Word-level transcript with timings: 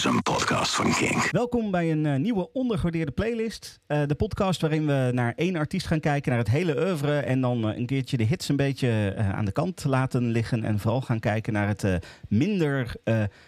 is 0.00 0.06
een 0.06 0.22
podcast 0.22 0.74
van 0.74 0.92
Kink. 0.92 1.30
Welkom 1.30 1.70
bij 1.70 1.90
een 1.90 2.04
uh, 2.04 2.16
nieuwe 2.16 2.52
ondergewaardeerde 2.52 3.12
playlist. 3.12 3.80
Uh, 3.88 4.02
de 4.06 4.14
podcast 4.14 4.60
waarin 4.60 4.86
we 4.86 5.10
naar 5.12 5.32
één 5.36 5.56
artiest 5.56 5.86
gaan 5.86 6.00
kijken, 6.00 6.30
naar 6.30 6.40
het 6.40 6.50
hele 6.50 6.86
oeuvre. 6.86 7.18
En 7.18 7.40
dan 7.40 7.68
uh, 7.68 7.76
een 7.76 7.86
keertje 7.86 8.16
de 8.16 8.24
hits 8.24 8.48
een 8.48 8.56
beetje 8.56 9.14
aan 9.16 9.44
de 9.44 9.52
kant 9.52 9.84
laten 9.84 10.30
liggen. 10.30 10.64
En 10.64 10.78
vooral 10.78 11.00
gaan 11.00 11.18
kijken 11.18 11.52
naar 11.52 11.68
het 11.68 11.84
minder 12.28 12.94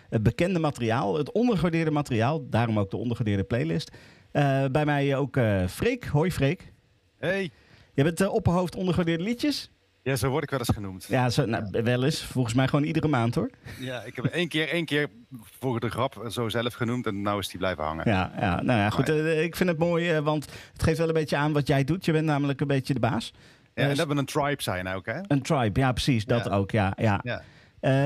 bekende 0.09 0.59
materiaal. 0.59 1.17
Het 1.17 1.33
ondergewaardeerde 1.33 1.91
materiaal. 1.91 2.49
Daarom 2.49 2.79
ook 2.79 2.91
de 2.91 2.97
ondergewaardeerde 2.97 3.45
playlist. 3.45 3.91
bij 4.73 4.85
mij 4.85 5.17
ook 5.17 5.39
Freek. 5.69 6.05
Hoi 6.05 6.31
Freek. 6.31 6.73
Hey. 7.19 7.51
Je 7.95 8.03
bent 8.03 8.29
opperhoofd 8.29 8.77
ondergewaardeerde 8.77 9.25
liedjes. 9.25 9.71
Ja, 10.03 10.17
zo 10.17 10.29
word 10.29 10.43
ik 10.43 10.51
wel 10.51 10.59
eens 10.59 10.69
genoemd. 10.69 11.05
Ja, 11.05 11.31
zo, 11.31 11.47
nou, 11.47 11.65
wel 11.71 12.05
eens. 12.05 12.23
Volgens 12.23 12.55
mij 12.55 12.69
gewoon 12.69 12.85
iedere 12.85 13.09
maand 13.09 13.35
hoor. 13.35 13.51
Ja, 13.79 14.03
ik 14.03 14.17
heb 14.17 14.25
één 14.25 14.49
keer, 14.49 14.69
één 14.69 14.85
keer 14.85 15.09
voor 15.59 15.81
de 15.81 15.89
grap 15.91 16.25
zo 16.29 16.49
zelf 16.49 16.75
genoemd 16.75 17.07
en 17.07 17.23
nou 17.23 17.39
is 17.39 17.49
die 17.49 17.59
blijven 17.59 17.85
hangen. 17.85 18.09
Ja, 18.09 18.33
ja 18.41 18.63
nou 18.63 18.79
ja, 18.79 18.91
goed. 18.91 19.09
Uh, 19.09 19.43
ik 19.43 19.57
vind 19.57 19.69
het 19.69 19.79
mooi, 19.79 20.17
uh, 20.17 20.19
want 20.19 20.47
het 20.73 20.83
geeft 20.83 20.99
wel 20.99 21.09
een 21.09 21.15
beetje 21.15 21.37
aan 21.37 21.53
wat 21.53 21.67
jij 21.67 21.85
doet. 21.85 22.05
Je 22.05 22.13
bent 22.13 22.25
namelijk 22.25 22.61
een 22.61 22.67
beetje 22.67 22.95
de 22.95 23.01
baas. 23.01 23.33
Ja, 23.75 23.89
en 23.89 23.97
dat 23.97 24.07
we 24.07 24.15
een 24.15 24.25
tribe 24.25 24.63
zijn 24.63 24.89
ook, 24.89 25.07
hè? 25.07 25.19
Een 25.29 25.43
tribe, 25.43 25.81
ja, 25.81 25.93
precies. 25.93 26.25
Dat 26.25 26.51
ook, 26.51 26.71
ja. 26.71 26.93
ja. 26.97 27.21
ja. 27.23 27.43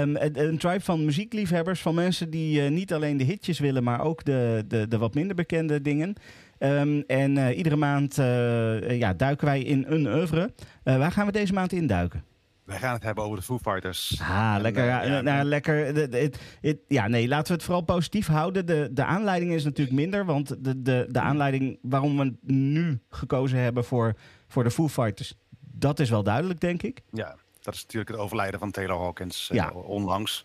Um, 0.00 0.16
een 0.16 0.58
tribe 0.58 0.80
van 0.80 1.04
muziekliefhebbers, 1.04 1.80
van 1.80 1.94
mensen 1.94 2.30
die 2.30 2.62
uh, 2.62 2.70
niet 2.70 2.92
alleen 2.92 3.16
de 3.16 3.24
hitjes 3.24 3.58
willen, 3.58 3.84
maar 3.84 4.00
ook 4.00 4.24
de, 4.24 4.64
de, 4.68 4.88
de 4.88 4.98
wat 4.98 5.14
minder 5.14 5.36
bekende 5.36 5.80
dingen. 5.80 6.14
Um, 6.58 7.04
en 7.06 7.36
uh, 7.36 7.56
iedere 7.56 7.76
maand 7.76 8.18
uh, 8.18 8.98
ja, 8.98 9.14
duiken 9.14 9.46
wij 9.46 9.62
in 9.62 9.84
een 9.88 10.06
oeuvre. 10.06 10.52
waar 10.82 11.12
gaan 11.12 11.26
we 11.26 11.32
deze 11.32 11.52
maand 11.52 11.72
in 11.72 11.86
duiken? 11.86 12.24
Wij 12.66 12.78
gaan 12.78 12.94
het 12.94 13.02
hebben 13.02 13.24
over 13.24 13.36
de 13.36 13.42
Foo 13.42 13.58
Fighters. 13.58 14.20
Ah, 14.20 14.54
en, 14.54 14.60
lekker. 14.60 14.84
Ja, 14.84 15.02
ja, 15.02 15.20
nou, 15.20 15.44
lekker. 15.44 15.86
Het, 15.86 16.38
het, 16.60 16.78
ja, 16.88 17.08
nee, 17.08 17.28
laten 17.28 17.46
we 17.46 17.52
het 17.52 17.62
vooral 17.62 17.82
positief 17.82 18.26
houden. 18.26 18.66
De, 18.66 18.88
de 18.92 19.04
aanleiding 19.04 19.52
is 19.52 19.64
natuurlijk 19.64 19.96
minder. 19.96 20.24
Want 20.24 20.64
de, 20.64 20.82
de, 20.82 21.06
de 21.10 21.20
aanleiding 21.20 21.78
waarom 21.82 22.16
we 22.18 22.36
nu 22.40 23.00
gekozen 23.10 23.58
hebben 23.58 23.84
voor, 23.84 24.14
voor 24.48 24.64
de 24.64 24.70
Foo 24.70 24.88
Fighters... 24.88 25.34
dat 25.60 26.00
is 26.00 26.10
wel 26.10 26.22
duidelijk, 26.22 26.60
denk 26.60 26.82
ik. 26.82 27.02
Ja, 27.10 27.36
dat 27.66 27.74
is 27.74 27.82
natuurlijk 27.82 28.10
het 28.10 28.20
overlijden 28.20 28.60
van 28.60 28.70
Taylor 28.70 29.00
Hawkins 29.00 29.50
uh, 29.52 29.66
onlangs. 29.74 30.44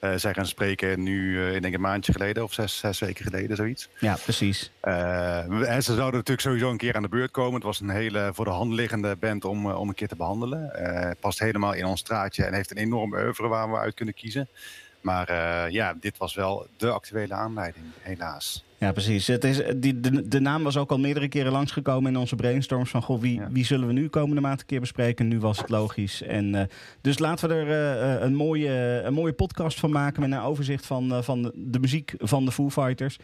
Uh, 0.00 0.14
zij 0.16 0.34
gaan 0.34 0.46
spreken 0.46 1.02
nu, 1.02 1.32
uh, 1.32 1.54
ik 1.54 1.62
denk 1.62 1.74
een 1.74 1.80
maandje 1.80 2.12
geleden 2.12 2.42
of 2.42 2.52
zes, 2.52 2.78
zes 2.78 2.98
weken 2.98 3.24
geleden, 3.24 3.56
zoiets. 3.56 3.88
Ja, 3.98 4.16
precies. 4.22 4.70
en 4.80 5.82
ze 5.82 5.94
zouden 5.94 6.12
natuurlijk 6.12 6.40
sowieso 6.40 6.70
een 6.70 6.76
keer 6.76 6.94
aan 6.94 7.02
de 7.02 7.08
beurt 7.08 7.30
komen. 7.30 7.54
Het 7.54 7.62
was 7.62 7.80
een 7.80 7.88
hele 7.88 8.30
voor 8.34 8.44
de 8.44 8.50
hand 8.50 8.72
liggende 8.72 9.16
band 9.16 9.44
om, 9.44 9.70
om 9.70 9.88
een 9.88 9.94
keer 9.94 10.08
te 10.08 10.16
behandelen. 10.16 10.72
past 11.20 11.38
helemaal 11.38 11.72
in 11.72 11.84
ons 11.84 12.00
straatje 12.00 12.44
en 12.44 12.54
heeft 12.54 12.70
een 12.70 12.76
enorm 12.76 13.12
oeuvre 13.12 13.48
waar 13.48 13.70
we 13.70 13.76
uit 13.78 13.94
kunnen 13.94 14.14
kiezen. 14.14 14.48
Maar 15.08 15.72
ja, 15.72 15.94
dit 16.00 16.18
was 16.18 16.34
wel 16.34 16.66
de 16.76 16.90
actuele 16.90 17.34
aanleiding, 17.34 17.84
helaas. 18.00 18.64
Ja, 18.78 18.92
precies. 18.92 19.26
Het 19.26 19.44
is, 19.44 19.62
die, 19.76 20.00
de, 20.00 20.28
de 20.28 20.40
naam 20.40 20.62
was 20.62 20.76
ook 20.76 20.90
al 20.90 20.98
meerdere 20.98 21.28
keren 21.28 21.52
langsgekomen 21.52 22.12
in 22.12 22.18
onze 22.18 22.36
brainstorms. 22.36 22.90
Van 22.90 23.02
goh, 23.02 23.20
wie, 23.20 23.42
wie 23.50 23.64
zullen 23.64 23.86
we 23.86 23.92
nu 23.92 24.08
komende 24.08 24.40
maand 24.40 24.60
een 24.60 24.66
keer 24.66 24.80
bespreken? 24.80 25.28
Nu 25.28 25.40
was 25.40 25.58
het 25.58 25.68
logisch. 25.68 26.22
En, 26.22 26.54
uh, 26.54 26.62
dus 27.00 27.18
laten 27.18 27.48
we 27.48 27.54
er 27.54 27.66
uh, 28.16 28.22
een, 28.22 28.34
mooie, 28.34 29.02
een 29.04 29.12
mooie 29.12 29.32
podcast 29.32 29.80
van 29.80 29.90
maken 29.90 30.20
met 30.20 30.32
een 30.32 30.44
overzicht 30.44 30.86
van, 30.86 31.24
van 31.24 31.52
de 31.54 31.78
muziek 31.78 32.14
van 32.18 32.44
de 32.44 32.52
Foo 32.52 32.70
Fighters. 32.70 33.18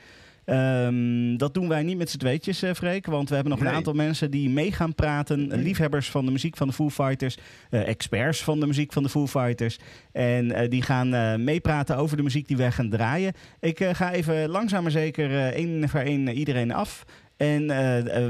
Um, 0.47 1.37
dat 1.37 1.55
doen 1.55 1.69
wij 1.69 1.83
niet 1.83 1.97
met 1.97 2.11
z'n 2.11 2.19
tweetjes, 2.19 2.63
uh, 2.63 2.73
Freek. 2.73 3.07
Want 3.07 3.29
we 3.29 3.35
hebben 3.35 3.53
nog 3.53 3.63
nee. 3.63 3.71
een 3.71 3.77
aantal 3.77 3.93
mensen 3.93 4.31
die 4.31 4.51
mee 4.51 4.73
gaan 4.73 4.95
praten. 4.95 5.47
Nee. 5.47 5.59
Liefhebbers 5.59 6.11
van 6.11 6.25
de 6.25 6.31
muziek 6.31 6.57
van 6.57 6.67
de 6.67 6.73
Foo 6.73 6.91
Fighters. 6.91 7.39
Uh, 7.71 7.89
experts 7.89 8.45
van 8.45 8.61
de 8.61 8.67
muziek 8.67 8.93
van 8.93 9.03
de 9.03 9.09
Foo 9.09 9.27
Fighters. 9.27 9.79
En 10.13 10.45
uh, 10.45 10.69
die 10.69 10.83
gaan 10.83 11.45
meepraten 11.45 11.97
over 11.97 12.17
de 12.17 12.23
muziek 12.23 12.49
die 12.49 12.57
wij 12.57 12.73
gaan 12.73 12.91
draaien. 12.91 13.33
Ik 13.61 13.85
ga 13.93 14.13
even 14.13 14.49
langzaam 14.49 14.83
maar 14.83 14.91
zeker 14.91 15.53
één 15.53 15.89
voor 15.89 16.01
één 16.01 16.29
iedereen 16.29 16.73
af. 16.73 17.05
En 17.37 17.63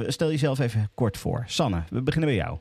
stel 0.07 0.31
jezelf 0.31 0.59
even 0.59 0.91
kort 0.95 1.17
voor. 1.17 1.45
Sanne, 1.47 1.83
we 1.91 2.03
beginnen 2.03 2.29
bij 2.29 2.39
jou. 2.39 2.59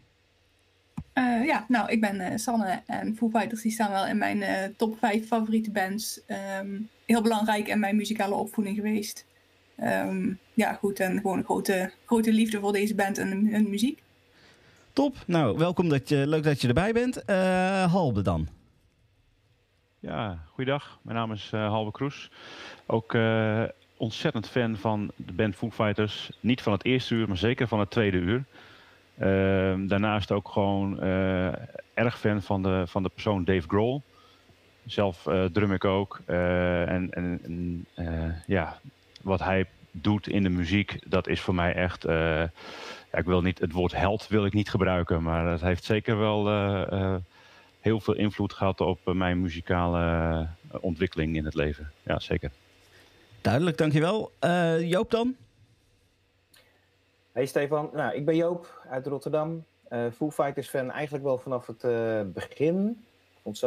Uh, 1.13 1.45
ja, 1.45 1.65
nou, 1.67 1.91
ik 1.91 2.01
ben 2.01 2.15
uh, 2.15 2.27
Sanne 2.35 2.81
en 2.85 3.15
Foo 3.15 3.29
Fighters 3.29 3.61
die 3.61 3.71
staan 3.71 3.91
wel 3.91 4.07
in 4.07 4.17
mijn 4.17 4.37
uh, 4.37 4.47
top 4.77 4.97
5 4.99 5.27
favoriete 5.27 5.71
bands. 5.71 6.21
Um, 6.59 6.89
heel 7.05 7.21
belangrijk 7.21 7.67
in 7.67 7.79
mijn 7.79 7.95
muzikale 7.95 8.35
opvoeding 8.35 8.75
geweest. 8.75 9.25
Um, 9.83 10.39
ja, 10.53 10.73
goed. 10.73 10.99
En 10.99 11.19
gewoon 11.21 11.37
een 11.37 11.43
grote, 11.43 11.91
grote 12.05 12.33
liefde 12.33 12.59
voor 12.59 12.71
deze 12.71 12.95
band 12.95 13.17
en 13.17 13.47
hun 13.47 13.69
muziek. 13.69 14.01
Top. 14.93 15.15
Nou, 15.27 15.57
welkom. 15.57 15.89
Dat 15.89 16.09
je, 16.09 16.27
leuk 16.27 16.43
dat 16.43 16.61
je 16.61 16.67
erbij 16.67 16.93
bent. 16.93 17.23
Uh, 17.29 17.91
Halbe 17.91 18.21
dan. 18.21 18.47
Ja, 19.99 20.37
goeiedag. 20.53 20.99
Mijn 21.01 21.17
naam 21.17 21.31
is 21.31 21.51
uh, 21.53 21.67
Halbe 21.67 21.91
Kroes. 21.91 22.31
Ook 22.85 23.13
uh, 23.13 23.63
ontzettend 23.97 24.47
fan 24.49 24.77
van 24.77 25.11
de 25.15 25.33
band 25.33 25.55
Foo 25.55 25.71
Fighters. 25.71 26.31
Niet 26.39 26.61
van 26.61 26.73
het 26.73 26.85
eerste 26.85 27.15
uur, 27.15 27.27
maar 27.27 27.37
zeker 27.37 27.67
van 27.67 27.79
het 27.79 27.89
tweede 27.89 28.17
uur. 28.17 28.43
Uh, 29.17 29.87
daarnaast 29.87 30.31
ook 30.31 30.49
gewoon 30.49 30.99
erg 31.93 32.19
fan 32.19 32.41
van 32.41 32.63
de, 32.63 32.83
van 32.87 33.03
de 33.03 33.09
persoon 33.09 33.43
Dave 33.43 33.67
Grohl. 33.67 34.01
Zelf 34.85 35.27
drum 35.51 35.71
ik 35.73 35.85
ook. 35.85 36.21
en 36.25 37.09
en, 37.11 37.39
en 37.43 37.85
ja, 38.45 38.79
wat 39.23 39.39
hij 39.39 39.65
doet 39.91 40.27
in 40.27 40.43
de 40.43 40.49
muziek, 40.49 40.99
dat 41.05 41.27
is 41.27 41.41
voor 41.41 41.55
mij 41.55 41.73
echt. 41.73 42.05
Uh, 42.05 42.13
ja, 43.11 43.19
ik 43.19 43.25
wil 43.25 43.41
niet 43.41 43.59
het 43.59 43.71
woord 43.71 43.91
held 43.91 44.27
wil 44.27 44.45
ik 44.45 44.53
niet 44.53 44.69
gebruiken, 44.69 45.23
maar 45.23 45.47
het 45.47 45.61
heeft 45.61 45.83
zeker 45.83 46.17
wel 46.17 46.47
uh, 46.47 46.87
uh, 46.91 47.15
heel 47.79 47.99
veel 47.99 48.13
invloed 48.13 48.53
gehad 48.53 48.81
op 48.81 48.99
mijn 49.13 49.41
muzikale 49.41 50.47
ontwikkeling 50.79 51.35
in 51.35 51.45
het 51.45 51.53
leven. 51.53 51.91
Ja, 52.03 52.19
zeker. 52.19 52.51
Duidelijk, 53.41 53.77
dankjewel. 53.77 54.31
Joop 54.79 55.11
dan? 55.11 55.35
Hey 57.31 57.45
Stefan, 57.45 57.89
nou, 57.93 58.15
ik 58.15 58.25
ben 58.25 58.35
Joop 58.35 58.81
uit 58.89 59.07
Rotterdam. 59.07 59.63
Foo 60.15 60.31
Fighters 60.31 60.67
fan 60.67 60.91
eigenlijk 60.91 61.23
wel 61.23 61.37
vanaf 61.37 61.67
het 61.67 61.83
begin. 62.33 63.05
Vond, 63.41 63.63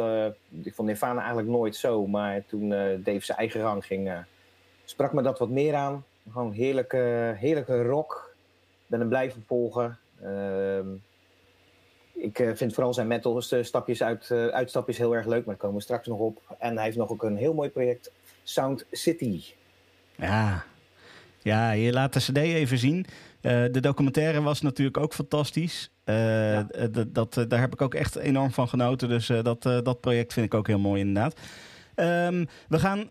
ik 0.63 0.73
vond 0.73 0.87
Nirvana 0.87 1.19
eigenlijk 1.19 1.49
nooit 1.49 1.75
zo, 1.75 2.07
maar 2.07 2.45
toen 2.45 2.69
Dave 3.03 3.19
zijn 3.19 3.37
eigen 3.37 3.61
rang 3.61 3.85
ging 3.85 4.25
sprak 4.89 5.13
me 5.13 5.21
dat 5.21 5.39
wat 5.39 5.49
meer 5.49 5.75
aan. 5.75 6.05
Gewoon 6.31 6.51
heerlijke, 6.51 7.33
heerlijke 7.37 7.83
rock. 7.83 8.35
Ben 8.87 8.99
hem 8.99 9.09
blijven 9.09 9.43
volgen. 9.47 9.97
Uh, 10.23 10.79
ik 12.13 12.39
uh, 12.39 12.55
vind 12.55 12.73
vooral 12.73 12.93
zijn 12.93 13.07
metal 13.07 13.41
stapjes 13.41 14.03
uit, 14.03 14.29
uh, 14.31 14.47
uitstapjes 14.47 14.97
heel 14.97 15.15
erg 15.15 15.25
leuk, 15.25 15.45
maar 15.45 15.55
daar 15.55 15.63
komen 15.63 15.77
we 15.77 15.83
straks 15.83 16.07
nog 16.07 16.19
op. 16.19 16.55
En 16.59 16.75
hij 16.75 16.85
heeft 16.85 16.97
nog 16.97 17.09
ook 17.09 17.23
een 17.23 17.37
heel 17.37 17.53
mooi 17.53 17.69
project, 17.69 18.11
Sound 18.43 18.85
City. 18.91 19.43
Ja, 20.15 20.63
ja 21.41 21.71
je 21.71 21.91
laat 21.91 22.13
de 22.13 22.19
cd 22.19 22.37
even 22.37 22.77
zien. 22.77 23.05
Uh, 23.41 23.51
de 23.71 23.79
documentaire 23.79 24.41
was 24.41 24.61
natuurlijk 24.61 24.97
ook 24.97 25.13
fantastisch. 25.13 25.91
Ja. 26.05 26.67
dat, 27.07 27.45
daar 27.47 27.59
heb 27.59 27.73
ik 27.73 27.81
ook 27.81 27.93
echt 27.93 28.15
enorm 28.15 28.51
van 28.51 28.67
genoten. 28.67 29.09
Dus 29.09 29.27
dat, 29.27 29.61
dat 29.61 30.01
project 30.01 30.33
vind 30.33 30.45
ik 30.45 30.53
ook 30.53 30.67
heel 30.67 30.79
mooi 30.79 31.01
inderdaad. 31.01 31.39
Um, 31.95 32.47
we 32.67 32.79
gaan 32.79 33.09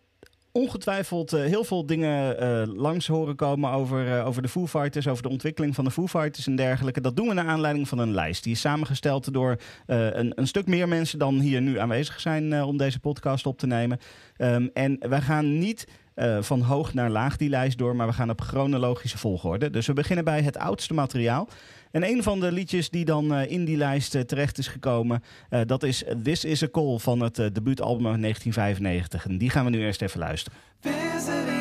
ongetwijfeld 0.57 1.35
uh, 1.35 1.41
heel 1.41 1.65
veel 1.65 1.87
dingen 1.87 2.43
uh, 2.43 2.75
langs 2.75 3.07
horen 3.07 3.37
komen 3.37 3.71
over, 3.71 4.07
uh, 4.07 4.27
over 4.27 4.43
de 4.43 4.49
Foo 4.49 4.67
Fighters, 4.67 5.09
over 5.09 5.23
de 5.23 5.29
ontwikkeling 5.29 5.75
van 5.75 5.85
de 5.85 5.91
Foo 5.91 6.07
Fighters 6.07 6.47
en 6.47 6.57
dergelijke. 6.57 7.01
Dat 7.01 7.17
doen 7.17 7.29
we 7.29 7.35
naar 7.35 7.47
aanleiding 7.47 7.89
van 7.89 7.99
een 7.99 8.15
lijst. 8.15 8.43
Die 8.43 8.53
is 8.53 8.61
samengesteld 8.61 9.33
door 9.33 9.57
een, 9.87 10.33
een, 10.35 10.47
stuk 10.47 10.67
meer 10.67 10.89
mensen 10.89 11.19
dan 11.19 11.41
hier 11.41 11.61
nu 11.61 11.79
aanwezig 11.79 12.21
zijn 12.21 12.63
om 12.63 12.77
deze 12.77 13.01
podcast 13.01 13.47
op 13.47 13.59
te 13.59 13.67
nemen. 13.67 13.99
Um, 14.39 14.71
en 14.75 14.97
wij 15.09 15.21
gaan 15.21 15.59
niet 15.59 15.87
van 16.41 16.61
hoog 16.61 16.95
naar 16.95 17.11
laag 17.11 17.37
die 17.37 17.49
lijst 17.49 17.79
door, 17.79 17.97
maar 17.97 18.07
we 18.07 18.13
gaan 18.13 18.31
op 18.31 18.41
chronologische 18.41 19.19
volgorde. 19.19 19.71
Dus 19.71 19.87
we 19.87 19.93
beginnen 19.93 20.25
bij 20.25 20.43
het 20.43 20.57
oudste 20.57 20.95
materiaal. 20.95 21.49
En 21.97 22.05
een 22.05 22.23
van 22.23 22.41
de 22.41 22.53
liedjes 22.53 22.91
die 22.91 23.05
dan 23.05 23.33
uh, 23.33 23.51
in 23.51 23.65
die 23.65 23.77
lijst 23.77 24.15
uh, 24.15 24.23
terecht 24.23 24.59
is 24.59 24.69
gekomen, 24.69 25.23
dat 25.67 25.83
is 25.83 26.05
This 26.23 26.45
Is 26.45 26.63
A 26.63 26.69
Call 26.69 26.99
van 26.99 27.21
het 27.21 27.35
debuutalbum 27.35 28.07
uit 28.07 28.21
1995. 28.21 29.27
En 29.27 29.39
die 29.39 29.51
gaan 29.51 29.65
we 29.65 29.71
nu 29.71 29.81
eerst 29.81 30.03
even 30.03 30.19
luisteren. 30.19 31.56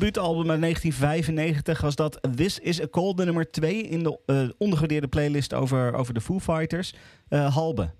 Debuutalbum 0.00 0.50
uit 0.50 0.60
1995 0.60 1.80
was 1.80 1.96
dat 1.96 2.20
This 2.36 2.58
Is 2.58 2.82
a 2.82 2.86
Cold, 2.86 3.16
de 3.16 3.24
nummer 3.24 3.50
2 3.50 3.82
in 3.82 4.02
de 4.02 4.54
ondergewaardeerde 4.58 5.08
playlist 5.08 5.54
over, 5.54 5.94
over 5.94 6.14
de 6.14 6.20
Foo 6.20 6.38
Fighters. 6.38 6.94
Eh, 7.28 7.54
Halbe. 7.54 7.90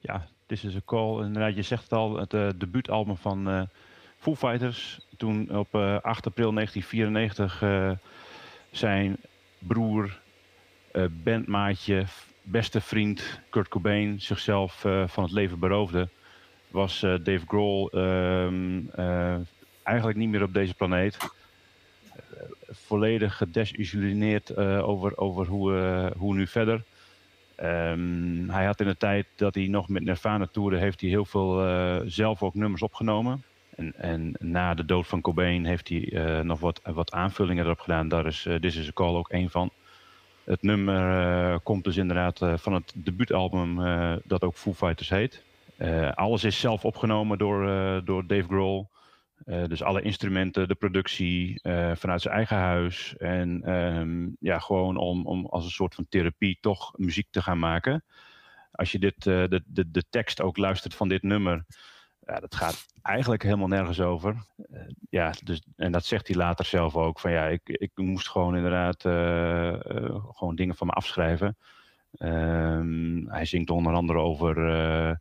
Ja, 0.00 0.26
This 0.46 0.64
is 0.64 0.76
a 0.76 0.80
Call. 0.84 1.24
Inderdaad, 1.24 1.54
je 1.54 1.62
zegt 1.62 1.82
het 1.82 1.92
al, 1.92 2.16
het 2.16 2.34
eh, 2.34 2.48
debuutalbum 2.56 3.16
van 3.16 3.68
Foo 4.18 4.34
Fighters. 4.34 5.00
Toen 5.16 5.56
op 5.58 5.74
eh, 5.74 5.96
8 6.00 6.26
april 6.26 6.52
1994 6.52 7.62
eh, 7.62 7.90
zijn 8.70 9.16
broer, 9.58 10.20
bandmaatje, 11.10 12.04
beste 12.42 12.80
vriend 12.80 13.40
Kurt 13.50 13.68
Cobain 13.68 14.20
zichzelf 14.20 14.86
van 15.06 15.22
het 15.22 15.32
leven 15.32 15.58
beroofde. 15.58 16.08
Was 16.72 17.00
Dave 17.00 17.42
Grohl 17.46 17.88
ehm, 17.90 18.86
eh, 18.94 19.36
eigenlijk 19.82 20.18
niet 20.18 20.28
meer 20.28 20.42
op 20.42 20.54
deze 20.54 20.74
planeet. 20.74 21.16
Eh, 21.16 22.42
volledig 22.68 23.36
gedesillusioneerd 23.36 24.50
eh, 24.50 24.88
over, 24.88 25.16
over 25.16 25.46
hoe, 25.46 25.76
eh, 25.76 26.10
hoe 26.18 26.34
nu 26.34 26.46
verder. 26.46 26.82
Ehm, 27.62 28.48
hij 28.48 28.64
had 28.64 28.80
in 28.80 28.86
de 28.86 28.96
tijd 28.96 29.26
dat 29.36 29.54
hij 29.54 29.66
nog 29.66 29.88
met 29.88 30.04
Nirvana 30.04 30.46
toerde, 30.46 30.76
heeft 30.76 31.00
hij 31.00 31.10
heel 31.10 31.24
veel 31.24 31.66
eh, 31.66 32.00
zelf 32.04 32.42
ook 32.42 32.54
nummers 32.54 32.82
opgenomen. 32.82 33.42
En, 33.76 33.94
en 33.96 34.34
na 34.38 34.74
de 34.74 34.84
dood 34.84 35.06
van 35.06 35.20
Cobain 35.20 35.64
heeft 35.64 35.88
hij 35.88 36.42
nog 36.42 36.60
wat, 36.60 36.80
wat 36.84 37.12
aanvullingen 37.12 37.64
erop 37.64 37.80
gedaan. 37.80 38.08
Daar 38.08 38.26
is 38.26 38.46
eh, 38.46 38.54
This 38.54 38.76
Is 38.76 38.88
A 38.88 38.92
Call 38.92 39.14
ook 39.14 39.28
één 39.28 39.50
van. 39.50 39.70
Het 40.44 40.62
nummer 40.62 41.60
komt 41.60 41.84
dus 41.84 41.96
inderdaad 41.96 42.38
van 42.60 42.72
het 42.72 42.92
debuutalbum 42.94 43.76
dat 44.24 44.42
ook 44.42 44.56
Foo 44.56 44.72
Fighters 44.72 45.08
heet. 45.08 45.42
Alles 46.14 46.44
is 46.44 46.60
zelf 46.60 46.84
opgenomen 46.84 47.38
door, 47.38 47.64
door 48.04 48.26
Dave 48.26 48.42
Grohl. 48.42 48.84
Eh, 49.44 49.64
dus 49.64 49.82
alle 49.82 50.02
instrumenten, 50.02 50.68
de 50.68 50.74
productie 50.74 51.60
eh, 51.62 51.90
vanuit 51.94 52.20
zijn 52.20 52.34
eigen 52.34 52.56
huis. 52.56 53.16
En 53.16 53.62
ehm, 53.64 54.28
ja, 54.40 54.58
gewoon 54.58 54.96
om, 54.96 55.26
om 55.26 55.46
als 55.46 55.64
een 55.64 55.70
soort 55.70 55.94
van 55.94 56.06
therapie 56.08 56.58
toch 56.60 56.92
muziek 56.96 57.26
te 57.30 57.42
gaan 57.42 57.58
maken. 57.58 58.04
Als 58.72 58.92
je 58.92 58.98
dit, 58.98 59.16
eh, 59.16 59.22
de, 59.24 59.62
de, 59.66 59.90
de 59.90 60.04
tekst 60.10 60.40
ook 60.40 60.56
luistert 60.56 60.94
van 60.94 61.08
dit 61.08 61.22
nummer. 61.22 61.64
Ja, 62.26 62.40
dat 62.40 62.54
gaat 62.54 62.86
eigenlijk 63.02 63.42
helemaal 63.42 63.68
nergens 63.68 64.00
over. 64.00 64.36
Ja, 65.10 65.32
dus, 65.44 65.62
en 65.76 65.92
dat 65.92 66.04
zegt 66.04 66.26
hij 66.26 66.36
later 66.36 66.64
zelf 66.64 66.96
ook. 66.96 67.20
Van 67.20 67.30
ja, 67.30 67.46
ik, 67.46 67.68
ik 67.68 67.90
moest 67.94 68.28
gewoon 68.28 68.56
inderdaad 68.56 69.02
gewoon 70.36 70.54
dingen 70.54 70.74
van 70.74 70.86
me 70.86 70.92
afschrijven. 70.92 71.56
Ehm, 72.18 73.26
hij 73.26 73.44
zingt 73.44 73.70
onder 73.70 73.94
andere 73.94 74.18
over 74.18 75.20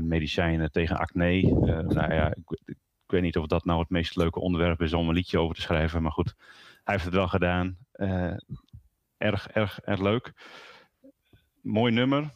medicijnen 0.00 0.72
tegen 0.72 0.98
acne. 0.98 1.42
Nou 1.88 2.14
ja, 2.14 2.34
ik 2.34 2.76
weet 3.12 3.22
niet 3.22 3.36
of 3.36 3.46
dat 3.46 3.64
nou 3.64 3.80
het 3.80 3.90
meest 3.90 4.16
leuke 4.16 4.40
onderwerp 4.40 4.82
is 4.82 4.92
om 4.92 5.08
een 5.08 5.14
liedje 5.14 5.38
over 5.38 5.54
te 5.54 5.60
schrijven. 5.60 6.02
Maar 6.02 6.12
goed, 6.12 6.34
hij 6.84 6.94
heeft 6.94 7.04
het 7.04 7.14
wel 7.14 7.28
gedaan. 7.28 7.76
Eh, 7.92 8.34
erg, 9.18 9.48
erg, 9.48 9.80
erg 9.80 10.00
leuk. 10.00 10.32
Mooi 11.60 11.92
nummer. 11.92 12.30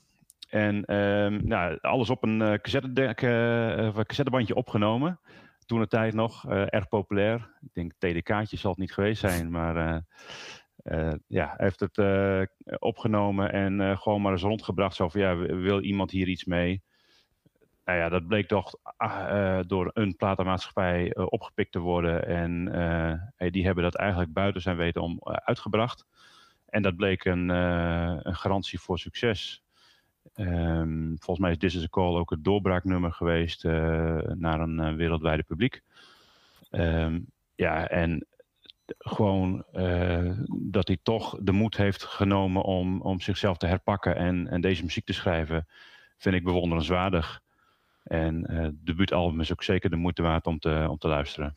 En 0.49 0.85
ehm, 0.85 1.47
nou, 1.47 1.79
alles 1.81 2.11
op 2.11 2.23
een 2.23 2.43
eh 2.43 2.59
cassettedek, 2.59 3.23
eh, 3.23 3.99
cassettebandje 4.03 4.55
opgenomen. 4.55 5.21
Toen 5.67 5.81
de 5.81 5.87
tijd 5.87 6.15
nog. 6.15 6.49
erg 6.49 6.89
populair. 6.89 7.51
Ik 7.61 7.69
denk 7.73 7.93
TDK'tje 7.99 8.57
zal 8.57 8.71
het 8.71 8.81
niet 8.81 8.93
geweest 8.93 9.21
zijn. 9.21 9.51
Maar 9.51 10.05
ja, 11.27 11.55
hij 11.57 11.67
heeft 11.67 11.81
het 11.81 11.99
opgenomen 12.79 13.53
en 13.53 13.99
gewoon 13.99 14.23
maar 14.23 14.33
eens 14.33 14.43
rondgebracht. 14.43 14.97
Zo 14.97 15.09
van 15.09 15.21
ja, 15.21 15.37
wil 15.37 15.81
iemand 15.81 16.11
hier 16.11 16.29
iets 16.29 16.45
mee? 16.45 16.83
Nou 17.87 17.99
ja, 17.99 18.09
dat 18.09 18.27
bleek 18.27 18.49
toch 18.49 18.75
ah, 18.97 19.59
eh, 19.59 19.65
door 19.67 19.91
een 19.95 20.17
platenmaatschappij 20.17 21.13
eh, 21.13 21.27
opgepikt 21.29 21.73
te 21.73 21.79
worden. 21.79 22.27
En 22.27 22.73
eh, 23.37 23.51
die 23.51 23.65
hebben 23.65 23.85
dat 23.85 23.95
eigenlijk 23.95 24.33
buiten 24.33 24.63
zijn 24.63 24.77
weten 24.77 25.03
om 25.03 25.19
uitgebracht. 25.23 26.07
En 26.69 26.83
dat 26.83 26.97
bleek 26.97 27.25
een, 27.25 27.49
een 27.49 28.37
garantie 28.37 28.81
voor 28.81 28.99
succes. 28.99 29.63
Ehm, 30.35 31.09
volgens 31.09 31.39
mij 31.39 31.51
is 31.51 31.59
This 31.59 31.75
is 31.75 31.83
a 31.83 31.89
Call 31.89 32.17
ook 32.17 32.31
het 32.31 32.45
doorbraaknummer 32.45 33.13
geweest 33.13 33.65
naar 34.35 34.61
een 34.61 34.97
wereldwijde 34.97 35.43
publiek. 35.43 35.83
Ehm, 36.71 37.21
ja, 37.55 37.89
en 37.89 38.27
gewoon 38.99 39.65
dat 40.49 40.89
hij 40.89 40.99
toch 41.03 41.39
de 41.41 41.53
moed 41.53 41.77
heeft 41.77 42.05
genomen 42.05 42.63
om, 42.63 43.01
om 43.01 43.21
zichzelf 43.21 43.57
te 43.57 43.67
herpakken 43.67 44.17
en, 44.17 44.49
en 44.49 44.61
deze 44.61 44.83
muziek 44.83 45.05
te 45.05 45.13
schrijven, 45.13 45.67
vind 46.17 46.35
ik 46.35 46.45
bewonderenswaardig. 46.45 47.45
En 48.07 48.47
eh, 48.47 48.63
het 48.63 48.87
debuutalbum 48.87 49.41
is 49.41 49.53
ook 49.53 49.63
zeker 49.63 49.91
de 49.91 49.97
moeite 49.97 50.23
waard 50.23 50.47
om 50.47 50.59
te, 50.59 50.87
om 50.91 50.99
te 50.99 51.09
luisteren. 51.09 51.57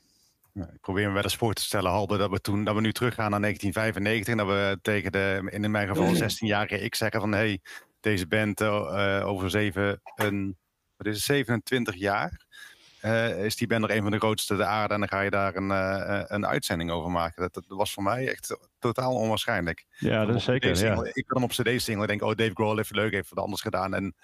Ik 0.53 0.81
probeer 0.81 1.07
me 1.07 1.13
wel 1.13 1.23
eens 1.23 1.35
voor 1.35 1.53
te 1.53 1.61
stellen, 1.61 1.91
Halbe, 1.91 2.17
dat 2.17 2.29
we 2.29 2.41
toen 2.41 2.63
dat 2.63 2.75
we 2.75 2.81
nu 2.81 2.91
teruggaan 2.91 3.31
naar 3.31 3.41
1995 3.41 4.33
en 4.33 4.37
dat 4.37 4.47
we 4.47 4.79
tegen 4.81 5.11
de, 5.11 5.51
in 5.51 5.71
mijn 5.71 5.87
geval 5.87 6.15
16-jarige 6.15 6.79
ik 6.79 6.95
zeggen 6.95 7.19
van 7.19 7.31
hey, 7.31 7.59
deze 7.99 8.27
band 8.27 8.61
eh, 8.61 9.21
over 9.25 9.49
zeven, 9.49 10.01
een, 10.15 10.57
wat 10.95 11.07
is 11.07 11.15
het, 11.15 11.23
27 11.23 11.95
jaar 11.95 12.45
eh, 13.01 13.45
is 13.45 13.55
die 13.55 13.67
band 13.67 13.81
nog 13.81 13.89
een 13.89 14.01
van 14.01 14.11
de 14.11 14.17
grootste 14.17 14.55
de 14.55 14.65
aarde 14.65 14.93
en 14.93 14.99
dan 14.99 15.09
ga 15.09 15.21
je 15.21 15.29
daar 15.29 15.55
een, 15.55 15.71
eh, 15.71 16.23
een 16.27 16.45
uitzending 16.47 16.91
over 16.91 17.11
maken. 17.11 17.41
Dat, 17.41 17.53
dat 17.53 17.77
was 17.77 17.93
voor 17.93 18.03
mij 18.03 18.27
echt 18.27 18.57
totaal 18.79 19.13
onwaarschijnlijk. 19.15 19.85
Ja, 19.97 20.25
dat 20.25 20.35
is 20.35 20.43
zeker. 20.43 20.77
Ja. 20.85 21.03
Ik 21.13 21.27
kan 21.27 21.41
hem 21.41 21.43
op 21.43 21.49
CD-single 21.51 22.07
denken, 22.07 22.27
oh 22.27 22.35
Dave 22.35 22.51
Grohl 22.53 22.75
heeft 22.75 22.95
leuk, 22.95 23.11
heeft 23.11 23.29
wat 23.29 23.43
anders 23.43 23.61
gedaan 23.61 23.93
en 23.93 24.15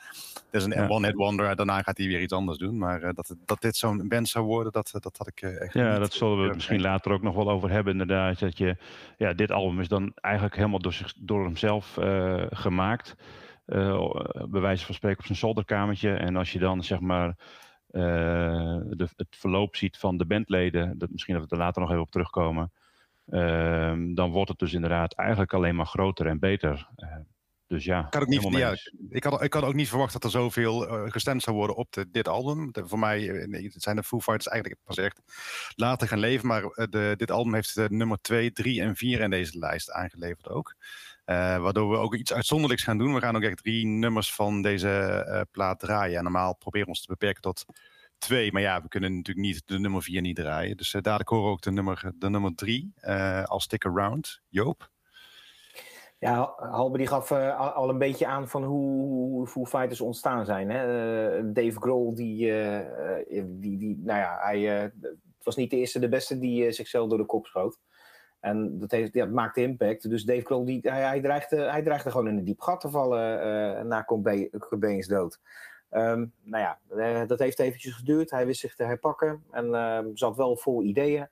dat 0.52 0.62
is 0.62 0.64
een 0.64 0.82
Ja. 0.82 0.88
one-hit 0.88 1.16
wonder. 1.16 1.56
Daarna 1.56 1.82
gaat 1.82 1.98
hij 1.98 2.08
weer 2.08 2.22
iets 2.22 2.34
anders 2.34 2.58
doen, 2.58 2.78
maar 2.78 3.02
eh, 3.02 3.10
dat, 3.14 3.36
dat 3.46 3.62
dit 3.62 3.76
zo'n 3.76 4.08
band 4.08 4.28
zou 4.30 4.46
worden, 4.46 4.72
dat, 4.72 4.90
dat 4.92 5.18
had 5.18 5.28
ik 5.28 5.42
eh, 5.42 5.62
echt 5.62 5.74
Ja, 5.74 5.92
niet 5.92 6.00
dat 6.00 6.14
zullen 6.14 6.48
we 6.48 6.54
misschien 6.54 6.82
later 6.82 7.12
ook 7.12 7.22
nog 7.22 7.36
wel 7.36 7.50
over 7.50 7.70
hebben, 7.70 7.92
inderdaad. 7.92 8.40
Dat 8.40 8.58
je, 8.58 8.78
ja, 9.18 9.34
dit 9.34 9.52
album 9.52 9.80
is 9.80 9.88
dan 9.88 10.12
eigenlijk 10.16 10.56
helemaal 10.56 10.80
door, 10.80 10.94
zich, 10.94 11.14
door 11.20 11.44
hemzelf 11.44 11.98
eh, 11.98 12.44
gemaakt. 12.50 13.16
Eh, 13.66 14.10
bij 14.50 14.62
wijze 14.62 14.86
van 14.86 14.96
spreken 14.96 15.20
op 15.20 15.26
zijn 15.26 15.38
zolderkamertje. 15.38 16.14
En 16.14 16.36
als 16.36 16.52
je 16.52 16.60
dan 16.60 16.84
zeg 16.84 17.00
maar 17.00 17.28
eh, 17.28 17.36
de, 18.00 19.08
het 19.16 19.28
verloop 19.30 19.76
ziet 19.76 19.98
van 19.98 20.18
de 20.18 20.26
bandleden, 20.26 20.98
dat, 20.98 21.10
misschien 21.10 21.34
dat 21.36 21.44
we 21.44 21.50
er 21.56 21.62
later 21.62 21.82
nog 21.82 21.90
even 21.90 22.02
op 22.02 22.12
terugkomen. 22.12 22.72
ehm, 23.30 24.14
dan 24.14 24.32
wordt 24.32 24.50
het 24.50 24.60
dus 24.60 24.74
inderdaad 24.74 25.14
eigenlijk 25.14 25.54
alleen 25.54 25.76
maar 25.76 25.86
groter 25.86 26.28
en 26.28 26.40
beter. 26.40 26.88
Eh, 26.96 27.16
dus 27.68 27.84
ja, 27.86 28.08
Ik 28.10 28.28
niet, 28.28 28.58
ja, 28.58 28.76
ik, 29.10 29.24
had, 29.24 29.42
ik 29.44 29.54
had 29.54 29.64
ook 29.64 29.74
niet 29.74 29.90
verwacht 29.90 30.14
dat 30.14 30.24
er 30.24 30.30
zoveel 30.30 30.88
eh, 30.88 31.12
gestemd 31.12 31.44
zou 31.44 31.56
worden 31.56 31.76
op 31.76 31.92
de, 31.92 32.10
dit 32.12 32.28
album. 32.28 32.72
De- 32.72 32.88
voor 32.88 33.00
mij 33.00 33.30
eh, 33.30 33.70
zijn 33.76 33.96
de 33.96 34.04
Foo 34.04 34.20
Fighters 34.20 34.48
eigenlijk 34.48 34.82
pas 34.84 34.98
echt 34.98 35.22
later 35.76 36.08
gaan 36.08 36.20
leven. 36.20 36.48
Maar 36.48 36.64
eh, 36.64 36.86
de, 36.90 37.14
dit 37.18 37.32
album 37.32 37.54
heeft 37.54 37.90
nummer 37.90 38.18
2, 38.22 38.52
3 38.52 38.82
en 38.82 38.96
4 38.96 39.20
in 39.20 39.30
deze 39.30 39.58
lijst 39.58 39.92
aangeleverd 39.92 40.50
ook. 40.50 40.76
Eh, 41.26 41.58
waardoor 41.58 41.90
we 41.90 41.98
ook 41.98 42.16
iets 42.16 42.34
uitzonderlijks 42.34 42.84
gaan 42.84 42.98
doen. 42.98 43.14
We 43.14 43.20
gaan 43.20 43.36
ook 43.36 43.42
echt 43.42 43.58
drie 43.58 43.86
nummers 43.86 44.34
van 44.34 44.62
deze 44.62 44.90
eh, 44.90 45.42
plaat 45.52 45.80
draaien. 45.80 46.18
En 46.18 46.24
normaal 46.24 46.56
proberen 46.56 46.86
we 46.86 46.94
ons 46.94 47.02
te 47.02 47.08
beperken 47.08 47.42
tot 47.42 47.66
twee. 48.18 48.52
Maar 48.52 48.62
ja, 48.62 48.82
we 48.82 48.88
kunnen 48.88 49.16
natuurlijk 49.16 49.46
niet 49.48 49.62
de 49.68 49.80
nummer 49.80 50.04
vier 50.04 50.22
niet 50.22 50.36
draaien. 50.36 50.78
Dus 50.78 50.94
uh, 50.94 51.02
dadelijk 51.02 51.30
horen 51.30 51.46
we 51.46 51.52
ook 51.52 51.62
de 51.62 51.72
nummer, 51.72 52.12
de 52.16 52.30
nummer 52.30 52.56
drie 52.56 52.94
als 53.44 53.64
Stick 53.64 53.86
Around. 53.86 54.42
Joop? 54.50 54.90
Ja, 56.20 56.54
Halbe 56.58 56.98
die 56.98 57.08
gaf 57.08 57.32
al 57.32 57.90
een 57.90 57.98
beetje 57.98 58.28
aan 58.28 58.48
van 58.48 58.64
hoe 58.64 59.48
Foo 59.48 59.66
Fighters 59.66 60.02
ontstaan 60.02 60.46
zijn. 60.46 60.70
Hè? 60.70 61.52
Dave 61.52 61.80
Grohl, 61.80 62.14
die, 62.14 62.52
die, 63.46 63.78
die, 63.78 64.00
nou 64.04 64.20
ja, 64.20 64.38
hij 64.42 64.92
was 65.44 65.56
niet 65.56 65.70
de 65.70 65.78
eerste, 65.78 66.00
de 66.00 66.10
beste 66.10 66.40
die 66.40 66.72
zichzelf 66.72 67.10
door 67.10 67.18
de 67.18 67.26
kop 67.26 67.46
schoot. 67.46 67.80
En 68.46 68.80
dat, 68.80 68.92
heeft, 68.92 69.14
ja, 69.14 69.26
dat 69.26 69.34
maakte 69.34 69.62
impact. 69.62 70.10
Dus 70.10 70.24
Dave 70.24 70.46
Grohl, 70.46 70.66
die, 70.66 70.80
hij, 70.82 71.02
hij, 71.02 71.22
dreigde, 71.22 71.62
hij 71.62 71.82
dreigde 71.82 72.12
gewoon 72.12 72.28
in 72.28 72.38
een 72.38 72.44
diep 72.44 72.62
gat 72.62 72.82
te 72.82 72.90
vallen 72.90 73.88
na 73.88 74.06
Cobain's 74.60 75.08
dood. 75.08 75.40
Um, 75.92 76.34
nou 76.44 76.64
ja, 76.64 77.26
dat 77.26 77.40
heeft 77.40 77.60
eventjes 77.60 77.94
geduurd. 77.94 78.32
Hij 78.32 78.46
wist 78.46 78.60
zich 78.60 78.76
te 78.76 78.84
herpakken 78.84 79.44
en 79.52 79.66
uh, 79.66 80.00
zat 80.14 80.36
wel 80.36 80.58
vol 80.58 80.84
ideeën. 80.84 81.30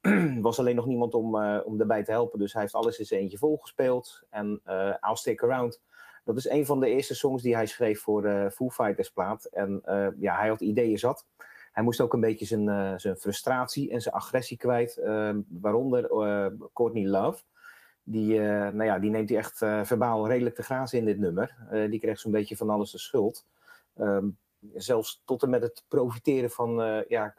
Was 0.40 0.58
alleen 0.58 0.76
nog 0.76 0.86
niemand 0.86 1.14
om, 1.14 1.34
uh, 1.34 1.60
om 1.64 1.80
erbij 1.80 2.04
te 2.04 2.10
helpen, 2.10 2.38
dus 2.38 2.52
hij 2.52 2.62
heeft 2.62 2.74
alles 2.74 2.98
in 2.98 3.04
zijn 3.04 3.20
eentje 3.20 3.38
volgespeeld. 3.38 4.22
En 4.30 4.60
I'll 5.00 5.14
Stick 5.14 5.42
Around, 5.42 5.80
dat 6.24 6.36
is 6.36 6.48
een 6.48 6.66
van 6.66 6.80
de 6.80 6.88
eerste 6.88 7.14
songs 7.14 7.42
die 7.42 7.54
hij 7.54 7.66
schreef 7.66 8.00
voor 8.00 8.50
Foo 8.54 8.70
Fighters 8.70 9.10
plaat. 9.10 9.44
En 9.44 9.82
ja, 10.18 10.36
hij 10.36 10.48
had 10.48 10.60
ideeën 10.60 10.98
zat. 10.98 11.26
Hij 11.76 11.84
moest 11.84 12.00
ook 12.00 12.12
een 12.12 12.20
beetje 12.20 12.46
zijn, 12.46 13.00
zijn 13.00 13.16
frustratie 13.16 13.90
en 13.90 14.00
zijn 14.00 14.14
agressie 14.14 14.56
kwijt, 14.56 14.96
ehm, 14.96 15.40
waaronder 15.48 16.08
Courtney 16.72 17.06
Love. 17.06 17.42
Die, 18.02 18.38
nou 18.40 18.84
ja, 18.84 18.98
die 18.98 19.10
neemt 19.10 19.28
hij 19.28 19.38
echt 19.38 19.58
verbaal 19.82 20.28
redelijk 20.28 20.54
te 20.54 20.62
grazen 20.62 20.98
in 20.98 21.04
dit 21.04 21.18
nummer. 21.18 21.56
die 21.90 22.00
kreeg 22.00 22.18
zo'n 22.18 22.32
beetje 22.32 22.56
van 22.56 22.70
alles 22.70 22.90
de 22.90 22.98
schuld. 22.98 23.46
Um, 23.98 24.38
zelfs 24.74 25.22
tot 25.24 25.42
en 25.42 25.50
met 25.50 25.62
het 25.62 25.84
profiteren 25.88 26.50
van 26.50 26.80
uh, 26.80 27.04
ja, 27.08 27.34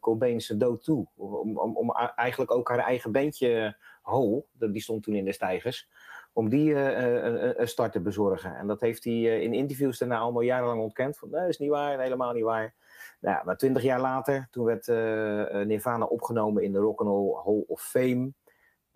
Cobain's 0.00 0.46
dood 0.46 0.84
toe. 0.84 1.06
Om, 1.14 1.58
om, 1.58 1.76
om, 1.76 1.92
eigenlijk 2.16 2.50
ook 2.50 2.68
haar 2.68 2.78
eigen 2.78 3.12
bandje 3.12 3.76
Hole, 4.02 4.44
die 4.52 4.82
stond 4.82 5.02
toen 5.02 5.14
in 5.14 5.24
de 5.24 5.32
stijgers, 5.32 5.88
om 6.32 6.48
die 6.48 6.74
een 6.74 7.68
start 7.68 7.92
te 7.92 8.00
bezorgen. 8.00 8.56
En 8.56 8.66
dat 8.66 8.80
heeft 8.80 9.04
hij 9.04 9.42
in 9.42 9.54
interviews 9.54 9.98
daarna 9.98 10.18
allemaal 10.18 10.42
jarenlang 10.42 10.80
ontkend. 10.80 11.18
Van, 11.18 11.30
nee, 11.30 11.40
dat 11.40 11.48
is 11.48 11.58
niet 11.58 11.70
waar, 11.70 12.00
helemaal 12.00 12.32
niet 12.32 12.44
waar. 12.44 12.74
Nou 13.20 13.44
maar 13.44 13.56
twintig 13.56 13.82
jaar 13.82 14.00
later, 14.00 14.48
toen 14.50 14.64
werd 14.64 14.86
Nirvana 15.66 16.04
opgenomen 16.04 16.62
in 16.62 16.72
de 16.72 16.78
Rock'n'Roll 16.78 17.34
Hall 17.44 17.64
of 17.66 17.80
Fame. 17.82 18.32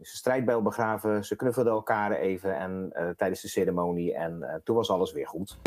Ze 0.00 0.16
strijdbijl 0.16 0.62
begraven, 0.62 1.24
ze 1.24 1.36
knuffelden 1.36 1.72
elkaar 1.72 2.12
even 2.12 2.56
en, 2.56 2.92
tijdens 3.16 3.40
de 3.42 3.48
ceremonie. 3.48 4.14
En 4.14 4.60
toen 4.64 4.76
was 4.76 4.90
alles 4.90 5.12
weer 5.12 5.26
goed. 5.26 5.58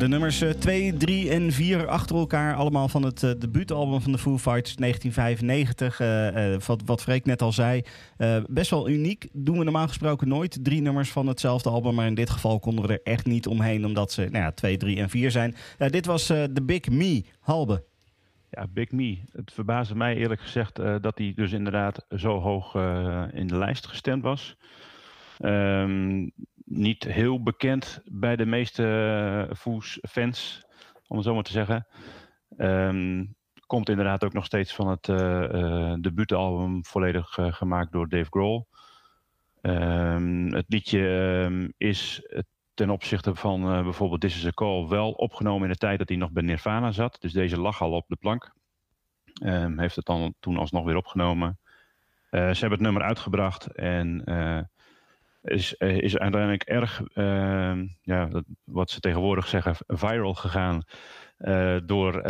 De 0.00 0.08
nummers 0.08 0.44
2, 0.58 0.96
3 0.96 1.30
en 1.30 1.52
4 1.52 1.86
achter 1.86 2.16
elkaar. 2.16 2.54
Allemaal 2.54 2.88
van 2.88 3.02
het 3.02 3.22
uh, 3.22 3.30
debuutalbum 3.38 4.00
van 4.00 4.12
de 4.12 4.18
Foo 4.18 4.38
Fighters 4.38 4.76
1995. 4.76 6.00
Uh, 6.00 6.52
uh, 6.52 6.60
wat, 6.60 6.82
wat 6.84 7.02
Freek 7.02 7.24
net 7.24 7.42
al 7.42 7.52
zei. 7.52 7.82
Eh, 8.16 8.36
best 8.48 8.70
wel 8.70 8.88
uniek. 8.88 9.28
Doen 9.32 9.58
we 9.58 9.64
normaal 9.64 9.88
gesproken 9.88 10.28
nooit. 10.28 10.58
Drie 10.64 10.80
nummers 10.80 11.10
van 11.10 11.26
hetzelfde 11.26 11.68
album. 11.68 11.94
Maar 11.94 12.06
in 12.06 12.14
dit 12.14 12.30
geval 12.30 12.58
konden 12.58 12.86
we 12.86 12.92
er 12.92 13.12
echt 13.12 13.26
niet 13.26 13.46
omheen. 13.46 13.84
Omdat 13.86 14.12
ze 14.12 14.20
nou 14.20 14.44
ja, 14.44 14.52
2, 14.52 14.76
3 14.76 14.96
en 14.96 15.08
4 15.08 15.30
zijn. 15.30 15.54
dit 15.78 16.06
was 16.06 16.26
The 16.26 16.62
Big 16.62 16.88
Me. 16.90 17.24
Halbe. 17.40 17.84
Ja, 18.50 18.66
Big 18.72 18.90
Me. 18.90 19.18
Het 19.32 19.52
verbaasde 19.52 19.96
mij 19.96 20.16
eerlijk 20.16 20.40
gezegd 20.40 20.76
dat 20.76 21.18
hij 21.18 21.32
dus 21.34 21.52
inderdaad 21.52 22.06
zo 22.16 22.40
hoog 22.40 22.74
in 23.32 23.46
de 23.46 23.58
lijst 23.58 23.86
gestemd 23.86 24.22
was. 24.22 24.56
Um, 25.44 26.32
niet 26.70 27.04
heel 27.04 27.42
bekend 27.42 28.02
bij 28.04 28.36
de 28.36 28.46
meeste 28.46 28.82
uh, 29.48 29.56
Foes-fans, 29.56 30.66
om 31.06 31.16
het 31.16 31.26
zo 31.26 31.34
maar 31.34 31.42
te 31.42 31.52
zeggen. 31.52 31.86
Um, 32.58 33.34
komt 33.66 33.88
inderdaad 33.88 34.24
ook 34.24 34.32
nog 34.32 34.44
steeds 34.44 34.74
van 34.74 34.88
het 34.88 35.08
uh, 35.08 35.16
uh, 35.52 35.94
debuutalbum 36.00 36.84
volledig 36.84 37.38
gemaakt 37.40 37.92
door 37.92 38.08
Dave 38.08 38.30
Grohl. 38.30 38.66
Um, 39.62 40.54
het 40.54 40.64
liedje 40.68 41.00
um, 41.44 41.72
is 41.76 42.28
ten 42.74 42.90
opzichte 42.90 43.34
van 43.34 43.62
bijvoorbeeld 43.62 44.20
This 44.20 44.36
is 44.36 44.46
a 44.46 44.50
Call 44.50 44.86
wel 44.88 45.10
opgenomen 45.10 45.62
in 45.62 45.72
de 45.72 45.78
tijd 45.78 45.98
dat 45.98 46.08
hij 46.08 46.18
nog 46.18 46.30
bij 46.30 46.42
Nirvana 46.42 46.92
zat. 46.92 47.20
Dus 47.20 47.32
deze 47.32 47.60
lag 47.60 47.82
al 47.82 47.92
op 47.92 48.04
de 48.08 48.16
plank. 48.16 48.52
Um, 49.44 49.78
heeft 49.78 49.96
het 49.96 50.04
dan 50.04 50.34
toen 50.40 50.56
alsnog 50.56 50.84
weer 50.84 50.96
opgenomen. 50.96 51.58
ze 52.30 52.38
hebben 52.38 52.70
het 52.70 52.80
nummer 52.80 53.02
uitgebracht 53.02 53.66
en 53.66 54.24
is, 55.42 55.76
eh, 55.76 55.98
is 55.98 56.18
uiteindelijk 56.18 56.62
erg, 56.62 57.02
uh, 57.14 57.82
ja, 58.02 58.28
wat 58.64 58.90
ze 58.90 59.00
tegenwoordig 59.00 59.48
zeggen, 59.48 59.74
viral 59.86 60.34
gegaan. 60.34 60.82
Uh, 61.38 61.76
door 61.84 62.16
uh, 62.16 62.22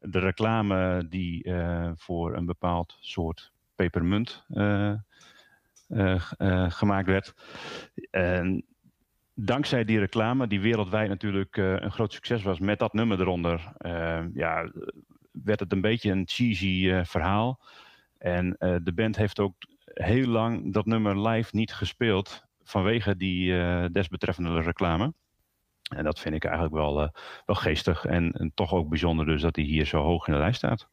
de 0.00 0.18
reclame 0.18 1.06
die 1.08 1.52
voor 1.96 2.36
een 2.36 2.46
bepaald 2.46 2.96
soort 3.00 3.52
pepermunt 3.74 4.44
gemaakt 6.68 7.06
werd. 7.06 7.34
En 8.10 8.64
dankzij 9.34 9.84
die 9.84 9.98
reclame, 9.98 10.46
die 10.46 10.60
wereldwijd 10.60 11.08
natuurlijk 11.08 11.56
een 11.56 11.90
groot 11.92 12.12
succes 12.12 12.42
was 12.42 12.58
met 12.58 12.78
dat 12.78 12.92
nummer 12.92 13.20
eronder, 13.20 13.72
ja, 14.34 14.70
werd 15.30 15.60
het 15.60 15.72
een 15.72 15.80
beetje 15.80 16.10
een 16.10 16.26
cheesy 16.26 17.02
verhaal. 17.04 17.60
En 18.18 18.56
de 18.58 18.92
band 18.94 19.16
heeft 19.16 19.40
ook 19.40 19.54
heel 19.98 20.26
lang 20.26 20.72
dat 20.72 20.86
nummer 20.86 21.28
live 21.28 21.56
niet 21.56 21.72
gespeeld 21.72 22.46
vanwege 22.64 23.16
die 23.16 23.52
uh, 23.52 23.84
desbetreffende 23.92 24.60
reclame. 24.60 25.12
En 25.88 26.04
dat 26.04 26.20
vind 26.20 26.34
ik 26.34 26.44
eigenlijk 26.44 26.74
wel, 26.74 27.02
uh, 27.02 27.08
wel 27.46 27.56
geestig 27.56 28.04
en, 28.04 28.32
en, 28.32 28.52
toch 28.54 28.72
ook 28.72 28.88
bijzonder 28.88 29.26
dus 29.26 29.42
dat 29.42 29.56
hij 29.56 29.64
hier 29.64 29.86
zo 29.86 30.02
hoog 30.02 30.26
in 30.26 30.32
de 30.32 30.38
lijst 30.38 30.56
staat. 30.56 30.88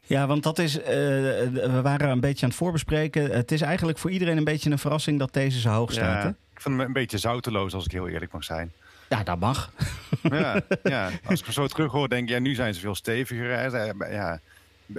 Ja, 0.00 0.26
want 0.26 0.42
dat 0.42 0.58
is, 0.58 0.78
uh, 0.78 0.84
we 0.84 1.80
waren 1.82 2.10
een 2.10 2.20
beetje 2.20 2.42
aan 2.42 2.48
het 2.48 2.58
voorbespreken. 2.58 3.30
Het 3.30 3.52
is 3.52 3.60
eigenlijk 3.60 3.98
voor 3.98 4.10
iedereen 4.10 4.36
een 4.36 4.44
beetje 4.44 4.70
een 4.70 4.78
verrassing 4.78 5.18
dat 5.18 5.32
deze 5.32 5.60
zo 5.60 5.70
hoog 5.70 5.92
staat. 5.92 6.22
Ja, 6.22 6.28
ik 6.28 6.60
vind 6.60 6.76
hem 6.76 6.86
een 6.86 6.92
beetje 6.92 7.18
zouteloos 7.18 7.74
als 7.74 7.84
ik 7.84 7.92
heel 7.92 8.08
eerlijk 8.08 8.32
mag 8.32 8.44
zijn. 8.44 8.72
Ja, 9.08 9.22
dat 9.22 9.38
mag. 9.38 9.72
Ja, 10.22 10.60
ja. 10.82 11.10
als 11.24 11.40
ik 11.40 11.52
zo 11.52 11.66
terug 11.66 11.92
hoor, 11.92 12.08
denk 12.08 12.22
ik, 12.22 12.28
ja, 12.28 12.38
nu 12.38 12.54
zijn 12.54 12.74
ze 12.74 12.80
veel 12.80 12.94
steviger. 12.94 13.50
Ja, 14.12 14.40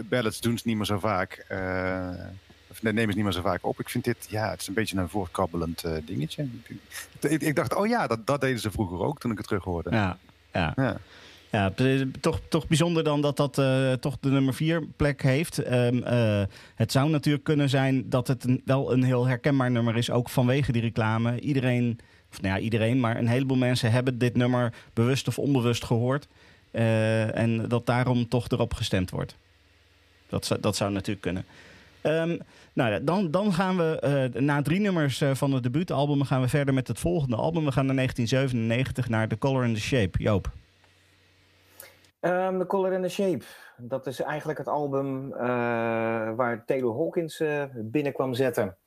ballads 0.10 0.42
doen 0.42 0.58
ze 0.58 0.68
niet 0.68 0.76
meer 0.78 0.86
zo 0.86 1.00
vaak. 1.00 1.46
Uh, 1.52 2.10
dat 2.82 2.94
nemen 2.94 3.10
ze 3.10 3.16
niet 3.16 3.24
meer 3.24 3.34
zo 3.34 3.42
vaak 3.42 3.66
op. 3.66 3.80
Ik 3.80 3.90
vind 3.90 4.04
dit, 4.04 4.28
ja, 4.30 4.50
het 4.50 4.62
is 4.62 4.68
een 4.68 4.74
beetje 4.74 4.98
een 4.98 5.10
voortkabbelend 5.10 5.86
uh, 5.86 5.92
dingetje. 6.06 6.48
Ik, 7.20 7.42
ik, 7.42 7.56
dacht, 7.56 7.76
oh 7.76 7.88
ja, 7.88 8.08
dat, 8.08 8.28
dat 8.28 8.42
deden 8.42 8.60
ze 8.60 8.72
vroeger 8.72 9.00
ook 9.00 9.20
toen 9.20 9.32
ik 9.32 9.38
het 9.38 9.48
terug 9.48 9.64
hoorde. 9.64 9.90
Ja, 9.92 10.18
ja. 10.54 10.74
ja. 10.76 10.98
Ja, 11.50 11.74
toch, 12.20 12.40
toch 12.50 12.68
bijzonder 12.68 13.04
dan 13.04 13.22
dat 13.22 13.38
dat 13.38 13.58
uh, 13.58 13.94
toch 13.94 14.18
de 14.20 14.30
nummer 14.30 14.54
vier 14.54 14.88
plek 14.96 15.22
heeft. 15.22 15.72
Um, 15.72 15.96
uh, 15.98 16.42
het 16.76 16.92
zou 16.92 17.10
natuurlijk 17.10 17.44
kunnen 17.44 17.70
zijn 17.70 18.10
dat 18.10 18.28
het 18.28 18.44
een, 18.44 18.62
wel 18.66 18.94
een 18.94 19.04
heel 19.04 19.28
herkenbaar 19.28 19.72
nummer 19.72 19.98
is, 19.98 20.10
ook 20.10 20.30
vanwege 20.30 20.72
die 20.72 20.82
reclame. 20.82 21.40
Iedereen, 21.40 22.00
of 22.32 22.42
nou 22.42 22.56
ja, 22.56 22.62
iedereen, 22.62 23.00
maar 23.00 23.18
een 23.18 23.28
heleboel 23.28 23.58
mensen 23.58 23.92
hebben 23.92 24.18
dit 24.18 24.36
nummer 24.36 24.74
bewust 24.94 25.28
of 25.28 25.40
onbewust 25.40 25.84
gehoord. 25.84 26.28
En 26.72 27.68
dat 27.68 27.86
daarom 27.86 28.28
toch 28.28 28.50
erop 28.50 28.74
gestemd 28.74 29.10
wordt. 29.10 29.38
Dat 30.34 30.46
zou, 30.46 30.60
dat 30.60 30.76
zou 30.76 30.92
natuurlijk 30.92 31.22
kunnen. 31.22 31.46
Um, 32.04 32.40
nou, 32.74 33.04
dan, 33.04 33.32
dan 33.32 33.54
gaan 33.54 33.78
we 33.78 34.30
uh, 34.36 34.42
na 34.42 34.62
drie 34.62 34.80
nummers 34.80 35.22
uh, 35.22 35.34
van 35.34 35.52
het 35.52 35.64
debuutalbum 35.64 36.24
gaan 36.24 36.42
we 36.42 36.48
verder 36.48 36.74
met 36.74 36.88
het 36.88 37.00
volgende 37.00 37.36
album. 37.36 37.66
We 37.66 37.72
gaan 37.72 37.86
naar 37.86 37.96
1997 37.96 39.10
naar 39.10 39.28
The 39.28 39.38
Color 39.38 39.64
and 39.64 39.76
the 39.76 39.82
Shape. 39.82 40.24
Joop. 40.24 40.50
Um, 42.22 42.60
the 42.60 42.66
Color 42.68 42.94
and 42.94 43.04
the 43.04 43.10
Shape. 43.10 43.44
Dat 43.78 44.08
is 44.08 44.22
eigenlijk 44.22 44.58
het 44.58 44.68
album 44.68 45.28
uh, 45.28 45.40
waar 46.36 46.64
Taylor 46.66 46.96
Hawkins 46.98 47.44
binnen 47.76 48.14
kwam 48.14 48.34
zetten. 48.34 48.78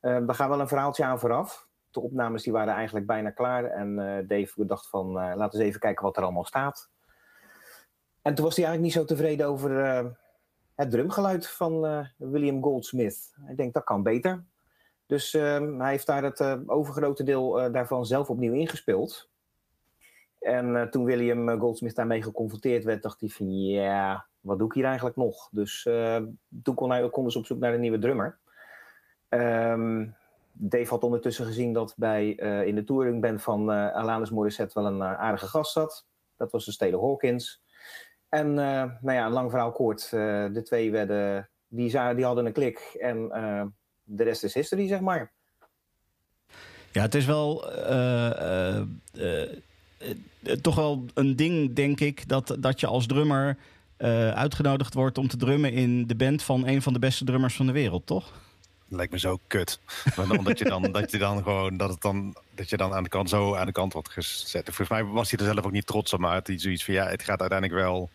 we 0.00 0.34
gaan 0.34 0.48
wel 0.48 0.60
een 0.60 0.68
verhaaltje 0.68 1.04
aan 1.04 1.18
vooraf. 1.18 1.68
De 1.90 2.00
opnames 2.00 2.42
die 2.42 2.52
waren 2.52 2.74
eigenlijk 2.74 3.06
bijna 3.06 3.30
klaar. 3.30 3.64
En 3.64 3.96
Dave 4.28 4.66
dacht 4.66 4.88
van, 4.88 5.12
laten 5.12 5.38
we 5.38 5.56
eens 5.56 5.68
even 5.68 5.80
kijken 5.80 6.04
wat 6.04 6.16
er 6.16 6.22
allemaal 6.22 6.44
staat. 6.44 6.90
En 8.22 8.34
toen 8.34 8.44
was 8.44 8.56
hij 8.56 8.64
eigenlijk 8.64 8.94
niet 8.94 9.06
zo 9.06 9.14
tevreden 9.14 9.46
over 9.46 9.70
het 10.76 10.90
drumgeluid 10.90 11.48
van 11.48 11.84
uh, 11.84 12.06
William 12.16 12.62
Goldsmith. 12.62 13.34
Hij 13.40 13.54
denkt 13.54 13.74
dat 13.74 13.84
kan 13.84 14.02
beter. 14.02 14.44
Dus 15.06 15.34
uh, 15.34 15.78
hij 15.78 15.90
heeft 15.90 16.06
daar 16.06 16.22
het 16.22 16.40
uh, 16.40 16.54
overgrote 16.66 17.22
deel 17.22 17.72
daarvan 17.72 18.06
zelf 18.06 18.30
opnieuw 18.30 18.52
ingespeeld. 18.52 19.30
En 20.38 20.90
toen 20.90 21.04
William 21.04 21.60
Goldsmith 21.60 21.94
daarmee 21.94 22.22
geconfronteerd 22.22 22.84
werd, 22.84 23.02
dacht 23.02 23.20
hij 23.20 23.28
van 23.28 23.60
ja, 23.60 24.26
wat 24.40 24.58
doe 24.58 24.68
ik 24.68 24.74
hier 24.74 24.84
eigenlijk 24.84 25.16
nog? 25.16 25.48
Dus 25.50 25.82
toen 26.62 26.74
kon 26.74 26.90
hij, 26.90 27.10
konden 27.10 27.32
ze 27.32 27.38
op 27.38 27.46
zoek 27.46 27.58
naar 27.58 27.74
een 27.74 27.80
nieuwe 27.80 27.98
drummer. 27.98 28.38
Um, 29.28 30.16
Dave 30.52 30.88
had 30.88 31.02
ondertussen 31.02 31.46
gezien 31.46 31.72
dat 31.72 31.94
bij, 31.96 32.30
in 32.64 32.74
de 32.74 32.84
touringband 32.84 33.42
van 33.42 33.70
Alanis 33.70 34.30
Morissette 34.30 34.80
wel 34.80 34.92
een 34.92 35.02
aardige 35.02 35.46
gast 35.46 35.72
zat. 35.72 36.06
Dat 36.36 36.52
was 36.52 36.64
dus 36.64 36.76
Taylor 36.76 37.00
Hawkins. 37.00 37.62
En 38.28 38.48
uh, 38.48 38.84
nou 39.00 39.12
ja, 39.12 39.30
lang 39.30 39.50
verhaal 39.50 39.72
kort. 39.72 40.10
Uh, 40.14 40.46
de 40.52 40.62
twee 40.62 40.90
werden, 40.90 41.48
die, 41.68 41.90
die 42.14 42.24
hadden 42.24 42.46
een 42.46 42.52
klik. 42.52 42.96
En 43.00 43.30
uh, 43.34 43.62
de 44.02 44.24
rest 44.24 44.44
is 44.44 44.54
history, 44.54 44.88
zeg 44.88 45.00
maar. 45.00 45.32
Ja, 46.92 47.02
het 47.02 47.14
is 47.14 47.24
wel 47.24 47.64
toch 50.62 50.74
wel 50.74 51.04
een 51.14 51.36
ding, 51.36 51.74
denk 51.74 52.00
ik, 52.00 52.28
dat, 52.28 52.56
dat 52.58 52.80
je 52.80 52.86
als 52.86 53.06
drummer 53.06 53.56
uitgenodigd 54.34 54.94
wordt 54.94 55.18
om 55.18 55.28
te 55.28 55.36
drummen 55.36 55.72
in 55.72 56.06
de 56.06 56.16
band 56.16 56.42
van 56.42 56.66
een 56.66 56.82
van 56.82 56.92
de 56.92 56.98
beste 56.98 57.24
drummers 57.24 57.56
van 57.56 57.66
de 57.66 57.72
wereld, 57.72 58.06
toch? 58.06 58.32
Lijkt 58.88 59.12
me 59.12 59.18
zo 59.18 59.38
kut. 59.46 59.80
Omdat 60.38 60.58
je 60.58 60.64
dan, 60.64 60.82
dat 60.92 61.10
je 61.10 61.18
dan 61.18 61.42
gewoon, 61.42 61.76
dat 61.76 61.90
het 61.90 62.00
dan, 62.00 62.36
dat 62.54 62.70
je 62.70 62.76
dan 62.76 62.94
aan 62.94 63.02
de 63.02 63.08
kant 63.08 63.28
zo 63.28 63.54
aan 63.54 63.66
de 63.66 63.72
kant 63.72 63.92
wordt 63.92 64.08
gezet. 64.08 64.64
Volgens 64.64 64.88
mij 64.88 65.04
was 65.04 65.30
hij 65.30 65.38
er 65.38 65.52
zelf 65.52 65.64
ook 65.64 65.72
niet 65.72 65.86
trots 65.86 66.12
op, 66.12 66.20
maar 66.20 66.32
had 66.32 66.46
hij 66.46 66.58
zoiets 66.58 66.84
van 66.84 66.94
ja, 66.94 67.06
het 67.06 67.22
gaat 67.22 67.40
uiteindelijk 67.40 67.80
wel 67.80 68.10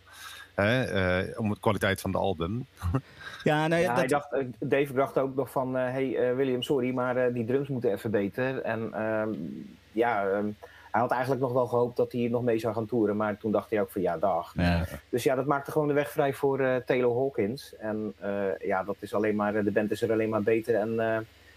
Hè, 0.56 1.24
uh, 1.24 1.40
om 1.40 1.50
de 1.50 1.60
kwaliteit 1.60 2.02
van 2.02 2.12
de 2.12 2.18
album. 2.18 2.66
Ja, 3.44 3.68
nee, 3.68 3.82
ja, 3.82 3.88
dat... 3.88 3.98
hij 3.98 4.08
dacht, 4.08 4.34
eh, 4.34 4.46
Dave 4.60 4.94
dacht 4.94 5.18
ook 5.18 5.36
nog 5.36 5.52
van... 5.52 5.78
Uh, 5.78 5.84
hey 5.84 6.36
William, 6.36 6.62
sorry, 6.62 6.94
maar 6.94 7.34
die 7.34 7.46
drums 7.46 7.68
moeten 7.68 7.92
even 7.92 8.12
beter. 8.12 8.62
En 8.62 8.94
ehm, 8.94 9.30
ja, 9.92 10.28
ehm, 10.28 10.46
hij 10.92 11.02
had 11.02 11.12
eigenlijk 11.12 11.42
nog 11.42 11.54
wel 11.54 11.68
gehoopt 11.68 11.98
dat 11.98 12.12
hij 12.12 12.28
nog 12.28 12.44
mee 12.44 12.60
zou 12.60 12.74
gaan 12.74 12.86
toeren. 12.86 13.18
Maar 13.18 13.38
toen 13.38 13.52
dacht 13.52 13.70
hij 13.70 13.82
ook 13.82 13.92
van 13.92 14.02
ja, 14.02 14.18
dag. 14.18 14.54
Ja. 14.56 14.86
Dus 15.10 15.24
ja, 15.24 15.36
dat 15.36 15.46
maakte 15.46 15.72
gewoon 15.72 15.88
de 15.88 15.94
weg 15.94 16.12
vrij 16.12 16.34
voor 16.34 16.84
Taylor 16.86 17.18
Hawkins. 17.18 17.76
En 17.80 18.14
ja, 18.60 18.84
dat 18.84 18.96
is 19.00 19.14
alleen 19.14 19.36
maar, 19.36 19.64
de 19.64 19.72
band 19.72 19.92
is 19.92 20.02
er 20.02 20.12
alleen 20.12 20.30
maar 20.30 20.44
beter 20.44 20.76
en, 20.76 21.00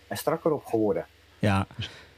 en 0.08 0.16
strakker 0.16 0.52
op 0.52 0.64
geworden. 0.64 1.06
Ja, 1.38 1.66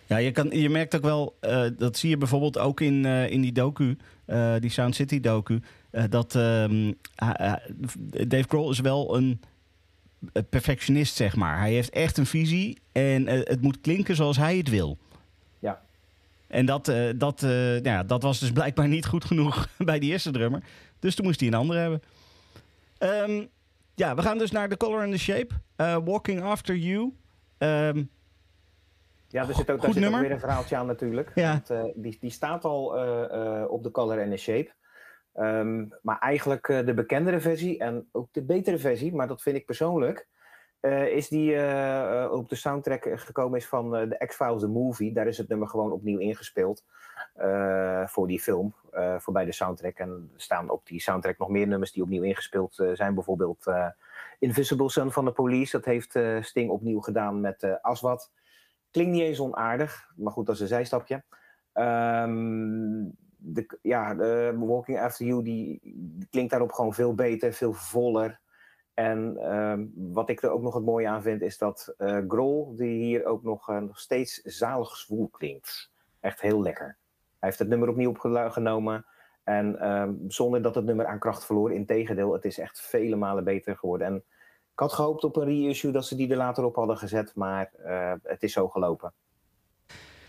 ja, 0.06 0.16
je, 0.16 0.32
kan, 0.32 0.50
je 0.50 0.68
merkt 0.68 0.96
ook 0.96 1.02
wel, 1.02 1.36
uh, 1.40 1.64
dat 1.78 1.96
zie 1.96 2.10
je 2.10 2.16
bijvoorbeeld 2.16 2.58
ook 2.58 2.80
in, 2.80 3.04
uh, 3.04 3.30
in 3.30 3.40
die 3.40 3.52
docu, 3.52 3.96
uh, 4.26 4.54
die 4.60 4.70
Sound 4.70 4.94
City 4.94 5.20
docu, 5.20 5.60
dat 6.08 6.34
um, 6.34 6.98
Dave 8.28 8.44
Grohl 8.48 8.70
is 8.70 8.80
wel 8.80 9.16
een 9.16 9.40
perfectionist, 10.48 11.14
zeg 11.14 11.36
maar. 11.36 11.58
Hij 11.58 11.72
heeft 11.72 11.90
echt 11.90 12.16
een 12.16 12.26
visie 12.26 12.78
en 12.92 13.26
het 13.26 13.62
moet 13.62 13.80
klinken 13.80 14.16
zoals 14.16 14.36
hij 14.36 14.56
het 14.56 14.68
wil. 14.68 14.98
En 16.56 16.66
dat, 16.66 16.84
dat, 17.16 17.40
nou 17.40 17.82
ja, 17.82 18.02
dat 18.02 18.22
was 18.22 18.40
dus 18.40 18.52
blijkbaar 18.52 18.88
niet 18.88 19.06
goed 19.06 19.24
genoeg 19.24 19.68
bij 19.78 19.98
die 19.98 20.10
eerste 20.10 20.30
drummer. 20.30 20.62
Dus 20.98 21.14
toen 21.14 21.24
moest 21.24 21.40
hij 21.40 21.48
een 21.48 21.54
andere 21.54 21.80
hebben. 21.80 22.02
Um, 22.98 23.48
ja, 23.94 24.14
we 24.14 24.22
gaan 24.22 24.38
dus 24.38 24.50
naar 24.50 24.68
The 24.68 24.76
Color 24.76 25.02
and 25.02 25.12
the 25.12 25.18
Shape. 25.18 25.54
Walking 26.04 26.42
After 26.42 26.76
You. 26.76 27.12
Um, 27.58 28.10
ja, 29.28 29.48
er 29.48 29.54
zit 29.54 29.70
ook, 29.70 29.82
daar 29.82 29.92
zit 29.92 30.06
ook 30.06 30.20
weer 30.20 30.30
een 30.30 30.40
verhaaltje 30.40 30.76
aan 30.76 30.86
natuurlijk. 30.86 31.30
Ja. 31.34 31.62
Want, 31.66 31.94
die, 31.94 32.16
die 32.20 32.30
staat 32.30 32.64
al 32.64 32.86
op 33.68 33.82
de 33.82 33.90
color 33.90 34.18
en 34.18 34.30
de 34.30 34.36
shape. 34.36 34.70
Um, 35.34 35.92
maar 36.02 36.18
eigenlijk 36.18 36.66
de 36.66 36.94
bekendere 36.94 37.40
versie 37.40 37.78
en 37.78 38.08
ook 38.12 38.28
de 38.32 38.42
betere 38.42 38.78
versie, 38.78 39.14
maar 39.14 39.28
dat 39.28 39.42
vind 39.42 39.56
ik 39.56 39.66
persoonlijk, 39.66 40.26
eh, 40.80 41.06
is 41.06 41.28
die 41.28 41.54
eh, 41.54 42.22
eh, 42.24 42.32
op 42.32 42.48
de 42.48 42.54
soundtrack 42.54 43.08
gekomen 43.14 43.58
is 43.58 43.66
van 43.66 43.90
The 43.90 44.24
X-Files, 44.26 44.60
The 44.60 44.68
Movie. 44.68 45.12
Daar 45.12 45.26
is 45.26 45.38
het 45.38 45.48
nummer 45.48 45.68
gewoon 45.68 45.92
opnieuw 45.92 46.18
ingespeeld 46.18 46.84
voor 48.06 48.26
die 48.26 48.40
film, 48.40 48.74
voor 49.18 49.32
bij 49.32 49.44
de 49.44 49.52
soundtrack. 49.52 49.98
En 49.98 50.30
er 50.34 50.40
staan 50.40 50.70
op 50.70 50.86
die 50.86 51.00
soundtrack 51.00 51.38
nog 51.38 51.48
meer 51.48 51.66
nummers 51.66 51.92
die 51.92 52.02
opnieuw 52.02 52.22
ingespeeld 52.22 52.82
zijn. 52.92 53.14
Bijvoorbeeld 53.14 53.64
Invisible 54.38 54.90
Son 54.90 55.12
van 55.12 55.24
de 55.24 55.32
Police. 55.32 55.76
Dat 55.76 55.84
heeft 55.84 56.18
Sting 56.40 56.70
opnieuw 56.70 57.00
gedaan 57.00 57.40
met 57.40 57.78
Aswad. 57.82 58.32
Klinkt 58.90 59.12
niet 59.12 59.22
eens 59.22 59.40
onaardig, 59.40 60.12
maar 60.16 60.32
goed, 60.32 60.46
dat 60.46 60.54
is 60.54 60.60
een 60.60 60.66
zijstapje. 60.66 61.24
Ehm, 61.72 63.04
de, 63.36 63.78
ja, 63.82 64.14
de 64.14 64.54
Walking 64.58 65.00
After 65.00 65.26
You 65.26 65.42
die, 65.42 65.80
die 65.82 66.28
klinkt 66.30 66.50
daarop 66.50 66.72
gewoon 66.72 66.94
veel 66.94 67.14
beter, 67.14 67.52
veel 67.52 67.72
voller. 67.72 68.40
En 68.96 69.36
ehm, 69.36 69.84
wat 69.94 70.28
ik 70.28 70.42
er 70.42 70.50
ook 70.50 70.62
nog 70.62 70.74
het 70.74 70.84
mooie 70.84 71.08
aan 71.08 71.22
vind, 71.22 71.42
is 71.42 71.58
dat 71.58 71.94
eh 71.98 72.18
Grol, 72.28 72.74
die 72.76 73.04
hier 73.04 73.24
ook 73.24 73.42
nog, 73.42 73.68
eh, 73.68 73.78
nog 73.78 73.98
steeds 73.98 74.40
zalig 74.42 74.96
zwoel 74.96 75.28
klinkt. 75.28 75.92
Echt 76.20 76.40
heel 76.40 76.62
lekker. 76.62 76.96
Hij 77.38 77.48
heeft 77.48 77.58
het 77.58 77.68
nummer 77.68 77.88
opnieuw 77.88 78.10
opgenomen. 78.10 79.06
En 79.44 79.78
ehm, 79.80 80.12
zonder 80.28 80.62
dat 80.62 80.74
het 80.74 80.84
nummer 80.84 81.06
aan 81.06 81.18
kracht 81.18 81.44
verloor. 81.44 81.72
Integendeel, 81.72 82.32
het 82.32 82.44
is 82.44 82.58
echt 82.58 82.80
vele 82.80 83.16
malen 83.16 83.44
beter 83.44 83.76
geworden. 83.76 84.06
En 84.06 84.14
ik 84.72 84.78
had 84.78 84.92
gehoopt 84.92 85.24
op 85.24 85.36
een 85.36 85.44
reissue 85.44 85.92
dat 85.92 86.06
ze 86.06 86.16
die 86.16 86.30
er 86.30 86.36
later 86.36 86.64
op 86.64 86.76
hadden 86.76 86.96
gezet. 86.96 87.32
Maar 87.34 87.70
eh, 87.84 88.12
het 88.22 88.42
is 88.42 88.52
zo 88.52 88.68
gelopen. 88.68 89.12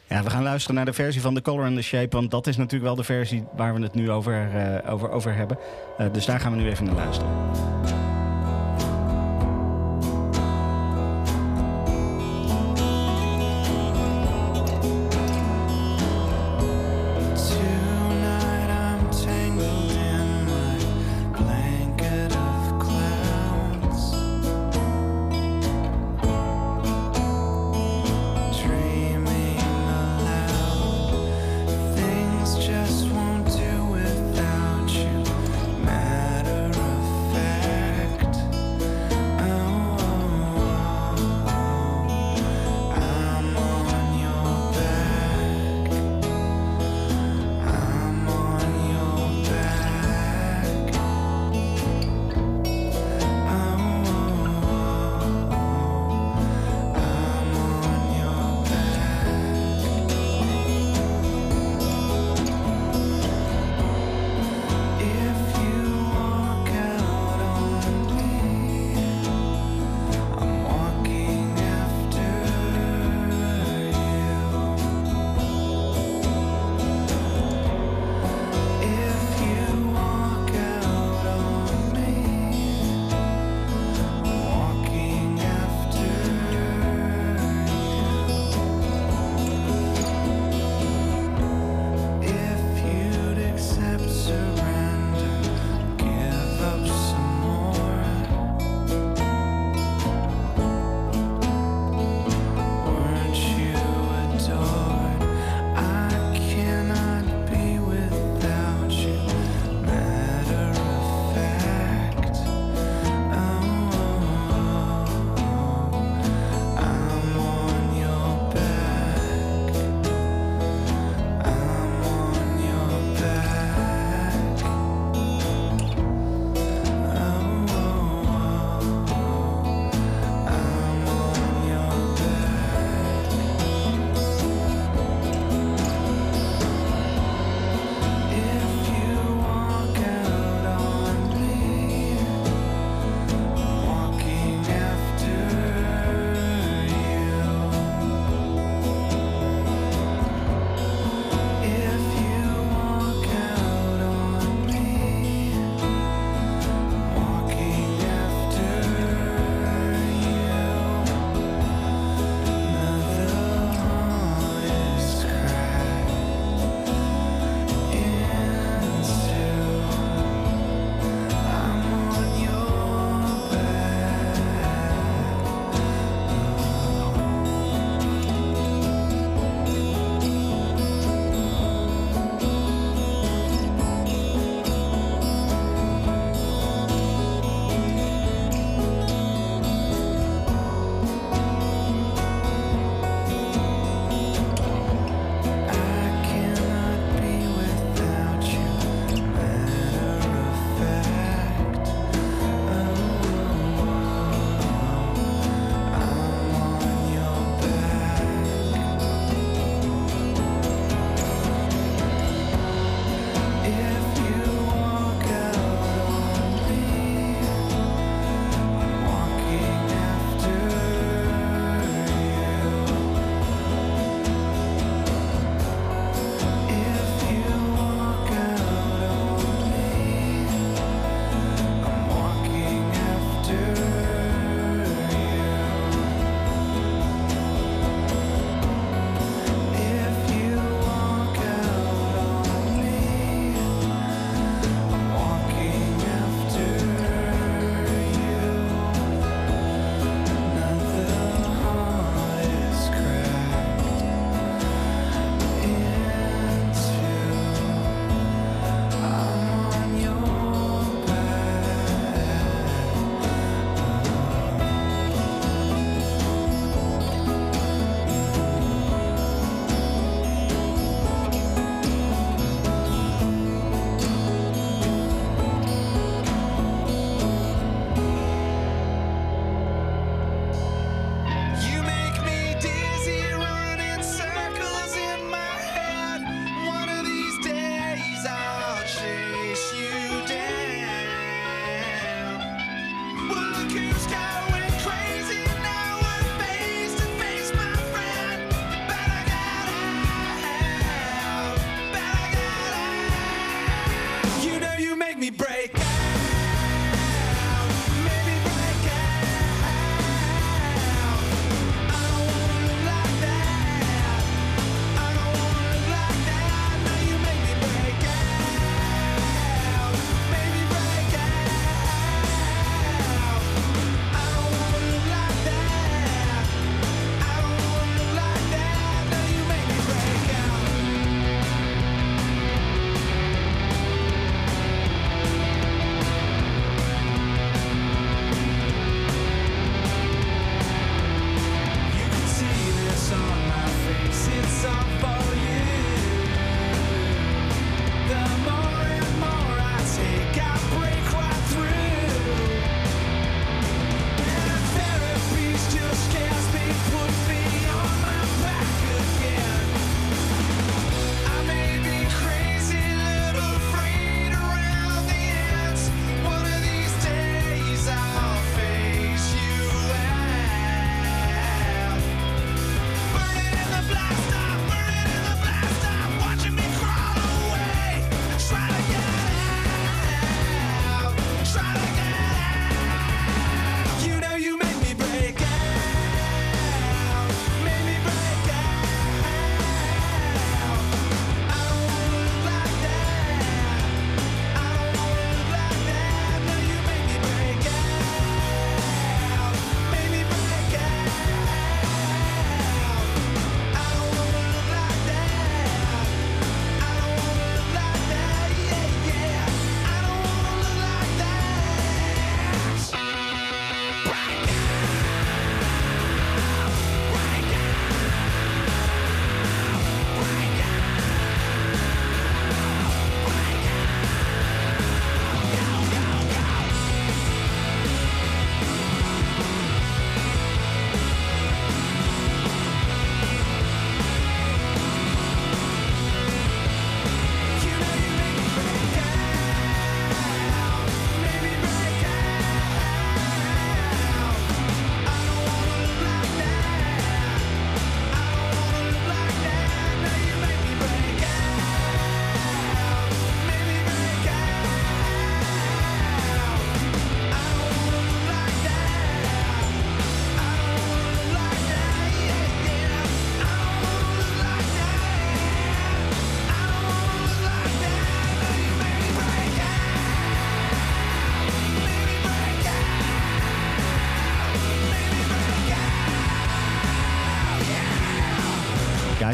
Ja, 0.07 0.23
we 0.23 0.29
gaan 0.29 0.43
luisteren 0.43 0.75
naar 0.75 0.85
de 0.85 0.93
versie 0.93 1.21
van 1.21 1.33
The 1.33 1.41
Color 1.41 1.65
and 1.65 1.75
the 1.75 1.81
Shape. 1.81 2.15
Want 2.15 2.31
dat 2.31 2.47
is 2.47 2.57
natuurlijk 2.57 2.83
wel 2.83 2.95
de 2.95 3.03
versie 3.03 3.47
waar 3.55 3.73
we 3.73 3.81
het 3.81 3.93
nu 3.93 4.11
over, 4.11 4.49
over, 4.89 5.09
over 5.09 5.35
hebben. 5.35 5.57
Dus 6.11 6.25
daar 6.25 6.39
gaan 6.39 6.51
we 6.51 6.57
nu 6.57 6.69
even 6.69 6.85
naar 6.85 6.95
luisteren. 6.95 7.76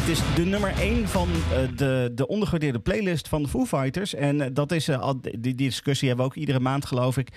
Het 0.04 0.12
is 0.12 0.34
de 0.34 0.44
nummer 0.44 0.74
1 0.78 1.08
van 1.08 1.28
uh, 1.28 1.76
de, 1.76 2.12
de 2.14 2.26
ondergewaardeerde 2.26 2.80
playlist 2.80 3.28
van 3.28 3.42
de 3.42 3.48
Foo 3.48 3.64
Fighters. 3.64 4.14
En 4.14 4.36
uh, 4.36 4.46
dat 4.52 4.72
is, 4.72 4.90
al, 4.90 5.20
die, 5.20 5.40
die, 5.40 5.54
discussie 5.54 6.08
hebben 6.08 6.26
we 6.26 6.32
ook 6.32 6.38
iedere 6.38 6.60
maand, 6.60 6.84
geloof 6.84 7.16
ik. 7.16 7.28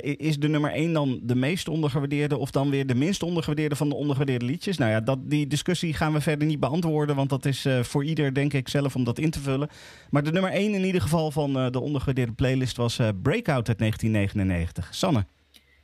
is 0.00 0.38
de 0.38 0.48
nummer 0.48 0.72
1 0.72 0.92
dan 0.92 1.20
de 1.22 1.34
meest 1.34 1.68
ondergewaardeerde 1.68 2.36
of 2.36 2.50
dan 2.50 2.70
weer 2.70 2.86
de 2.86 2.94
minst 2.94 3.22
ondergewaardeerde 3.22 3.76
van 3.76 3.88
de 3.88 3.94
ondergewaardeerde 3.94 4.44
liedjes? 4.44 4.78
Nou 4.78 4.90
ja, 4.90 5.00
dat, 5.00 5.18
die 5.30 5.46
discussie 5.46 5.94
gaan 5.94 6.12
we 6.12 6.20
verder 6.20 6.46
niet 6.46 6.60
beantwoorden, 6.60 7.16
want 7.16 7.30
dat 7.30 7.44
is 7.44 7.66
voor 7.82 8.04
ieder, 8.04 8.34
denk 8.34 8.52
ik, 8.52 8.68
zelf 8.68 8.94
om 8.94 9.04
dat 9.04 9.18
in 9.18 9.30
te 9.30 9.40
vullen. 9.40 9.68
Maar 10.10 10.22
de 10.22 10.32
nummer 10.32 10.50
1 10.50 10.74
in 10.74 10.84
ieder 10.84 11.00
geval 11.00 11.30
van 11.30 11.52
de 11.52 11.80
ondergewaardeerde 11.80 12.32
playlist 12.32 12.76
was 12.76 12.96
Breakout 12.96 13.68
uit 13.68 13.78
1999. 13.78 14.94
Sanne? 14.94 15.26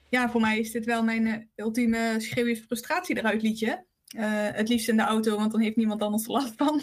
Ja, 0.08 0.30
voor 0.30 0.40
mij 0.40 0.58
is 0.58 0.70
dit 0.70 0.84
wel 0.84 1.02
mijn 1.02 1.50
ultieme 1.56 2.14
schreeuw 2.18 2.46
je 2.46 2.56
frustratie 2.56 3.18
eruit 3.18 3.42
liedje. 3.42 3.86
Uh, 4.16 4.48
het 4.52 4.68
liefst 4.68 4.88
in 4.88 4.96
de 4.96 5.02
auto, 5.02 5.36
want 5.36 5.52
dan 5.52 5.60
heeft 5.60 5.76
niemand 5.76 6.02
anders 6.02 6.24
er 6.24 6.30
last 6.30 6.52
van. 6.56 6.82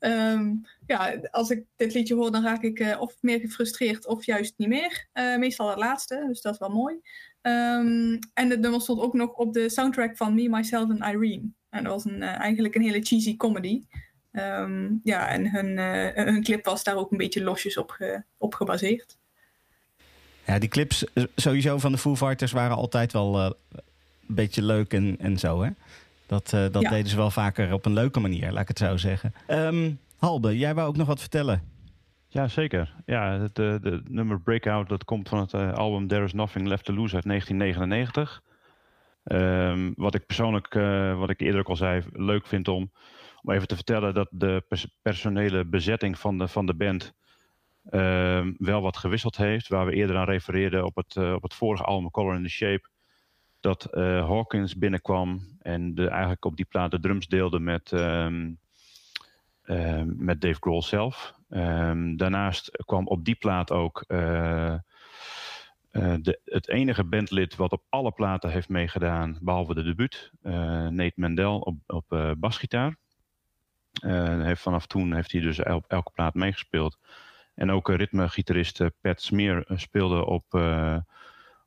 um, 0.00 0.66
ja, 0.86 1.18
als 1.30 1.50
ik 1.50 1.64
dit 1.76 1.94
liedje 1.94 2.14
hoor, 2.14 2.30
dan 2.30 2.42
raak 2.42 2.62
ik 2.62 2.80
uh, 2.80 3.00
of 3.00 3.14
meer 3.20 3.40
gefrustreerd 3.40 4.06
of 4.06 4.24
juist 4.24 4.54
niet 4.56 4.68
meer. 4.68 5.06
Uh, 5.14 5.36
meestal 5.36 5.68
het 5.68 5.78
laatste, 5.78 6.24
dus 6.26 6.40
dat 6.40 6.52
is 6.52 6.58
wel 6.58 6.68
mooi. 6.68 6.94
Um, 7.42 8.18
en 8.34 8.50
het 8.50 8.60
nummer 8.60 8.80
stond 8.80 9.00
ook 9.00 9.14
nog 9.14 9.32
op 9.32 9.52
de 9.52 9.68
soundtrack 9.68 10.16
van 10.16 10.34
Me, 10.34 10.48
Myself 10.48 10.90
and 10.90 11.14
Irene. 11.14 11.48
En 11.70 11.84
dat 11.84 11.92
was 11.92 12.04
een, 12.04 12.22
eigenlijk 12.22 12.74
een 12.74 12.82
hele 12.82 13.02
cheesy 13.02 13.36
comedy. 13.36 13.82
Um, 14.32 15.00
ja, 15.04 15.28
en 15.28 15.50
hun, 15.50 15.78
hun 16.26 16.42
clip 16.42 16.64
was 16.64 16.84
daar 16.84 16.96
ook 16.96 17.10
een 17.10 17.18
beetje 17.18 17.42
losjes 17.42 17.76
op, 17.76 17.90
ge, 17.90 18.22
op 18.38 18.54
gebaseerd. 18.54 19.18
Ja, 20.46 20.58
die 20.58 20.68
clips 20.68 21.04
sowieso 21.36 21.78
van 21.78 21.92
de 21.92 21.98
Foo 21.98 22.16
Fighters 22.16 22.52
waren 22.52 22.76
altijd 22.76 23.12
wel 23.12 23.40
een 23.40 23.54
beetje 24.26 24.62
leuk 24.62 24.92
en, 24.92 25.16
en 25.18 25.38
zo, 25.38 25.62
hè? 25.62 25.70
Dat, 26.26 26.52
uh, 26.54 26.66
dat 26.70 26.82
ja. 26.82 26.90
deden 26.90 27.10
ze 27.10 27.16
wel 27.16 27.30
vaker 27.30 27.72
op 27.72 27.86
een 27.86 27.92
leuke 27.92 28.20
manier, 28.20 28.52
laat 28.52 28.62
ik 28.62 28.68
het 28.68 28.78
zo 28.78 28.96
zeggen. 28.96 29.34
Um, 29.48 29.98
Halbe, 30.16 30.58
jij 30.58 30.74
wou 30.74 30.88
ook 30.88 30.96
nog 30.96 31.06
wat 31.06 31.20
vertellen. 31.20 31.62
Ja, 32.28 32.48
zeker. 32.48 32.94
Ja, 33.06 33.40
het 33.40 33.54
de, 33.54 33.78
de 33.82 34.02
nummer 34.08 34.40
Breakout 34.40 34.88
dat 34.88 35.04
komt 35.04 35.28
van 35.28 35.38
het 35.38 35.52
uh, 35.52 35.72
album 35.72 36.06
There 36.08 36.24
Is 36.24 36.32
Nothing 36.32 36.66
Left 36.66 36.84
To 36.84 36.94
Lose 36.94 37.14
uit 37.14 37.24
1999. 37.24 38.42
Um, 39.24 39.92
wat 39.96 40.14
ik 40.14 40.26
persoonlijk, 40.26 40.74
uh, 40.74 41.18
wat 41.18 41.30
ik 41.30 41.40
eerder 41.40 41.60
ook 41.60 41.68
al 41.68 41.76
zei, 41.76 42.02
leuk 42.12 42.46
vind 42.46 42.68
om, 42.68 42.92
om 43.42 43.52
even 43.52 43.68
te 43.68 43.74
vertellen 43.74 44.14
dat 44.14 44.28
de 44.30 44.64
pers 44.68 44.86
personele 45.02 45.64
bezetting 45.64 46.18
van 46.18 46.38
de, 46.38 46.48
van 46.48 46.66
de 46.66 46.74
band 46.74 47.14
uh, 47.90 48.46
wel 48.58 48.82
wat 48.82 48.96
gewisseld 48.96 49.36
heeft. 49.36 49.68
Waar 49.68 49.86
we 49.86 49.94
eerder 49.94 50.16
aan 50.16 50.24
refereerden 50.24 50.84
op 50.84 50.96
het, 50.96 51.16
op 51.16 51.42
het 51.42 51.54
vorige 51.54 51.84
album 51.84 52.10
Color 52.10 52.34
in 52.34 52.42
the 52.42 52.48
Shape 52.48 52.88
dat 53.64 53.88
uh, 53.92 54.28
Hawkins 54.28 54.76
binnenkwam 54.76 55.40
en 55.60 55.94
de, 55.94 56.08
eigenlijk 56.08 56.44
op 56.44 56.56
die 56.56 56.64
plaat 56.64 56.90
de 56.90 57.00
drums 57.00 57.26
deelde 57.26 57.58
met, 57.58 57.92
um, 57.92 58.58
um, 59.64 60.14
met 60.18 60.40
Dave 60.40 60.60
Grohl 60.60 60.82
zelf. 60.82 61.34
Um, 61.48 62.16
daarnaast 62.16 62.84
kwam 62.84 63.06
op 63.06 63.24
die 63.24 63.34
plaat 63.34 63.70
ook 63.70 64.04
uh, 64.08 64.74
uh, 65.92 66.14
de, 66.20 66.40
het 66.44 66.68
enige 66.68 67.04
bandlid 67.04 67.56
wat 67.56 67.72
op 67.72 67.82
alle 67.88 68.10
platen 68.10 68.50
heeft 68.50 68.68
meegedaan, 68.68 69.38
behalve 69.40 69.74
de 69.74 69.82
debuut, 69.82 70.30
Nate 70.42 71.12
Mendel 71.14 71.58
op, 71.58 71.76
op 71.86 72.34
basgitaar. 72.38 72.96
heeft, 74.00 74.62
vanaf 74.62 74.86
toen 74.86 75.14
heeft 75.14 75.32
hij 75.32 75.40
dus 75.40 75.62
op 75.62 75.84
elke 75.88 76.10
plaat 76.14 76.34
meegespeeld. 76.34 76.98
En 77.54 77.70
ook 77.70 77.88
ritmegitarist 77.88 78.82
Pat 79.00 79.22
Smear 79.22 79.64
speelde 79.68 80.24
op 80.24 80.44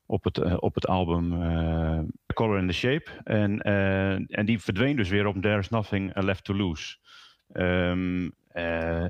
op 0.08 0.24
het, 0.24 0.38
uh, 0.38 0.56
op 0.60 0.76
het 0.76 0.88
album 0.88 1.42
uh, 1.42 2.00
Color 2.34 2.58
in 2.58 2.68
the 2.68 2.74
Shape. 2.74 3.12
En, 3.24 3.68
uh, 3.68 4.12
en 4.12 4.46
die 4.46 4.60
verdween 4.60 4.96
dus 4.96 5.10
weer 5.10 5.26
op 5.26 5.42
There's 5.42 5.70
Nothing 5.70 6.22
Left 6.22 6.44
to 6.44 6.54
Lose. 6.54 6.98
Um, 7.54 8.36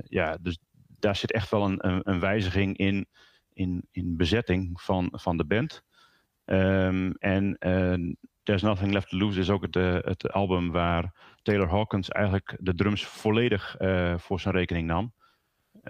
ja, 0.04 0.36
dus 0.40 0.58
daar 0.98 1.16
zit 1.16 1.32
echt 1.32 1.50
wel 1.50 1.64
een, 1.64 1.88
een, 1.88 2.00
een, 2.02 2.20
wijziging 2.20 2.76
in, 2.76 3.06
in, 3.52 3.88
in 3.90 4.16
bezetting 4.16 4.80
van, 4.80 5.08
van 5.12 5.36
de 5.36 5.44
band. 5.44 5.82
Um, 6.44 7.12
en 7.12 7.56
There's 8.42 8.62
Nothing 8.62 8.92
Left 8.92 9.08
to 9.08 9.16
Lose 9.16 9.40
is 9.40 9.50
ook 9.50 9.62
het, 9.62 9.74
het 10.04 10.32
album 10.32 10.70
waar 10.70 11.14
Taylor 11.42 11.68
Hawkins 11.68 12.08
eigenlijk 12.08 12.56
de 12.60 12.74
drums 12.74 13.06
volledig 13.06 13.76
voor 14.16 14.40
zijn 14.40 14.54
rekening 14.54 14.86
nam. 14.86 15.12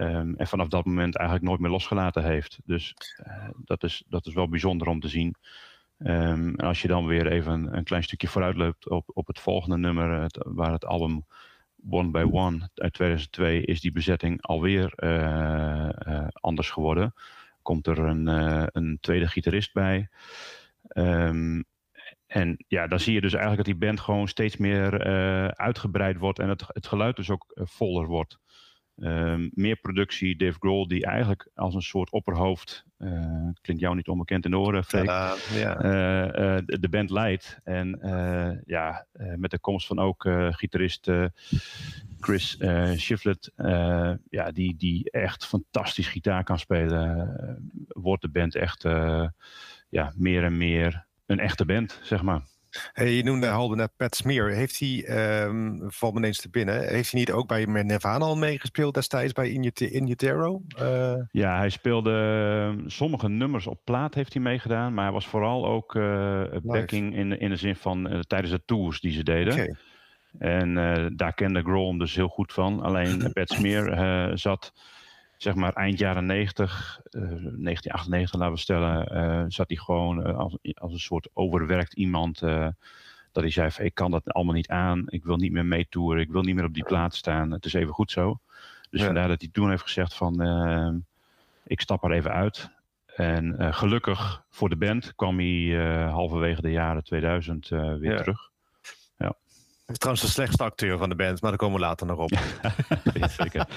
Um, 0.00 0.34
en 0.36 0.46
vanaf 0.46 0.68
dat 0.68 0.84
moment 0.84 1.16
eigenlijk 1.16 1.48
nooit 1.48 1.60
meer 1.60 1.70
losgelaten 1.70 2.24
heeft. 2.24 2.58
Dus 2.64 2.94
uh, 3.26 3.48
dat, 3.64 3.82
is, 3.84 4.02
dat 4.08 4.26
is 4.26 4.34
wel 4.34 4.48
bijzonder 4.48 4.88
om 4.88 5.00
te 5.00 5.08
zien. 5.08 5.34
Um, 5.98 6.54
en 6.56 6.66
als 6.66 6.82
je 6.82 6.88
dan 6.88 7.06
weer 7.06 7.26
even 7.26 7.52
een, 7.52 7.76
een 7.76 7.84
klein 7.84 8.02
stukje 8.02 8.28
vooruit 8.28 8.56
loopt 8.56 8.88
op, 8.88 9.10
op 9.14 9.26
het 9.26 9.38
volgende 9.38 9.76
nummer, 9.76 10.20
het, 10.20 10.38
waar 10.44 10.72
het 10.72 10.84
album 10.84 11.26
One 11.90 12.10
by 12.10 12.26
One 12.30 12.70
uit 12.74 12.92
2002, 12.92 13.64
is 13.64 13.80
die 13.80 13.92
bezetting 13.92 14.42
alweer 14.42 14.92
uh, 14.96 16.28
anders 16.32 16.70
geworden. 16.70 17.14
Komt 17.62 17.86
er 17.86 17.98
een, 17.98 18.26
een 18.76 18.98
tweede 19.00 19.28
gitarist 19.28 19.72
bij. 19.72 20.08
Um, 20.92 21.64
en 22.26 22.64
ja, 22.68 22.86
dan 22.86 23.00
zie 23.00 23.14
je 23.14 23.20
dus 23.20 23.32
eigenlijk 23.32 23.64
dat 23.64 23.78
die 23.78 23.86
band 23.86 24.00
gewoon 24.00 24.28
steeds 24.28 24.56
meer 24.56 25.04
uitgebreid 25.54 26.16
wordt 26.16 26.38
en 26.38 26.48
het, 26.48 26.64
het 26.66 26.86
geluid 26.86 27.16
dus 27.16 27.30
ook 27.30 27.44
voller 27.54 28.06
wordt. 28.06 28.38
Um, 29.00 29.50
meer 29.54 29.76
productie, 29.76 30.36
Dave 30.36 30.58
Grohl, 30.58 30.88
die 30.88 31.04
eigenlijk 31.04 31.48
als 31.54 31.74
een 31.74 31.82
soort 31.82 32.10
opperhoofd, 32.10 32.84
uh, 32.98 33.48
klinkt 33.60 33.82
jou 33.82 33.94
niet 33.94 34.08
onbekend 34.08 34.44
in 34.44 34.50
de 34.50 34.58
oren, 34.58 34.84
Freek, 34.84 35.08
uh, 35.08 35.32
yeah. 35.52 35.76
uh, 35.76 36.58
de, 36.66 36.78
de, 36.80 36.88
band 36.88 37.10
leidt. 37.10 37.60
En 37.64 38.00
eh, 38.00 38.50
ja, 38.66 39.06
met 39.36 39.50
de 39.50 39.58
komst 39.58 39.86
van 39.86 39.98
ook 39.98 40.28
gitarist 40.50 41.10
Chris 42.20 42.58
Shiflett, 42.96 43.52
ja, 44.30 44.50
die, 44.52 44.76
die 44.76 45.10
echt 45.10 45.46
fantastisch 45.46 46.08
gitaar 46.08 46.44
kan 46.44 46.58
spelen, 46.58 47.72
wordt 47.88 48.22
de 48.22 48.30
band 48.30 48.54
echt 48.54 48.82
ja, 49.88 50.12
meer 50.16 50.44
en 50.44 50.56
meer 50.56 51.06
een 51.26 51.38
echte 51.38 51.64
band, 51.64 52.00
zeg 52.02 52.22
maar. 52.22 52.42
Hey, 52.92 53.12
je 53.12 53.22
noemde 53.22 53.46
Halbe 53.46 53.76
net 53.76 53.90
Pat 53.96 54.16
Smear. 54.16 54.50
Heeft 54.50 54.78
hij, 54.78 55.04
um, 55.44 55.80
valt 55.86 56.12
me 56.12 56.18
ineens 56.18 56.40
te 56.40 56.50
binnen, 56.50 56.88
heeft 56.88 57.10
hij 57.10 57.20
niet 57.20 57.32
ook 57.32 57.48
bij 57.48 57.64
Nirvana 57.64 58.24
al 58.24 58.36
meegespeeld 58.36 58.94
destijds 58.94 59.32
bij 59.32 59.50
In 59.50 60.08
Utero? 60.08 60.62
Uh... 60.80 61.12
Ja, 61.30 61.58
hij 61.58 61.68
speelde 61.68 62.12
ehm, 62.12 62.88
sommige 62.88 63.28
nummers 63.28 63.66
op 63.66 63.80
plaat 63.84 64.14
heeft 64.14 64.32
hij 64.32 64.42
meegedaan, 64.42 64.94
maar 64.94 65.04
hij 65.04 65.12
was 65.12 65.26
vooral 65.26 65.66
ook 65.66 65.94
uh, 65.94 66.42
backing 66.62 67.16
in, 67.16 67.38
in 67.40 67.50
de 67.50 67.56
zin 67.56 67.76
van 67.76 68.12
uh, 68.12 68.20
tijdens 68.20 68.52
de 68.52 68.62
tours 68.64 69.00
die 69.00 69.12
ze 69.12 69.22
deden. 69.22 69.52
Okay. 69.52 69.74
En 70.38 70.74
daar 71.16 71.34
kende 71.34 71.62
Grohl 71.62 71.88
hem 71.88 71.98
dus 71.98 72.14
heel 72.14 72.28
goed 72.28 72.52
van. 72.52 72.82
Alleen 72.82 73.30
Pat 73.32 73.48
Smear 73.48 74.38
zat 74.38 74.72
zeg 75.38 75.54
maar 75.54 75.72
eind 75.72 75.98
jaren 75.98 76.26
90, 76.26 77.00
uh, 77.10 77.22
1998 77.22 78.40
laten 78.40 78.54
we 78.54 78.60
stellen, 78.60 79.16
uh, 79.16 79.44
zat 79.48 79.68
hij 79.68 79.76
gewoon 79.76 80.28
uh, 80.28 80.38
als, 80.38 80.58
als, 80.74 80.92
een 80.92 80.98
soort 80.98 81.28
overwerkt 81.32 81.94
iemand. 81.94 82.42
Uh, 82.42 82.68
dat 83.32 83.42
hij 83.42 83.52
zei 83.52 83.70
van 83.70 83.84
ik 83.84 83.94
kan 83.94 84.10
dat 84.10 84.32
allemaal 84.32 84.54
niet 84.54 84.68
aan, 84.68 85.04
ik 85.06 85.24
wil 85.24 85.36
niet 85.36 85.52
meer 85.52 85.66
meetoeren, 85.66 86.22
ik 86.22 86.30
wil 86.30 86.42
niet 86.42 86.54
meer 86.54 86.64
op 86.64 86.74
die 86.74 86.84
plaats 86.84 87.18
staan, 87.18 87.50
het 87.50 87.64
is 87.64 87.72
even 87.72 87.94
goed 87.94 88.10
zo. 88.10 88.38
Dus 88.90 89.00
ja. 89.00 89.06
vandaar 89.06 89.28
dat 89.28 89.40
hij 89.40 89.50
toen 89.52 89.70
heeft 89.70 89.82
gezegd 89.82 90.14
van 90.14 90.42
ik 91.64 91.80
stap 91.80 92.04
er 92.04 92.12
even 92.12 92.32
uit. 92.32 92.70
En 93.06 93.74
gelukkig 93.74 94.44
voor 94.50 94.68
de 94.68 94.76
band 94.76 95.14
kwam 95.14 95.38
hij 95.38 95.76
halverwege 96.10 96.60
de 96.60 96.70
jaren 96.70 97.04
2000 97.04 97.68
weer 97.68 98.02
ja. 98.02 98.16
terug 98.16 98.50
is 99.88 99.98
trouwens 99.98 100.26
de 100.26 100.32
slechtste 100.32 100.64
acteur 100.64 100.98
van 100.98 101.08
de 101.08 101.14
band, 101.14 101.40
maar 101.40 101.50
daar 101.50 101.58
komen 101.58 101.80
we 101.80 101.86
later 101.86 102.06
nog 102.06 102.18
op. 102.18 102.30
zeker. 103.38 103.68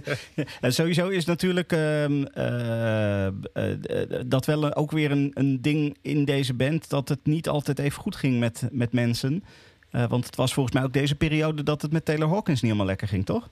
en 0.60 0.72
sowieso 0.72 1.08
is 1.08 1.24
natuurlijk 1.24 1.72
uh, 1.72 2.08
uh, 2.08 3.26
uh, 3.26 4.20
dat 4.26 4.44
wel 4.44 4.74
ook 4.74 4.90
weer 4.90 5.10
een, 5.10 5.30
een 5.34 5.62
ding 5.62 5.96
in 6.02 6.24
deze 6.24 6.54
band... 6.54 6.88
dat 6.88 7.08
het 7.08 7.26
niet 7.26 7.48
altijd 7.48 7.78
even 7.78 8.02
goed 8.02 8.16
ging 8.16 8.38
met, 8.38 8.68
met 8.70 8.92
mensen. 8.92 9.44
want 9.90 10.26
het 10.26 10.36
was 10.36 10.54
volgens 10.54 10.74
mij 10.74 10.84
ook 10.84 10.92
deze 10.92 11.16
periode 11.16 11.62
dat 11.62 11.82
het 11.82 11.92
met 11.92 12.04
Taylor 12.04 12.28
Hawkins 12.28 12.60
niet 12.60 12.70
helemaal 12.70 12.86
lekker 12.86 13.08
ging, 13.08 13.26
toch? 13.26 13.48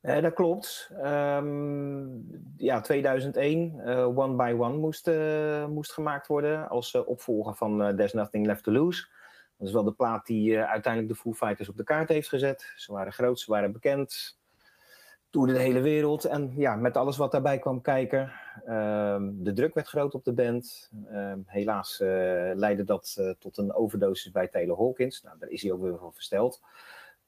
dat 0.00 0.34
klopt. 0.34 0.90
Um, 1.04 2.26
ja, 2.56 2.80
2001, 2.80 3.80
One 4.16 4.36
by 4.36 4.54
One 4.58 4.76
moest, 4.76 5.10
moest 5.68 5.92
gemaakt 5.92 6.26
worden... 6.26 6.68
als 6.68 7.04
opvolger 7.04 7.54
van 7.54 7.78
There's 7.96 8.12
Nothing 8.12 8.46
Left 8.46 8.62
to 8.62 8.72
Lose... 8.72 9.06
Dat 9.58 9.66
is 9.66 9.72
wel 9.72 9.84
de 9.84 9.92
plaat 9.92 10.26
die 10.26 10.50
uh, 10.50 10.70
uiteindelijk 10.70 11.12
de 11.12 11.18
Foo 11.18 11.32
Fighters 11.32 11.68
op 11.68 11.76
de 11.76 11.84
kaart 11.84 12.08
heeft 12.08 12.28
gezet. 12.28 12.72
Ze 12.76 12.92
waren 12.92 13.12
groot, 13.12 13.40
ze 13.40 13.50
waren 13.50 13.72
bekend. 13.72 14.38
Toerde 15.30 15.52
de 15.52 15.58
hele 15.58 15.80
wereld. 15.80 16.24
En 16.24 16.52
ja, 16.56 16.76
met 16.76 16.96
alles 16.96 17.16
wat 17.16 17.32
daarbij 17.32 17.58
kwam 17.58 17.80
kijken. 17.80 18.32
Uh, 18.68 19.16
de 19.32 19.52
druk 19.52 19.74
werd 19.74 19.88
groot 19.88 20.14
op 20.14 20.24
de 20.24 20.32
band. 20.32 20.90
Uh, 21.10 21.32
helaas 21.46 22.00
uh, 22.00 22.08
leidde 22.54 22.84
dat 22.84 23.16
uh, 23.20 23.30
tot 23.38 23.58
een 23.58 23.74
overdosis 23.74 24.32
bij 24.32 24.48
Taylor 24.48 24.78
Hawkins. 24.78 25.22
Nou, 25.22 25.38
daar 25.38 25.48
is 25.48 25.62
hij 25.62 25.72
ook 25.72 25.82
weer 25.82 25.98
van 25.98 26.12
versteld. 26.12 26.60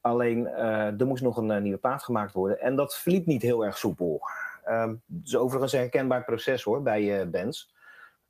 Alleen, 0.01 0.47
er 0.47 1.07
moest 1.07 1.23
nog 1.23 1.37
een 1.37 1.63
nieuwe 1.63 1.79
plaat 1.79 2.03
gemaakt 2.03 2.33
worden. 2.33 2.61
En 2.61 2.77
dat 2.77 2.97
verliep 2.97 3.27
niet 3.27 3.43
heel 3.43 3.65
erg 3.65 3.79
soepel. 3.79 4.21
Ehm, 4.65 4.89
het 4.91 5.27
is 5.27 5.37
overigens 5.37 5.73
een 5.73 5.79
herkenbaar 5.79 6.25
proces 6.25 6.63
hoor, 6.63 6.83
bij 6.83 7.31
bands. 7.31 7.75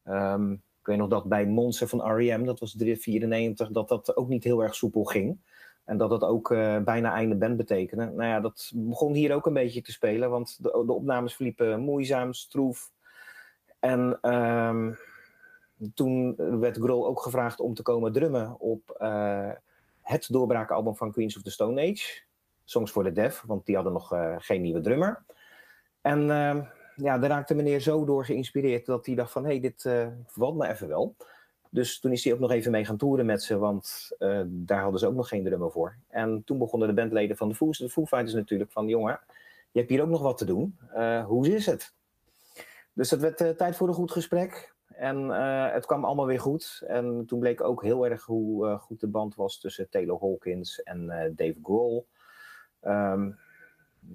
Um, 0.05 0.63
weet 0.89 0.99
nog 0.99 1.09
dat 1.09 1.25
bij 1.25 1.47
Monster 1.47 1.89
van 1.89 2.13
R.E.M., 2.13 2.45
dat 2.45 2.61
was 2.61 2.73
394, 2.77 3.71
dat 3.71 3.89
dat 3.89 4.17
ook 4.17 4.29
niet 4.29 4.45
heel 4.45 4.63
erg 4.63 4.75
soepel 4.75 5.05
ging. 5.05 5.39
En 5.85 5.97
dat 5.97 6.11
dat 6.11 6.23
ook 6.23 6.51
eh, 6.51 6.79
bijna 6.79 7.13
einde 7.13 7.37
band 7.37 7.57
betekende. 7.57 8.05
Nou 8.05 8.29
ja, 8.29 8.41
dat 8.41 8.73
begon 8.75 9.15
hier 9.15 9.35
ook 9.35 9.47
een 9.47 9.53
beetje 9.53 9.83
te 9.83 9.93
spelen, 9.93 10.31
want 10.31 10.63
de, 10.63 10.73
opnames 10.73 11.35
verliepen 11.35 11.81
moeizaam, 11.81 12.33
stroef. 12.33 12.93
En 13.79 14.19
ehm, 14.21 14.93
toen 15.95 16.35
werd 16.61 16.77
Grohl 16.77 17.07
ook 17.07 17.23
gevraagd 17.23 17.61
om 17.61 17.75
te 17.75 17.83
komen 17.83 18.13
drummen 18.13 18.61
op 18.61 18.91
eh, 18.91 19.51
het 20.03 20.27
doorbraakalbum 20.31 20.97
van 20.97 21.13
Queens 21.13 21.37
of 21.37 21.43
the 21.43 21.51
Stone 21.51 21.81
Age. 21.81 22.23
Songs 22.65 22.91
for 22.91 23.05
the 23.05 23.13
Deaf, 23.13 23.43
want 23.47 23.67
die 23.67 23.75
hadden 23.75 23.93
nog 23.93 24.13
eh, 24.13 24.35
geen 24.39 24.63
nieuwe 24.63 24.81
drummer. 24.81 25.25
En 26.01 26.31
ehm, 26.31 26.63
ja, 26.99 27.19
daar 27.19 27.31
raakte 27.31 27.55
meneer 27.55 27.81
zo 27.81 28.05
door 28.05 28.25
geïnspireerd 28.25 28.87
dat 28.87 29.07
hij 29.07 29.15
dacht 29.15 29.33
van... 29.33 29.45
hé, 29.45 29.51
hey, 29.51 29.61
dit 29.61 29.85
uh, 29.85 30.07
valt 30.27 30.57
me 30.57 30.69
even 30.69 30.89
wel. 30.89 31.17
Dus 31.71 32.01
toen 32.01 32.13
is 32.13 32.25
hij 32.25 32.33
ook 32.33 32.39
nog 32.39 32.51
even 32.51 32.71
mee 32.71 32.85
gaan 32.85 32.97
toeren 32.97 33.27
met 33.27 33.43
ze, 33.43 33.59
want 33.59 34.11
uh, 34.19 34.41
daar 34.47 34.83
hadden 34.83 35.01
ze 35.01 35.07
ook 35.07 35.15
nog 35.15 35.29
geen 35.29 35.45
drummer 35.45 35.71
voor. 35.71 35.97
En 36.09 36.43
toen 36.45 36.59
begonnen 36.59 36.89
de 36.89 36.95
bandleden 36.95 37.37
van 37.37 37.49
de 37.49 37.55
Foo, 37.55 37.73
Fighters 38.07 38.35
natuurlijk 38.35 38.71
van... 38.71 38.89
jongen, 38.89 39.21
je 39.71 39.79
hebt 39.79 39.91
hier 39.91 40.03
ook 40.03 40.09
nog 40.09 40.23
wat 40.23 40.39
te 40.39 40.45
doen. 40.45 40.79
Uh, 40.95 41.25
hoe 41.25 41.55
is 41.55 41.67
het? 41.67 41.95
Dus 42.93 43.11
het 43.11 43.21
werd 43.21 43.59
tijd 43.59 43.77
voor 43.77 43.89
een 43.89 43.95
goed 43.95 44.13
gesprek. 44.13 44.75
En 44.87 45.29
het 45.73 45.87
kwam 45.87 46.05
allemaal 46.05 46.27
weer 46.27 46.41
goed. 46.41 46.83
En 46.87 47.25
toen 47.27 47.39
bleek 47.39 47.61
ook 47.61 47.83
heel 47.83 48.07
erg 48.07 48.25
hoe 48.25 48.79
goed 48.79 49.01
de 49.01 49.07
band 49.07 49.35
was 49.35 49.61
tussen 49.61 49.89
Taylor 49.89 50.19
Hawkins 50.21 50.83
en 50.83 51.07
Dave 51.37 51.57
Grohl. 51.63 52.05
Um, 52.83 53.39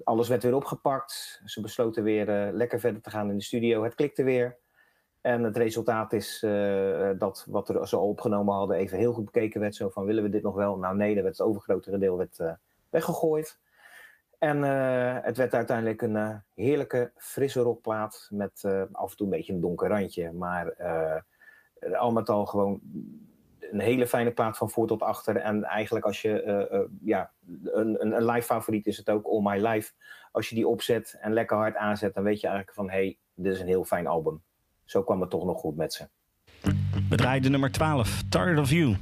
alles 0.04 0.28
werd 0.28 0.42
weer 0.42 0.54
opgepakt. 0.54 1.42
Ze 1.44 1.60
besloten 1.60 2.02
weer 2.02 2.28
uh, 2.28 2.52
lekker 2.52 2.80
verder 2.80 3.02
te 3.02 3.10
gaan 3.10 3.30
in 3.30 3.36
de 3.36 3.42
studio. 3.42 3.84
Het 3.84 3.94
klikte 3.94 4.22
weer. 4.22 4.58
En 5.20 5.42
het 5.42 5.56
resultaat 5.56 6.12
is 6.12 6.42
uh, 6.42 7.10
dat 7.18 7.46
wat 7.48 7.68
er 7.68 7.88
zo 7.88 8.00
opgenomen 8.00 8.54
hadden 8.54 8.76
even 8.76 8.98
heel 8.98 9.12
goed 9.12 9.24
bekeken 9.24 9.60
werd. 9.60 9.74
Zo 9.74 9.88
van, 9.88 10.04
willen 10.04 10.22
we 10.22 10.28
dit 10.28 10.42
nog 10.42 10.54
wel? 10.54 10.76
Nou 10.76 10.96
nee, 10.96 11.14
dat 11.14 11.22
werd 11.22 11.38
het 11.38 11.46
overgrote 11.46 11.98
deel 11.98 12.16
werd, 12.16 12.38
uh, 12.38 12.52
weggegooid. 12.90 13.58
En 14.38 14.62
het 15.22 15.36
werd 15.36 15.54
uiteindelijk 15.54 16.02
een 16.02 16.42
heerlijke, 16.54 17.12
frisse 17.16 17.60
rockplaat. 17.60 18.28
Met 18.30 18.64
af 18.92 19.10
en 19.10 19.16
toe 19.16 19.26
een 19.26 19.32
beetje 19.32 19.52
een 19.52 19.60
donker 19.60 19.88
randje. 19.88 20.32
Maar 20.32 20.76
al 21.92 22.12
met 22.12 22.28
al 22.28 22.46
gewoon 22.46 22.80
een 23.70 23.80
hele 23.80 24.06
fijne 24.06 24.30
plaat 24.30 24.56
van 24.56 24.70
voor 24.70 24.86
tot 24.86 25.02
achter. 25.02 25.36
En 25.36 25.64
eigenlijk 25.64 26.04
als 26.04 26.22
je, 26.22 26.42
uh, 26.44 26.78
uh, 26.78 26.86
ja, 27.04 27.32
een, 27.64 28.14
een, 28.14 28.24
live 28.24 28.46
favoriet 28.46 28.86
is 28.86 28.96
het 28.96 29.10
ook 29.10 29.26
All 29.26 29.40
My 29.42 29.66
Life. 29.66 29.92
Als 30.32 30.48
je 30.48 30.54
die 30.54 30.68
opzet 30.68 31.18
en 31.20 31.32
lekker 31.32 31.56
hard 31.56 31.76
aanzet, 31.76 32.14
dan 32.14 32.24
weet 32.24 32.40
je 32.40 32.46
eigenlijk 32.46 32.76
van, 32.76 32.90
hé, 32.90 32.96
hey, 32.96 33.18
dit 33.34 33.52
is 33.52 33.60
een 33.60 33.66
heel 33.66 33.84
fijn 33.84 34.06
album. 34.06 34.42
Zo 34.84 35.02
kwam 35.02 35.20
het 35.20 35.30
toch 35.30 35.44
nog 35.44 35.60
goed 35.60 35.76
met 35.76 35.92
ze. 35.92 36.08
We 37.08 37.16
draaien 37.16 37.50
nummer 37.50 37.72
12, 37.72 38.22
Tired 38.28 38.58
of 38.58 38.70
You. 38.70 38.96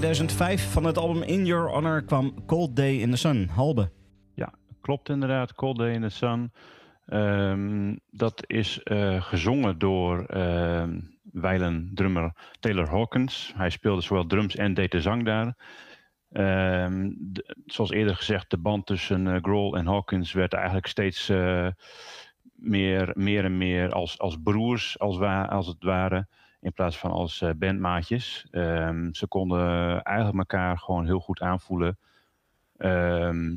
2005 0.00 0.72
van 0.72 0.84
het 0.84 0.98
album 0.98 1.22
In 1.22 1.46
Your 1.46 1.70
Honor 1.70 2.02
kwam 2.02 2.44
Cold 2.46 2.76
Day 2.76 2.96
in 2.96 3.10
the 3.10 3.16
Sun. 3.16 3.48
Halbe. 3.48 3.90
Ja, 4.34 4.52
klopt 4.80 5.08
inderdaad. 5.08 5.54
Cold 5.54 5.76
Day 5.76 5.92
in 5.92 6.00
the 6.00 6.08
Sun. 6.08 6.52
Ehm, 7.06 7.96
dat 8.10 8.42
is 8.46 8.82
eh, 8.82 9.22
gezongen 9.22 9.78
door 9.78 10.24
ehm, 10.24 10.90
uh, 10.90 11.02
wijlen 11.32 11.90
drummer 11.94 12.32
Taylor 12.60 12.88
Hawkins. 12.88 13.52
Hij 13.56 13.70
speelde 13.70 14.00
zowel 14.00 14.26
drums 14.26 14.56
en 14.56 14.74
deed 14.74 14.90
de 14.90 15.00
zang 15.00 15.24
daar. 15.24 15.56
Ehm, 16.30 17.10
zoals 17.66 17.90
eerder 17.90 18.16
gezegd, 18.16 18.50
de 18.50 18.58
band 18.58 18.86
tussen 18.86 19.26
uh, 19.26 19.76
en 19.78 19.86
Hawkins 19.86 20.32
werd 20.32 20.52
eigenlijk 20.52 20.86
steeds 20.86 21.28
eh, 21.28 21.68
meer, 22.52 23.10
meer 23.14 23.44
en 23.44 23.58
meer 23.58 23.92
als, 23.92 24.18
als 24.18 24.36
broers, 24.42 24.98
als, 24.98 25.18
als 25.48 25.66
het 25.66 25.84
ware 25.84 26.26
in 26.60 26.72
plaats 26.72 26.98
van 26.98 27.10
als 27.10 27.40
eh, 27.40 27.50
bandmaatjes. 27.56 28.46
Ehm, 28.50 29.12
ze 29.12 29.26
konden 29.26 30.02
eigenlijk 30.02 30.38
elkaar 30.38 30.78
gewoon 30.78 31.04
heel 31.04 31.20
goed 31.20 31.40
aanvoelen. 31.40 31.98
Ehm, 32.76 33.56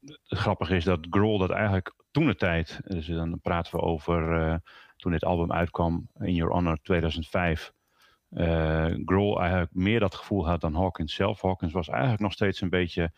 het 0.00 0.38
grappige 0.38 0.76
is 0.76 0.84
dat 0.84 1.06
Grohl 1.10 1.38
dat 1.38 1.50
eigenlijk 1.50 1.94
toen 2.10 2.26
de 2.26 2.36
tijd, 2.36 2.80
dus 2.84 3.06
dan 3.06 3.40
praten 3.40 3.76
we 3.76 3.82
over 3.82 4.40
eh, 4.40 4.54
toen 4.96 5.12
dit 5.12 5.24
album 5.24 5.52
uitkwam, 5.52 6.08
In 6.18 6.34
Your 6.34 6.52
Honor 6.52 6.78
2005, 6.82 7.72
eh 8.30 8.94
Grohl 9.04 9.40
eigenlijk 9.40 9.74
meer 9.74 10.00
dat 10.00 10.14
gevoel 10.14 10.46
had 10.46 10.60
dan 10.60 10.74
Hawkins 10.74 11.14
zelf. 11.14 11.42
Hawkins 11.42 11.72
was 11.72 11.88
eigenlijk 11.88 12.20
nog 12.20 12.32
steeds 12.32 12.60
een 12.60 12.70
beetje 12.70 13.12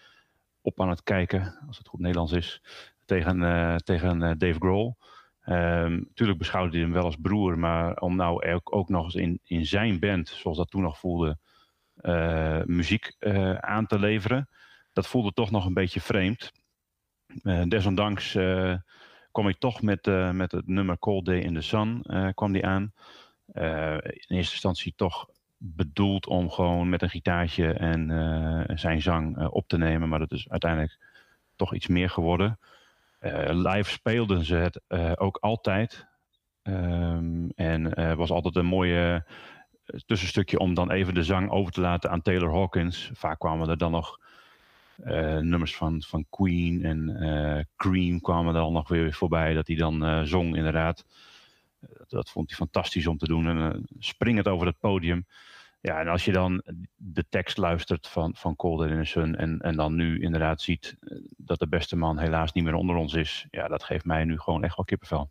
op 0.61 0.81
aan 0.81 0.89
het 0.89 1.03
kijken, 1.03 1.59
als 1.67 1.79
het 1.79 1.89
goed 1.89 2.01
Nederlands 2.01 2.33
is, 2.33 2.63
tegen, 3.05 3.39
tegen 3.85 4.39
Dave 4.39 4.59
Grohl. 4.59 4.97
Ehm 5.49 6.03
tuurlijk 6.15 6.39
beschouwde 6.39 6.73
hij 6.73 6.81
hem 6.81 6.93
wel 6.93 7.05
als 7.05 7.17
broer, 7.17 7.59
maar 7.59 7.97
om 7.97 8.17
nou 8.17 8.53
ook, 8.53 8.75
ook 8.77 8.89
nog 8.89 9.05
eens 9.05 9.15
in, 9.15 9.41
in 9.45 9.67
zijn 9.67 9.99
band, 9.99 10.29
zoals 10.29 10.57
dat 10.57 10.71
toen 10.71 10.83
nog 10.83 10.99
voelde, 10.99 11.39
eh, 11.95 12.61
muziek 12.65 13.15
eh, 13.19 13.55
aan 13.55 13.87
te 13.87 13.99
leveren, 13.99 14.49
dat 14.93 15.07
voelde 15.07 15.33
toch 15.33 15.51
nog 15.51 15.67
een 15.67 15.75
beetje 15.75 16.01
vreemd. 16.01 16.53
Eh, 17.43 17.63
desondanks 17.69 18.33
kwam 19.33 19.45
hij 19.45 19.55
toch 19.59 19.83
met, 19.83 20.07
met 20.33 20.53
het 20.53 20.67
nummer 20.67 20.99
Cold 20.99 21.25
Day 21.25 21.39
in 21.39 21.55
the 21.55 21.61
Sun 21.61 22.03
kwam 22.35 22.53
die 22.53 22.67
aan. 22.67 22.93
In 23.53 24.37
eerste 24.37 24.53
instantie 24.53 24.93
toch 24.97 25.29
bedoeld 25.57 26.27
om 26.27 26.51
gewoon 26.51 26.89
met 26.89 27.03
een 27.03 27.11
gitaartje 27.11 27.73
en 27.73 28.79
zijn 28.79 29.03
zang 29.03 29.47
op 29.49 29.69
te 29.69 29.79
nemen. 29.79 30.09
Maar 30.09 30.19
dat 30.19 30.33
is 30.33 30.49
uiteindelijk 30.49 30.99
toch 31.57 31.75
iets 31.75 31.87
meer 31.87 32.11
geworden. 32.11 32.59
Eh, 33.19 33.49
live 33.53 33.91
speelden 33.91 34.45
ze 34.45 34.55
het 34.55 34.81
eh, 34.87 35.13
ook 35.15 35.37
altijd. 35.41 36.07
Ehm, 36.63 37.49
en 37.55 37.95
er 37.95 38.17
was 38.17 38.31
altijd 38.31 38.57
een 38.57 38.67
mooie 38.67 39.25
eh, 39.85 40.01
tussenstukje 40.07 40.59
om 40.59 40.75
dan 40.75 40.91
even 40.91 41.15
de 41.15 41.25
zang 41.25 41.51
over 41.51 41.73
te 41.73 41.81
laten 41.81 42.11
aan 42.11 42.23
Taylor 42.23 42.53
Hawkins. 42.55 43.11
Vaak 43.15 43.39
kwamen 43.39 43.69
er 43.69 43.79
dan 43.79 43.91
nog 43.91 44.19
eh, 45.03 45.39
nummers 45.39 45.77
van, 45.77 46.03
van 46.03 46.27
Queen 46.31 46.85
en 46.85 47.17
eh, 47.17 47.65
Cream 47.77 48.21
kwamen 48.21 48.55
er 48.55 48.61
dan 48.61 48.73
nog 48.73 48.89
weer 48.89 49.13
voorbij. 49.13 49.55
Dat 49.55 49.67
hij 49.67 49.77
dan 49.77 50.05
eh, 50.05 50.23
zong 50.23 50.57
inderdaad. 50.57 51.05
Eh, 51.81 51.89
Dat, 52.09 52.31
vond 52.31 52.49
hij 52.49 52.57
fantastisch 52.57 53.07
om 53.07 53.19
te 53.19 53.27
doen. 53.27 53.47
En 53.49 53.73
eh, 53.73 53.81
springend 53.99 54.49
over 54.49 54.67
het 54.67 54.79
podium. 54.79 55.27
Ja, 55.89 56.01
en 56.01 56.09
als 56.09 56.25
je 56.25 56.33
dan 56.33 56.63
de 56.97 57.25
tekst 57.29 57.57
luistert 57.57 58.09
van, 58.09 58.35
van 58.37 58.57
Cold 58.57 58.81
Day 58.81 58.99
in 58.99 59.07
Sun 59.07 59.37
en, 59.37 59.59
en 59.59 59.77
dan 59.77 59.95
nu 59.95 60.21
inderdaad 60.21 60.61
ziet 60.63 60.97
eh, 61.01 61.19
dat 61.37 61.59
de 61.59 61.69
beste 61.69 61.97
man 61.97 62.19
helaas 62.19 62.53
niet 62.53 62.65
meer 62.65 62.75
onder 62.75 62.97
ons 62.97 63.15
is. 63.15 63.47
Ja, 63.51 63.69
dat 63.69 63.85
geeft 63.85 64.05
mij 64.05 64.25
nu 64.25 64.39
gewoon 64.39 64.65
echt 64.65 64.77
wel 64.77 64.85
kippenvel. 64.85 65.31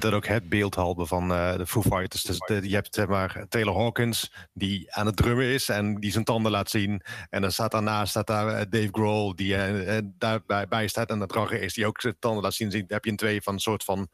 Dat 0.00 0.12
ook 0.12 0.26
het 0.26 0.48
beeldhalve 0.48 1.06
van 1.06 1.32
eh, 1.32 1.56
de 1.56 1.66
Foo 1.66 1.82
Fighters. 1.82 2.22
Dus 2.22 2.38
je 2.46 2.74
hebt 2.74 2.94
zeg 2.94 3.06
maar 3.06 3.46
Taylor 3.48 3.76
Hawkins 3.76 4.32
die 4.52 4.94
aan 4.94 5.06
het 5.06 5.16
drummen 5.16 5.44
is 5.44 5.68
en 5.68 5.94
die 5.94 6.12
zijn 6.12 6.24
tanden 6.24 6.52
laat 6.52 6.70
zien. 6.70 7.02
En 7.30 7.40
dan 7.40 7.52
staat 7.52 7.70
daarnaast 7.70 8.10
staat 8.10 8.26
daar 8.26 8.48
eh, 8.48 8.66
Dave 8.70 8.88
Grohl 8.90 9.34
die 9.34 9.56
eh, 9.56 9.98
daarbij 10.04 10.68
bij 10.68 10.88
staat. 10.88 11.10
En 11.10 11.18
dat 11.18 11.28
dragger 11.28 11.62
is 11.62 11.74
die 11.74 11.86
ook 11.86 12.00
zijn 12.00 12.16
tanden 12.18 12.42
laat 12.42 12.54
zien. 12.54 12.70
Dan 12.70 12.84
heb 12.86 13.04
je 13.04 13.10
een 13.10 13.16
twee 13.16 13.42
van 13.42 13.54
een 13.54 13.60
soort 13.60 13.84
van, 13.84 14.08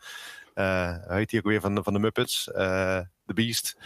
heet 1.08 1.30
die 1.30 1.38
ook 1.38 1.46
weer 1.46 1.60
van, 1.60 1.84
van 1.84 1.92
de 1.92 1.98
Muppets? 1.98 2.44
The 2.44 3.34
Beast. 3.34 3.76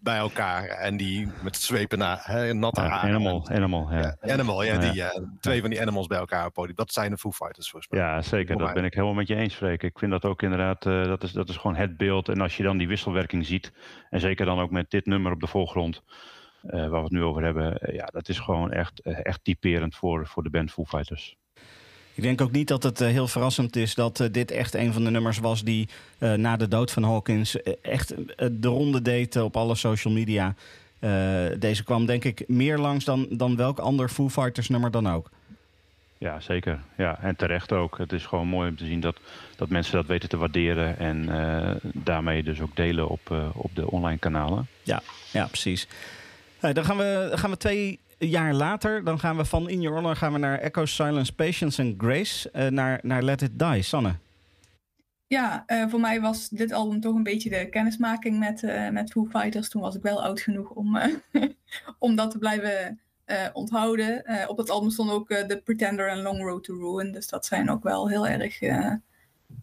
Bij 0.00 0.16
elkaar 0.16 0.64
en 0.64 0.96
die 0.96 1.28
met 1.42 1.56
zwepen 1.56 1.98
naar 1.98 2.20
hè, 2.22 2.54
natte 2.54 2.80
haren. 2.80 3.14
animal, 3.14 3.48
animal, 3.48 3.92
ja. 3.92 4.16
Ja, 4.20 4.32
animal, 4.32 4.62
ja, 4.62 4.78
die, 4.78 5.02
eh, 5.02 5.22
twee 5.40 5.60
van 5.60 5.70
die 5.70 5.80
animals 5.80 6.06
bij 6.06 6.18
elkaar 6.18 6.46
op 6.46 6.52
podium. 6.52 6.76
Dat 6.76 6.92
zijn 6.92 7.10
de 7.10 7.18
Foo 7.18 7.30
Fighters 7.32 7.70
volgens 7.70 7.92
mij. 7.92 8.00
Ja, 8.00 8.22
zeker. 8.22 8.58
Dat 8.58 8.74
ben 8.74 8.84
ik 8.84 8.94
helemaal 8.94 9.14
met 9.14 9.28
je 9.28 9.34
eens, 9.34 9.54
Freek. 9.54 9.82
Ik 9.82 9.98
vind 9.98 10.10
dat 10.10 10.24
ook 10.24 10.42
inderdaad, 10.42 10.86
eh, 10.86 11.04
dat, 11.04 11.22
is, 11.22 11.32
dat 11.32 11.48
is 11.48 11.56
gewoon 11.56 11.76
het 11.76 11.96
beeld. 11.96 12.28
En 12.28 12.40
als 12.40 12.56
je 12.56 12.62
dan 12.62 12.76
die 12.76 12.88
wisselwerking 12.88 13.46
ziet, 13.46 13.72
en 14.10 14.20
zeker 14.20 14.46
dan 14.46 14.60
ook 14.60 14.70
met 14.70 14.90
dit 14.90 15.06
nummer 15.06 15.32
op 15.32 15.40
de 15.40 15.46
voorgrond, 15.46 16.02
eh, 16.62 16.70
waar 16.70 16.90
we 16.90 16.96
het 16.96 17.10
nu 17.10 17.22
over 17.22 17.42
hebben, 17.42 17.94
ja, 17.94 18.04
dat 18.04 18.28
is 18.28 18.38
gewoon 18.38 18.72
echt, 18.72 19.00
echt 19.00 19.44
typerend 19.44 19.96
voor, 19.96 20.26
voor 20.26 20.42
de 20.42 20.50
band 20.50 20.72
Foo 20.72 20.84
Fighters. 20.84 21.36
Ik 22.20 22.26
denk 22.26 22.40
ook 22.40 22.52
niet 22.52 22.68
dat 22.68 22.82
het 22.82 23.00
eh, 23.00 23.08
heel 23.08 23.28
verrassend 23.28 23.76
is 23.76 23.94
dat 23.94 24.20
eh, 24.20 24.26
dit 24.30 24.50
echt 24.50 24.74
een 24.74 24.92
van 24.92 25.04
de 25.04 25.10
nummers 25.10 25.38
was 25.38 25.62
die 25.62 25.88
eh, 26.18 26.32
na 26.32 26.56
de 26.56 26.68
dood 26.68 26.90
van 26.90 27.02
Hawkins 27.02 27.62
echt 27.82 28.14
de 28.52 28.68
ronde 28.68 29.02
deed 29.02 29.36
op 29.36 29.56
alle 29.56 29.74
social 29.74 30.14
media. 30.14 30.54
Deze 31.58 31.84
kwam 31.84 32.06
denk 32.06 32.24
ik 32.24 32.44
meer 32.48 32.78
langs 32.78 33.04
dan, 33.04 33.26
dan 33.30 33.56
welk 33.56 33.78
ander 33.78 34.08
Foo 34.08 34.28
Fighters 34.28 34.68
nummer 34.68 34.90
dan 34.90 35.08
ook. 35.08 35.30
Ja, 36.18 36.40
zeker. 36.40 36.80
Ja, 36.96 37.18
en 37.22 37.36
terecht 37.36 37.72
ook. 37.72 37.98
Het 37.98 38.12
is 38.12 38.26
gewoon 38.26 38.46
mooi 38.46 38.68
om 38.68 38.76
te 38.76 38.86
zien 38.86 39.00
dat, 39.00 39.16
dat 39.56 39.68
mensen 39.68 39.92
dat 39.92 40.06
weten 40.06 40.28
te 40.28 40.36
waarderen 40.36 40.98
en 40.98 41.28
daarmee 41.82 42.42
dus 42.42 42.60
ook 42.60 42.76
delen 42.76 43.08
op, 43.08 43.52
op 43.54 43.70
de 43.74 43.90
online 43.90 44.18
kanalen. 44.18 44.66
Ja, 44.82 45.46
precies. 45.46 45.88
Nou, 46.60 46.74
dan 46.74 46.84
gaan 46.84 46.96
we, 46.96 47.26
dan 47.28 47.38
gaan 47.38 47.50
we 47.50 47.56
twee 47.56 47.98
jaar 48.28 48.54
later, 48.54 49.04
dan 49.04 49.18
gaan 49.18 49.36
we 49.36 49.44
van 49.44 49.68
In 49.68 49.80
Your 49.80 49.96
Honor 49.96 50.16
gaan 50.16 50.32
we 50.32 50.38
naar 50.38 50.58
Echo, 50.58 50.84
Silence, 50.84 51.34
Patience 51.34 51.82
and 51.82 51.94
Grace, 51.98 52.50
eh, 52.50 52.66
naar, 52.66 53.00
naar 53.02 53.22
Let 53.22 53.42
It 53.42 53.58
Die. 53.58 53.82
Sanne. 53.82 54.14
Ja, 55.26 55.62
eh, 55.66 55.88
voor 55.88 56.00
mij 56.00 56.20
was 56.20 56.48
dit 56.48 56.72
album 56.72 57.00
toch 57.00 57.14
een 57.14 57.22
beetje 57.22 57.50
de 57.50 57.68
kennismaking 57.68 58.38
met, 58.38 58.62
eh, 58.62 58.88
met 58.88 59.10
Foo 59.10 59.26
Fighters. 59.30 59.68
Toen 59.68 59.82
was 59.82 59.94
ik 59.94 60.02
wel 60.02 60.22
oud 60.22 60.40
genoeg 60.40 60.70
om, 60.70 60.98
om 61.98 62.16
dat 62.16 62.30
te 62.30 62.38
blijven 62.38 63.00
onthouden. 63.52 64.24
Op 64.48 64.58
het 64.58 64.70
album 64.70 64.90
stond 64.90 65.10
ook 65.10 65.28
The 65.28 65.60
Pretender 65.64 66.08
en 66.08 66.22
Long 66.22 66.42
Road 66.42 66.64
to 66.64 66.94
Ruin. 66.94 67.12
Dus 67.12 67.28
dat 67.28 67.46
zijn 67.46 67.70
ook 67.70 67.82
wel 67.82 68.08
heel 68.08 68.26
erg 68.26 68.60
eh, 68.60 68.94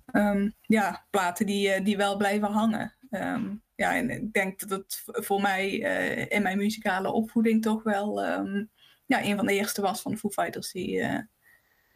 ehm, 0.05 0.49
ja, 0.61 1.05
platen 1.09 1.45
die, 1.45 1.81
die 1.81 1.97
wel 1.97 2.17
blijven 2.17 2.51
hangen. 2.51 2.93
Ehm, 3.09 3.55
ja, 3.77 3.95
en 3.95 4.09
ik 4.09 4.33
denk 4.33 4.59
dat 4.59 4.69
het 4.69 5.03
voor 5.25 5.41
mij 5.41 5.83
eh, 5.83 6.25
in 6.37 6.41
mijn 6.41 6.57
muzikale 6.57 7.11
opvoeding 7.11 7.61
toch 7.61 7.83
wel 7.83 8.23
ehm, 8.23 8.63
ja, 9.05 9.23
een 9.23 9.35
van 9.35 9.45
de 9.45 9.53
eerste 9.53 9.81
was 9.81 10.01
van 10.01 10.11
de 10.11 10.17
Foo 10.17 10.29
Fighters 10.29 10.71
die, 10.71 10.99
eh, 10.99 11.19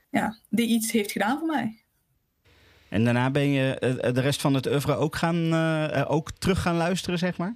ja, 0.10 0.38
die 0.50 0.68
iets 0.68 0.92
heeft 0.92 1.12
gedaan 1.12 1.38
voor 1.38 1.48
mij. 1.48 1.84
En 2.90 3.04
daarna 3.04 3.30
ben 3.32 3.50
je 3.50 3.80
eh, 3.80 4.14
de 4.14 4.22
rest 4.22 4.42
van 4.42 4.54
het 4.54 4.68
oeuvre 4.68 4.96
ook, 4.96 5.16
gaan, 5.16 5.54
ook 6.08 6.32
terug 6.32 6.62
gaan 6.62 6.76
luisteren, 6.76 7.20
zeg 7.20 7.38
maar? 7.38 7.56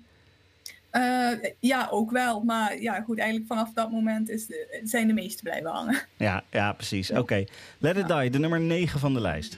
Ja, 1.59 1.87
ook 1.91 2.11
wel. 2.11 2.43
Maar 2.43 2.81
ja, 2.81 3.01
goed, 3.01 3.17
eigenlijk 3.19 3.47
vanaf 3.47 3.73
dat 3.73 3.91
moment 3.91 4.29
is 4.29 4.45
de- 4.45 4.81
zijn 4.83 5.07
de 5.07 5.13
meeste 5.13 5.43
blijven 5.43 5.69
hangen. 5.69 6.01
Ja, 6.17 6.43
ja 6.51 6.73
precies. 6.73 7.11
Oké. 7.11 7.43
Let 7.79 7.97
It 7.97 8.07
Die, 8.07 8.29
de 8.29 8.39
nummer 8.39 8.61
9 8.61 8.99
van 8.99 9.13
de 9.13 9.21
lijst. 9.21 9.57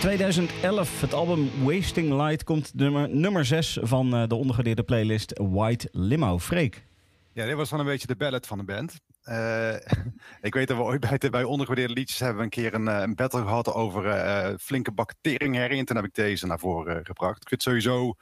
Uit 0.00 0.08
2011, 0.08 1.00
het 1.00 1.14
album 1.14 1.50
Wasting 1.62 2.12
Light, 2.12 2.44
komt 2.44 2.74
nummer, 2.74 3.08
nummer 3.08 3.44
6 3.44 3.78
van 3.82 4.14
eh, 4.14 4.26
de 4.26 4.34
ondergedeerde 4.34 4.82
playlist 4.82 5.38
White 5.38 5.88
Limo. 5.92 6.38
Freek. 6.38 6.86
Ja, 7.32 7.46
dit 7.46 7.54
was 7.54 7.70
wel 7.70 7.80
een 7.80 7.86
beetje 7.86 8.06
de 8.06 8.16
ballad 8.16 8.46
van 8.46 8.58
de 8.58 8.64
band. 8.64 9.00
Eh, 9.22 9.74
ik 10.48 10.54
weet 10.54 10.68
dat 10.68 10.76
we 10.76 10.82
ooit 10.82 11.00
bij, 11.00 11.18
de, 11.18 11.30
bij 11.30 11.88
liedjes 11.88 12.18
hebben 12.18 12.42
een 12.42 12.48
keer 12.48 12.74
een, 12.74 12.88
eh, 12.88 13.00
een 13.00 13.14
battle 13.14 13.40
gehad 13.40 13.72
over 13.72 14.06
eh, 14.06 14.54
flinke 14.60 14.92
bacteringherrie. 14.92 15.78
En 15.78 15.84
toen 15.84 15.96
heb 15.96 16.04
ik 16.04 16.14
deze 16.14 16.46
naar 16.46 16.58
voren 16.58 17.04
gebracht. 17.04 17.42
Ik 17.42 17.48
vind 17.48 17.62
sowieso, 17.62 18.14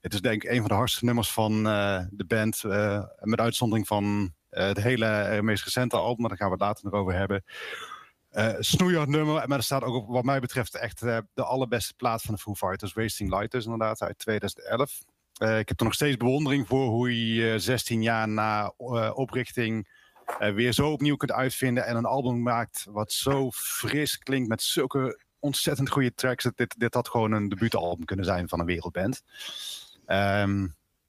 het 0.00 0.14
is 0.14 0.20
denk 0.20 0.42
ik 0.42 0.50
een 0.50 0.60
van 0.60 0.68
de 0.68 0.74
hardste 0.74 1.04
nummers 1.04 1.32
van 1.32 1.62
de 2.10 2.24
band. 2.26 2.62
met 3.20 3.40
uitzondering 3.40 3.86
van 3.86 4.34
het 4.50 4.82
hele 4.82 5.38
meest 5.42 5.64
recente 5.64 5.96
album, 5.96 6.20
maar 6.20 6.28
daar 6.28 6.38
gaan 6.38 6.46
we 6.46 6.52
het 6.52 6.62
later 6.62 6.84
nog 6.84 7.00
over 7.00 7.14
hebben. 7.14 7.44
Eh 8.38 8.54
snoeihard 8.58 9.08
nummer, 9.08 9.48
maar 9.48 9.58
er 9.58 9.64
staat 9.64 9.82
ook 9.82 10.08
wat 10.08 10.24
mij 10.24 10.40
betreft 10.40 10.74
echt 10.74 11.02
eh, 11.02 11.18
de 11.34 11.44
allerbeste 11.44 11.94
plaat 11.94 12.22
van 12.22 12.34
de 12.34 12.40
Foo 12.40 12.54
Fighters. 12.54 12.92
Wasting 12.92 13.30
Light 13.30 13.50
dus 13.50 13.64
inderdaad, 13.64 14.02
uit 14.02 14.18
2011. 14.18 15.02
Eh, 15.32 15.58
ik 15.58 15.68
heb 15.68 15.78
er 15.78 15.84
nog 15.84 15.94
steeds 15.94 16.16
bewondering 16.16 16.66
voor 16.66 16.88
hoe 16.88 17.34
je 17.34 17.52
eh, 17.52 17.58
16 17.58 18.02
jaar 18.02 18.28
na 18.28 18.72
oprichting 19.14 19.88
weer 20.38 20.72
zo 20.72 20.90
opnieuw 20.90 21.16
kunt 21.16 21.32
uitvinden 21.32 21.86
en 21.86 21.96
een 21.96 22.04
album 22.04 22.42
maakt 22.42 22.86
wat 22.90 23.12
zo 23.12 23.50
fris 23.50 24.18
klinkt 24.18 24.48
met 24.48 24.62
zulke 24.62 25.20
ontzettend 25.38 25.90
goede 25.90 26.14
tracks. 26.14 26.44
Dat 26.44 26.56
Dit, 26.56 26.78
dit 26.78 26.94
had 26.94 27.08
gewoon 27.08 27.32
een 27.32 27.48
debuutalbum 27.48 28.04
kunnen 28.04 28.24
zijn 28.24 28.48
van 28.48 28.60
een 28.60 28.66
wereldband. 28.66 29.22
Ehm, 30.06 30.66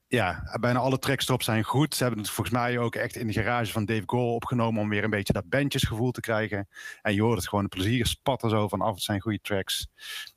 ja, 0.10 0.58
bijna 0.60 0.80
alle 0.80 1.00
tracks 1.00 1.28
erop 1.28 1.44
zijn 1.44 1.64
goed. 1.64 1.96
Ze 1.96 2.04
hebben 2.04 2.22
het 2.22 2.30
volgens 2.30 2.56
mij 2.56 2.78
ook 2.78 2.96
echt 2.96 3.16
in 3.16 3.28
de 3.28 3.34
garage 3.34 3.72
van 3.72 3.86
Dave 3.86 4.04
Grohl 4.06 4.34
opgenomen 4.34 4.82
om 4.82 4.90
weer 4.90 5.04
een 5.04 5.10
beetje 5.10 5.34
dat 5.34 5.50
bandjesgevoel 5.50 6.12
te 6.12 6.22
krijgen. 6.22 6.68
En 7.02 7.14
je 7.14 7.22
hoort 7.22 7.38
het 7.38 7.48
gewoon, 7.48 7.64
de 7.64 7.70
plezier 7.70 8.06
spat 8.06 8.44
er 8.44 8.50
zo 8.50 8.68
vanaf. 8.68 8.94
Het 8.94 9.04
zijn 9.04 9.22
goede 9.22 9.40
tracks. 9.42 9.88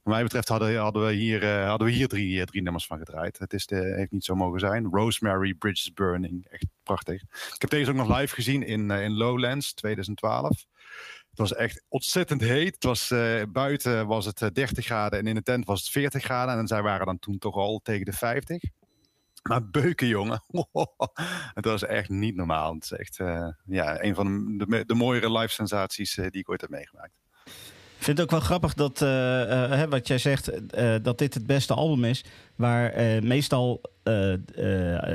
Wat 0.02 0.14
mij 0.14 0.22
betreft 0.22 0.48
hadden, 0.48 0.76
hadden 0.76 1.06
we 1.06 1.12
hier, 1.12 1.42
eh, 1.42 1.68
hadden 1.68 1.86
we 1.86 1.92
hier 1.92 2.08
drie, 2.08 2.40
eh, 2.40 2.46
drie 2.46 2.62
nummers 2.62 2.86
van 2.86 2.98
gedraaid. 2.98 3.38
Het 3.38 3.52
is 3.52 3.66
de, 3.66 3.94
heeft 3.96 4.10
niet 4.10 4.24
zo 4.24 4.34
mogen 4.34 4.60
zijn. 4.60 4.88
Rosemary, 4.90 5.54
Bridges 5.54 5.92
Burning, 5.92 6.46
echt 6.50 6.66
prachtig. 6.82 7.22
Ik 7.22 7.60
heb 7.60 7.70
deze 7.70 7.90
ook 7.90 7.96
nog 7.96 8.18
live 8.18 8.34
gezien 8.34 8.66
in, 8.66 8.90
eh, 8.90 9.02
in 9.02 9.12
Lowlands 9.12 9.74
2012. 9.74 10.64
Het 11.30 11.40
was 11.40 11.54
echt 11.54 11.84
ontzettend 11.88 12.40
heet. 12.40 12.74
Het 12.74 12.84
was, 12.84 13.14
buiten 13.48 14.06
was 14.06 14.24
het 14.24 14.42
eh, 14.42 14.48
30 14.52 14.84
graden 14.84 15.18
en 15.18 15.26
in 15.26 15.34
de 15.34 15.42
tent 15.42 15.64
was 15.64 15.80
het 15.80 15.90
40 15.90 16.22
graden. 16.24 16.58
En 16.58 16.66
zij 16.66 16.82
waren 16.82 17.06
dan 17.06 17.18
toen 17.18 17.38
toch 17.38 17.54
al 17.54 17.80
tegen 17.82 18.04
de 18.04 18.12
50. 18.12 18.62
Maar 19.42 19.68
beuken, 19.70 20.06
jongen. 20.06 20.42
het 21.54 21.64
was 21.64 21.84
echt 21.84 22.08
niet 22.08 22.36
normaal. 22.36 22.74
Het 22.74 22.84
is 22.84 22.92
echt 22.92 23.18
eh, 23.18 23.48
ja, 23.66 24.02
een 24.02 24.14
van 24.14 24.58
de, 24.58 24.66
de, 24.66 24.84
de 24.86 24.94
mooiere 24.94 25.32
live 25.38 25.52
sensaties 25.52 26.16
eh, 26.18 26.26
die 26.30 26.40
ik 26.40 26.50
ooit 26.50 26.60
heb 26.60 26.70
meegemaakt. 26.70 27.12
Ik 27.44 28.08
vind 28.08 28.18
het 28.18 28.26
ook 28.26 28.32
wel 28.32 28.48
grappig 28.48 28.74
dat, 28.74 29.02
eh, 29.02 29.82
wat 29.82 30.06
jij 30.06 30.18
zegt, 30.18 30.50
dat 31.04 31.18
dit 31.18 31.34
het 31.34 31.46
beste 31.46 31.74
album 31.74 32.04
is. 32.04 32.24
Waar 32.56 32.92
meestal 33.24 33.80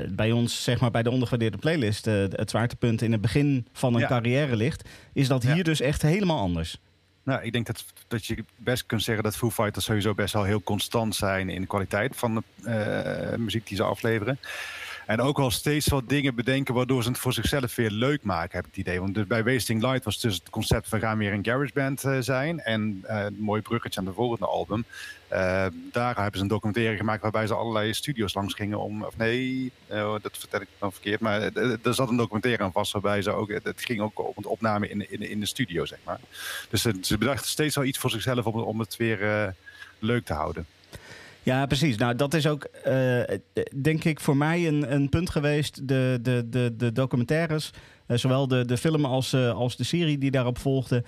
bij 0.09 0.31
ons, 0.31 0.63
zeg 0.63 0.79
maar 0.79 0.91
bij 0.91 1.03
de 1.03 1.09
ondergewaardeerde 1.09 1.57
playlist, 1.57 2.05
het 2.05 2.49
zwaartepunt 2.49 3.01
in 3.01 3.11
het 3.11 3.21
begin 3.21 3.67
van 3.73 3.93
een 3.93 3.99
Ja. 3.99 4.07
carrière 4.07 4.55
ligt. 4.55 4.89
Is 5.13 5.27
dat 5.27 5.43
Ja. 5.43 5.53
hier 5.53 5.63
dus 5.63 5.79
echt 5.81 6.01
helemaal 6.01 6.39
anders. 6.39 6.77
Nou, 7.27 7.41
ik 7.43 7.51
denk 7.51 7.65
dat, 7.65 7.85
dat 8.07 8.25
je 8.25 8.43
best 8.55 8.85
kunt 8.85 9.03
zeggen 9.03 9.23
dat 9.23 9.35
Foo 9.35 9.49
Fighters 9.49 9.85
sowieso 9.85 10.13
best 10.13 10.33
wel 10.33 10.43
heel 10.43 10.61
constant 10.61 11.15
zijn 11.15 11.49
in 11.49 11.61
de 11.61 11.67
kwaliteit 11.67 12.15
van 12.15 12.35
de 12.35 12.43
eh, 12.63 13.37
muziek 13.37 13.67
die 13.67 13.77
ze 13.77 13.83
afleveren. 13.83 14.39
En 15.07 15.21
ook 15.21 15.37
wel 15.37 15.51
steeds 15.51 15.87
wat 15.87 16.09
dingen 16.09 16.35
bedenken 16.35 16.73
waardoor 16.73 17.03
ze 17.03 17.09
het 17.09 17.17
voor 17.17 17.33
zichzelf 17.33 17.75
weer 17.75 17.91
leuk 17.91 18.23
maken, 18.23 18.55
heb 18.55 18.65
ik 18.65 18.75
het 18.75 18.79
idee. 18.79 18.99
Want 18.99 19.27
bij 19.27 19.43
Wasting 19.43 19.81
Light 19.81 20.03
was 20.03 20.19
dus 20.19 20.35
het 20.35 20.49
concept, 20.49 20.89
we 20.89 20.99
gaan 20.99 21.17
weer 21.17 21.33
een 21.33 21.45
garageband 21.45 22.03
eh 22.03 22.17
zijn. 22.19 22.59
En 22.59 22.99
eh, 23.03 23.23
een 23.23 23.39
mooi 23.39 23.61
bruggetje 23.61 23.99
aan 23.99 24.05
de 24.05 24.13
volgende 24.13 24.45
album. 24.45 24.85
Eh, 25.27 25.65
daar 25.91 26.15
hebben 26.15 26.35
ze 26.35 26.41
een 26.41 26.47
documentaire 26.47 26.97
gemaakt 26.97 27.21
waarbij 27.21 27.47
ze 27.47 27.53
allerlei 27.53 27.93
studio's 27.93 28.33
langs 28.33 28.53
gingen 28.53 28.79
om... 28.79 29.03
Of 29.03 29.17
nee, 29.17 29.71
eh, 29.87 30.15
dat 30.21 30.37
vertel 30.37 30.61
ik 30.61 30.67
dan 30.79 30.91
verkeerd. 30.91 31.19
Maar 31.19 31.41
eh, 31.41 31.85
er 31.85 31.93
zat 31.93 32.09
een 32.09 32.17
documentaire 32.17 32.63
aan 32.63 32.71
vast 32.71 32.91
waarbij 32.91 33.21
ze 33.21 33.31
ook... 33.31 33.49
Het 33.49 33.85
ging 33.85 34.01
ook 34.01 34.19
om 34.19 34.43
de 34.43 34.49
opname 34.49 34.89
in, 34.89 35.29
in, 35.29 35.39
de 35.39 35.45
studio, 35.45 35.85
zeg 35.85 35.99
maar. 36.03 36.19
Dus 36.69 36.81
ze, 36.81 37.17
bedachten 37.17 37.49
steeds 37.49 37.75
wel 37.75 37.85
iets 37.85 37.97
voor 37.97 38.09
zichzelf 38.09 38.45
om, 38.45 38.55
om 38.55 38.79
het 38.79 38.95
weer 38.97 39.23
eh, 39.23 39.47
leuk 39.99 40.25
te 40.25 40.33
houden. 40.33 40.65
Ja, 41.47 41.65
precies. 41.65 41.97
Nou, 41.97 42.15
dat 42.15 42.33
is 42.33 42.47
ook, 42.47 42.63
eh, 42.63 43.37
denk 43.81 44.03
ik, 44.03 44.19
voor 44.19 44.37
mij 44.37 44.67
een, 44.67 44.93
een 44.93 45.09
punt 45.09 45.29
geweest. 45.29 45.87
De, 45.87 46.19
de, 46.21 46.47
de, 46.49 46.73
de 46.77 46.91
documentaires, 46.91 47.73
eh, 48.07 48.17
zowel 48.17 48.47
de, 48.47 48.65
de 48.65 48.77
film 48.77 49.05
als, 49.05 49.33
eh, 49.33 49.51
als 49.51 49.75
de 49.75 49.83
serie 49.83 50.17
die 50.17 50.31
daarop 50.31 50.57
volgde. 50.57 51.03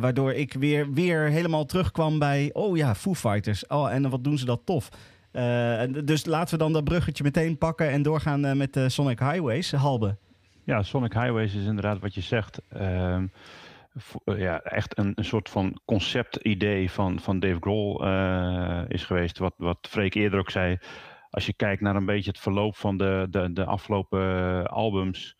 waardoor 0.00 0.32
ik 0.32 0.52
weer, 0.52 0.92
weer 0.92 1.20
helemaal 1.20 1.64
terugkwam 1.64 2.18
bij, 2.18 2.50
oh 2.52 2.76
ja, 2.76 2.94
Foo 2.94 3.14
Fighters. 3.14 3.66
Oh, 3.66 3.92
en 3.92 4.10
wat 4.10 4.24
doen 4.24 4.38
ze 4.38 4.44
dat 4.44 4.60
tof. 4.64 4.88
Dus 6.04 6.24
laten 6.24 6.58
we 6.58 6.64
dan 6.64 6.72
dat 6.72 6.84
bruggetje 6.84 7.24
meteen 7.24 7.58
pakken 7.58 7.90
en 7.90 8.02
doorgaan 8.02 8.56
met 8.56 8.78
Sonic 8.86 9.18
Highways. 9.18 9.72
Halbe. 9.72 10.16
Ja, 10.66 10.82
Sonic 10.82 11.12
Highways 11.12 11.54
is 11.54 11.64
inderdaad 11.64 12.00
wat 12.00 12.14
je 12.14 12.20
zegt. 12.20 12.60
ehm, 12.68 12.82
eh, 12.82 13.28
ja, 14.24 14.60
echt 14.60 14.98
een, 14.98 15.12
een 15.14 15.24
soort 15.24 15.48
van 15.48 15.80
conceptidee 15.84 16.90
van, 16.90 17.20
van 17.20 17.38
Dave 17.38 17.56
Grohl 17.60 18.04
eh, 18.04 18.82
is 18.88 19.04
geweest. 19.04 19.38
Wat, 19.38 19.54
wat 19.56 19.86
Freek 19.90 20.14
eerder 20.14 20.38
ook 20.38 20.50
zei. 20.50 20.78
Als 21.30 21.46
je 21.46 21.54
kijkt 21.54 21.82
naar 21.82 21.96
een 21.96 22.06
beetje 22.06 22.30
het 22.30 22.40
verloop 22.40 22.76
van 22.76 22.96
de, 22.96 23.26
de, 23.30 23.52
de 23.52 23.64
afgelopen 23.64 24.20
eh, 24.20 24.64
albums. 24.64 25.36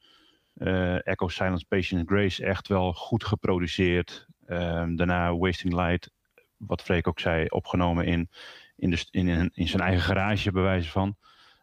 eh, 0.55 1.07
Echo, 1.07 1.29
Silence, 1.29 1.67
Patience, 1.69 2.05
Grace 2.07 2.45
echt 2.45 2.69
wel 2.69 2.93
goed 2.93 3.25
geproduceerd. 3.25 4.27
Ehm, 4.47 4.97
daarna 4.97 5.37
Wasting 5.37 5.75
Light, 5.75 6.11
wat 6.57 6.83
Freek 6.83 7.09
ook 7.09 7.21
zei, 7.21 7.47
opgenomen 7.49 8.05
in, 8.07 8.31
in, 8.77 8.91
de, 8.91 9.07
in, 9.11 9.29
in, 9.29 9.51
in 9.55 9.69
zijn 9.69 9.83
eigen 9.83 10.03
garage, 10.03 10.53
bij 10.53 10.63
wijze 10.63 10.91
van. 10.91 11.17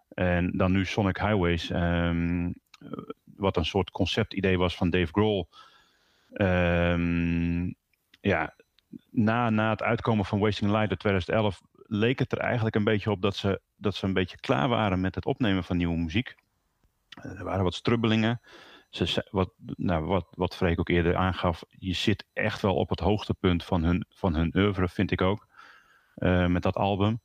En 0.09 0.51
dan 0.57 0.71
nu 0.71 0.85
Sonic 0.85 1.17
Highways. 1.17 1.69
ehm, 1.69 2.51
wat 3.23 3.57
een 3.57 3.65
soort 3.65 3.91
conceptidee 3.91 4.57
was 4.57 4.75
van 4.75 4.89
Dave 4.89 5.11
Grohl. 5.11 5.43
Ehm, 6.33 7.71
ja, 8.21 8.55
na, 9.11 9.49
na 9.49 9.69
het 9.69 9.81
uitkomen 9.83 10.25
van 10.25 10.39
Wasting 10.39 10.71
Light 10.71 10.91
in 10.91 10.97
2011 10.97 11.61
leek 11.87 12.19
het 12.19 12.31
er 12.31 12.37
eigenlijk 12.37 12.75
een 12.75 12.83
beetje 12.83 13.11
op 13.11 13.21
dat 13.21 13.35
ze, 13.35 13.61
dat 13.75 13.95
ze 13.95 14.05
een 14.05 14.13
beetje 14.13 14.37
klaar 14.39 14.69
waren 14.69 15.01
met 15.01 15.15
het 15.15 15.25
opnemen 15.25 15.63
van 15.63 15.77
nieuwe 15.77 15.97
muziek. 15.97 16.35
Eh, 17.09 17.37
Er 17.39 17.43
waren 17.43 17.63
wat 17.63 17.73
strubbelingen. 17.75 18.41
Ze, 18.89 19.27
wat, 19.31 19.53
nou, 19.75 20.05
wat, 20.05 20.27
wat 20.31 20.55
Freek 20.55 20.79
ook 20.79 20.89
eerder 20.89 21.15
aangaf, 21.15 21.63
je 21.69 21.93
zit 21.93 22.27
echt 22.33 22.61
wel 22.61 22.75
op 22.75 22.89
het 22.89 22.99
hoogtepunt 22.99 23.63
van 23.63 23.83
hun, 23.83 24.05
van 24.09 24.35
hun 24.35 24.53
oeuvre, 24.57 24.89
vind 24.89 25.11
ik 25.11 25.21
ook. 25.21 25.47
eh, 26.15 26.47
met 26.47 26.61
dat 26.63 26.75
album. 26.75 27.21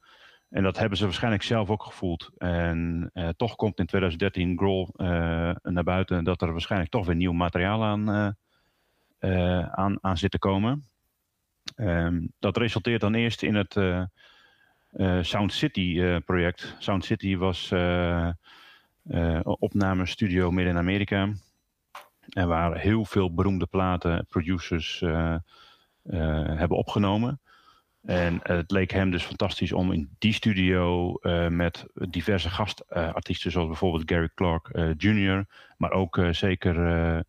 En 0.48 0.62
dat 0.62 0.78
hebben 0.78 0.98
ze 0.98 1.04
waarschijnlijk 1.04 1.42
zelf 1.42 1.70
ook 1.70 1.82
gevoeld. 1.82 2.30
En 2.38 3.11
eh, 3.12 3.28
toch 3.28 3.56
komt 3.56 3.78
in 3.78 3.86
2013 3.86 4.56
Grohl 4.59 4.88
naar 5.62 5.84
buiten 5.84 6.24
dat 6.24 6.42
er 6.42 6.50
waarschijnlijk 6.52 6.90
toch 6.90 7.06
weer 7.06 7.14
nieuw 7.16 7.32
materiaal 7.32 7.84
aan, 7.84 8.36
aan, 9.70 9.98
aan 10.00 10.18
zit 10.18 10.30
te 10.30 10.38
komen. 10.38 10.84
Ehm, 11.76 12.26
dat 12.38 12.56
resulteert 12.56 13.00
dan 13.00 13.14
eerst 13.14 13.42
in 13.42 13.54
het 13.54 13.76
eh, 13.76 14.02
eh, 14.90 15.22
Sound 15.22 15.52
City 15.52 16.00
eh, 16.00 16.16
project. 16.24 16.76
Sound 16.78 17.04
City 17.04 17.36
was 17.36 17.70
eh 17.70 18.28
eh, 19.08 19.40
opnamestudio 19.42 20.50
midden 20.50 20.72
in 20.72 20.78
Amerika. 20.78 21.32
En 22.28 22.48
waar 22.48 22.78
heel 22.78 23.04
veel 23.04 23.34
beroemde 23.34 23.66
platen, 23.66 24.26
producers 24.28 25.02
eh, 25.02 25.34
eh, 25.34 25.40
hebben 26.58 26.76
opgenomen. 26.76 27.40
En 28.04 28.40
het 28.42 28.70
leek 28.70 28.90
hem 28.90 29.10
dus 29.10 29.24
fantastisch 29.24 29.72
om 29.72 29.92
in 29.92 30.16
die 30.18 30.32
studio 30.32 31.14
eh, 31.14 31.48
met 31.48 31.86
diverse 31.92 32.50
gastartiesten, 32.50 33.50
zoals 33.50 33.66
bijvoorbeeld 33.66 34.10
Gary 34.10 34.30
Clark 34.34 34.68
eh, 34.68 34.90
Jr., 34.96 35.46
maar 35.76 35.90
ook 35.90 36.18
eh, 36.18 36.32
zeker 36.32 36.86
eh, 36.86 37.16
eh, 37.16 37.24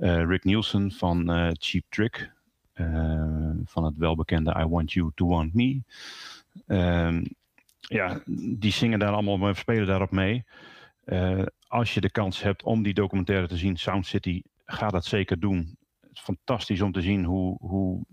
Rick 0.00 0.44
Nielsen 0.44 0.92
van 0.92 1.30
eh, 1.30 1.50
Cheap 1.52 1.84
Trick, 1.88 2.32
eh, 2.72 3.50
van 3.64 3.84
het 3.84 3.96
welbekende 3.96 4.56
I 4.58 4.64
Want 4.64 4.92
You 4.92 5.10
to 5.14 5.26
Want 5.26 5.54
Me. 5.54 5.82
Ehm, 6.66 7.24
ja, 7.80 8.20
die 8.58 8.72
zingen 8.72 8.98
daar 8.98 9.12
allemaal, 9.12 9.36
mee, 9.36 9.54
spelen 9.54 9.86
daarop 9.86 10.10
mee. 10.10 10.44
Eh, 11.04 11.42
als 11.68 11.94
je 11.94 12.00
de 12.00 12.10
kans 12.10 12.42
hebt 12.42 12.62
om 12.62 12.82
die 12.82 12.94
documentaire 12.94 13.46
te 13.46 13.56
zien, 13.56 13.76
Sound 13.76 14.06
City, 14.06 14.42
ga 14.64 14.88
dat 14.88 15.04
zeker 15.04 15.40
doen. 15.40 15.76
Het 16.00 16.10
is 16.12 16.20
fantastisch 16.20 16.80
om 16.80 16.92
te 16.92 17.00
zien 17.00 17.24
hoe, 17.24 17.56
hoe 17.60 18.04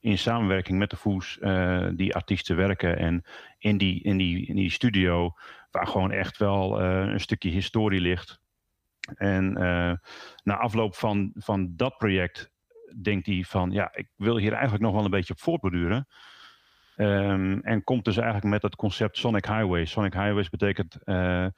in 0.00 0.18
samenwerking 0.18 0.78
met 0.78 0.90
de 0.90 0.96
Foes 0.96 1.38
eh, 1.38 1.88
die 1.94 2.14
artiesten 2.14 2.56
werken. 2.56 2.98
En 2.98 3.24
in 3.58 3.78
die, 3.78 4.02
in, 4.02 4.16
die, 4.16 4.46
in 4.46 4.56
die 4.56 4.70
studio, 4.70 5.34
waar 5.70 5.86
gewoon 5.86 6.10
echt 6.10 6.36
wel 6.36 6.80
eh, 6.80 7.12
een 7.12 7.20
stukje 7.20 7.50
historie 7.50 8.00
ligt. 8.00 8.40
En 9.04 9.56
eh, 9.56 9.92
na 10.42 10.56
afloop 10.56 10.94
van, 10.94 11.30
van 11.34 11.72
dat 11.76 11.96
project 11.96 12.50
denkt 13.02 13.26
hij 13.26 13.44
van, 13.46 13.70
ja, 13.70 13.94
ik 13.94 14.08
wil 14.16 14.36
hier 14.36 14.52
eigenlijk 14.52 14.82
nog 14.82 14.94
wel 14.94 15.04
een 15.04 15.10
beetje 15.10 15.32
op 15.32 15.40
voortborduren. 15.40 16.06
Ehm, 16.96 17.58
en 17.58 17.84
komt 17.84 18.04
dus 18.04 18.16
eigenlijk 18.16 18.46
met 18.46 18.62
het 18.62 18.76
concept 18.76 19.18
Sonic 19.18 19.46
Highways. 19.46 19.90
Sonic 19.90 20.12
Highways 20.12 20.48
betekent 20.48 21.02
eh, 21.04 21.44
eh, 21.44 21.50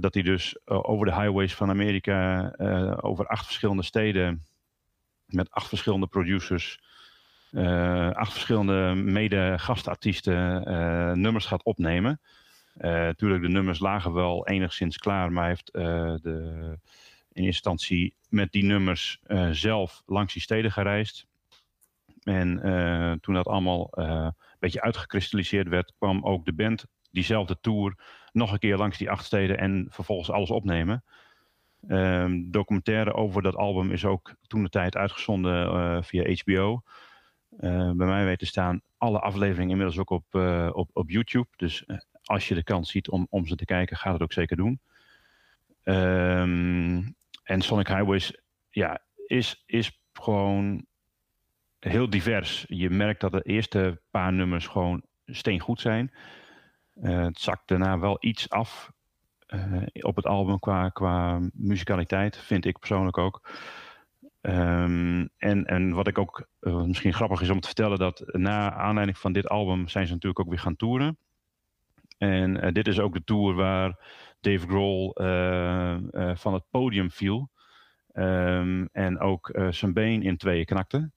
dat 0.00 0.14
hij 0.14 0.22
dus 0.22 0.58
over 0.64 1.06
de 1.06 1.14
highways 1.14 1.54
van 1.54 1.70
Amerika, 1.70 2.52
over 3.00 3.26
acht 3.26 3.44
verschillende 3.44 3.82
steden, 3.82 4.42
met 5.26 5.50
acht 5.50 5.68
verschillende 5.68 6.06
producers, 6.06 6.82
acht 8.12 8.32
verschillende 8.32 8.94
mede-gastartiesten 8.94 10.62
nummers 11.20 11.46
gaat 11.46 11.64
opnemen. 11.64 12.20
Natuurlijk, 12.76 13.42
de 13.42 13.48
nummers 13.48 13.78
lagen 13.78 14.12
wel 14.12 14.46
enigszins 14.46 14.98
klaar, 14.98 15.32
maar 15.32 15.42
hij 15.42 15.50
heeft 15.52 15.72
de, 16.22 16.78
in 17.32 17.44
instantie 17.44 18.14
met 18.28 18.52
die 18.52 18.64
nummers 18.64 19.20
zelf 19.50 20.02
langs 20.06 20.32
die 20.32 20.42
steden 20.42 20.72
gereisd. 20.72 21.26
En 22.22 22.60
toen 23.20 23.34
dat 23.34 23.46
allemaal 23.46 23.88
een 23.90 24.34
beetje 24.58 24.82
uitgekristalliseerd 24.82 25.68
werd, 25.68 25.92
kwam 25.98 26.24
ook 26.24 26.44
de 26.44 26.52
band 26.52 26.86
diezelfde 27.10 27.58
tour 27.60 27.96
nog 28.32 28.52
een 28.52 28.58
keer 28.58 28.76
langs 28.76 28.98
die 28.98 29.10
acht 29.10 29.24
steden 29.24 29.58
en 29.58 29.86
vervolgens 29.90 30.30
alles 30.30 30.50
opnemen. 30.50 31.04
Um, 31.88 32.50
documentaire 32.50 33.14
over 33.14 33.42
dat 33.42 33.56
album 33.56 33.90
is 33.90 34.04
ook 34.04 34.34
toen 34.46 34.62
de 34.62 34.68
tijd 34.68 34.96
uitgezonden 34.96 36.04
via 36.04 36.34
HBO. 36.42 36.82
Bij 37.94 37.94
mij 37.94 38.24
weten 38.24 38.46
staan 38.46 38.80
alle 38.98 39.20
afleveringen 39.20 39.70
inmiddels 39.70 39.98
ook 39.98 40.10
op, 40.10 40.34
op, 40.74 40.90
op 40.92 41.10
YouTube. 41.10 41.48
Dus 41.56 41.84
als 42.24 42.48
je 42.48 42.54
de 42.54 42.64
kans 42.64 42.90
ziet 42.90 43.08
om, 43.08 43.26
om 43.30 43.46
ze 43.46 43.56
te 43.56 43.64
kijken, 43.64 43.96
ga 43.96 44.12
het 44.12 44.22
ook 44.22 44.32
zeker 44.32 44.56
doen. 44.56 44.80
Um, 45.84 47.14
en 47.42 47.60
Sonic 47.60 47.88
Highways 47.88 48.42
ja, 48.70 49.02
is, 49.26 49.62
is 49.66 50.00
gewoon 50.12 50.86
heel 51.78 52.10
divers. 52.10 52.64
Je 52.68 52.90
merkt 52.90 53.20
dat 53.20 53.32
de 53.32 53.42
eerste 53.42 54.00
paar 54.10 54.32
nummers 54.32 54.66
gewoon 54.66 55.02
steengoed 55.26 55.80
zijn. 55.80 56.14
het 57.00 57.38
zakt 57.38 57.68
daarna 57.68 57.98
wel 57.98 58.16
iets 58.20 58.50
af 58.50 58.92
uh, 59.48 59.82
op 60.00 60.16
het 60.16 60.26
album 60.26 60.58
qua, 60.58 60.88
qua 60.88 61.40
muzikaliteit, 61.52 62.36
vind 62.36 62.64
ik 62.64 62.78
persoonlijk 62.78 63.18
ook. 63.18 63.48
Um, 64.40 65.30
en, 65.36 65.64
en 65.64 65.92
wat 65.92 66.06
ik 66.06 66.18
ook 66.18 66.46
uh, 66.60 66.82
misschien 66.82 67.14
grappig 67.14 67.40
is 67.40 67.50
om 67.50 67.60
te 67.60 67.66
vertellen, 67.66 67.98
dat 67.98 68.22
na 68.26 68.72
aanleiding 68.72 69.18
van 69.18 69.32
dit 69.32 69.48
album 69.48 69.88
zijn 69.88 70.06
ze 70.06 70.12
natuurlijk 70.12 70.40
ook 70.40 70.48
weer 70.48 70.58
gaan 70.58 70.76
toeren. 70.76 71.18
En 72.32 72.64
uh, 72.64 72.72
dit 72.72 72.88
is 72.88 73.00
ook 73.00 73.14
de 73.14 73.24
tour 73.24 73.54
waar 73.54 73.98
Dave 74.40 74.66
Grohl 74.66 75.12
van 76.34 76.54
het 76.54 76.64
podium 76.70 77.10
viel. 77.10 77.52
Um, 78.12 78.88
en 78.92 79.20
ook 79.20 79.58
zijn 79.70 79.92
been 79.92 80.22
in 80.22 80.36
tweeën 80.36 80.64
knakte. 80.64 81.10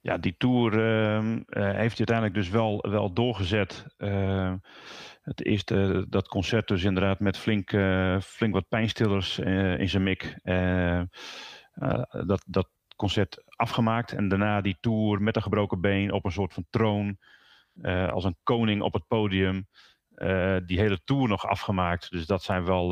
Ja, 0.00 0.18
die 0.18 0.34
tour 0.36 0.72
uh, 0.72 1.20
heeft 1.54 1.98
hij 1.98 2.06
uiteindelijk 2.06 2.34
dus 2.34 2.48
wel, 2.48 2.86
wel 2.90 3.12
doorgezet. 3.12 3.86
Uh, 3.98 4.54
het 5.22 5.44
eerste, 5.44 6.06
dat 6.08 6.28
concert 6.28 6.68
dus 6.68 6.84
inderdaad 6.84 7.20
met 7.20 7.38
flink, 7.38 7.70
flink 8.22 8.54
wat 8.54 8.68
pijnstillers 8.68 9.38
in 9.78 9.88
zijn 9.88 10.02
mik. 10.02 10.38
Dat, 12.26 12.44
dat 12.46 12.70
concert 12.96 13.42
afgemaakt 13.46 14.12
en 14.12 14.28
daarna 14.28 14.60
die 14.60 14.76
tour 14.80 15.22
met 15.22 15.36
een 15.36 15.42
gebroken 15.42 15.80
been 15.80 16.12
op 16.12 16.24
een 16.24 16.32
soort 16.32 16.54
van 16.54 16.66
troon. 16.70 17.18
als 18.10 18.24
een 18.24 18.36
koning 18.42 18.82
op 18.82 18.92
het 18.92 19.06
podium. 19.06 19.66
Die 20.66 20.78
hele 20.78 21.00
tour 21.04 21.28
nog 21.28 21.46
afgemaakt. 21.46 22.10
Dus 22.10 22.26
dat 22.26 22.42
zijn 22.42 22.64
wel, 22.64 22.88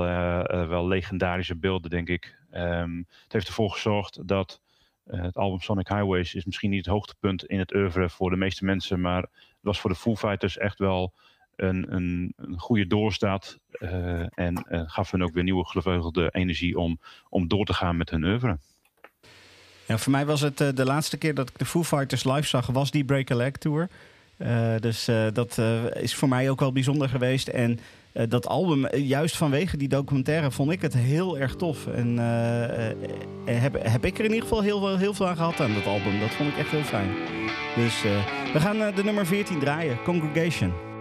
wel 0.69 0.89
legendarische 0.89 1.57
beelden, 1.57 1.91
denk 1.91 2.09
ik. 2.09 2.41
Um, 2.55 3.07
het 3.23 3.33
heeft 3.33 3.47
ervoor 3.47 3.71
gezorgd 3.71 4.29
dat 4.29 4.61
het 5.07 5.37
album 5.37 5.61
Sonic 5.61 5.89
Highways 5.89 6.35
is 6.35 6.45
misschien 6.45 6.71
niet 6.71 6.85
het 6.85 6.95
hoogtepunt 6.95 7.45
in 7.45 7.59
het 7.59 7.75
oeuvre 7.75 8.11
voor 8.11 8.31
de 8.31 8.37
meeste 8.37 8.65
mensen. 8.65 9.01
Maar 9.01 9.23
het 9.23 9.61
was 9.61 9.81
voor 9.81 9.91
de 9.91 9.97
Foo 9.97 10.17
Fighters 10.17 10.59
echt 10.59 10.79
wel 10.79 11.15
een, 11.57 11.95
een, 11.95 12.33
een 12.37 12.59
goede 12.59 12.87
doorstaat. 12.87 13.59
En 14.35 14.65
gaf 14.87 15.11
hun 15.11 15.23
ook 15.23 15.35
weer 15.35 15.43
nieuwe 15.43 15.67
gevleugelde 15.67 16.29
energie 16.31 16.79
om, 16.79 17.01
om 17.29 17.49
door 17.49 17.65
te 17.65 17.75
gaan 17.75 17.97
met 17.97 18.11
hun 18.11 18.25
oeuvre. 18.25 18.59
Voor 19.87 20.13
mij 20.13 20.27
was 20.27 20.41
het 20.41 20.59
de 20.59 20.85
laatste 20.85 21.19
keer 21.19 21.35
dat 21.35 21.49
ik 21.49 21.59
de 21.59 21.65
Foo 21.65 21.85
Fighters 21.85 22.25
live 22.25 22.47
zag, 22.47 22.67
was 22.67 22.91
die 22.91 23.05
Break 23.05 23.31
a 23.31 23.35
Leg 23.35 23.53
Tour. 23.53 23.89
Dus 24.81 25.09
dat 25.33 25.59
is 25.93 26.15
voor 26.15 26.29
mij 26.29 26.51
ook 26.51 26.61
wel 26.61 26.73
bijzonder 26.73 27.09
geweest. 27.09 27.49
En 27.49 27.79
dat 28.29 28.47
album, 28.47 28.97
juist 28.97 29.37
vanwege 29.37 29.77
die 29.77 29.89
documentaire, 29.89 30.51
vond 30.51 30.71
ik 30.71 30.83
het 30.83 30.95
heel 30.95 31.39
erg 31.39 31.55
tof. 31.55 31.87
En 31.87 32.19
heb, 33.45 33.77
heb 33.83 34.05
ik 34.05 34.19
er 34.19 34.25
in 34.25 34.33
ieder 34.33 34.49
geval 34.49 34.63
heel, 34.63 34.97
heel 34.97 35.15
veel 35.15 35.29
aan 35.29 35.37
gehad 35.37 35.61
aan 35.61 35.75
dat 35.75 35.87
album. 35.87 36.21
Dat 36.21 36.31
vond 36.31 36.49
ik 36.49 36.59
echt 36.59 36.71
heel 36.71 36.83
fijn. 36.83 37.09
Dus 37.77 38.03
we 38.53 38.61
gaan 38.61 38.95
de 38.95 39.05
nummer 39.05 39.27
14 39.27 39.59
draaien, 39.59 40.03
Congregation. 40.05 40.92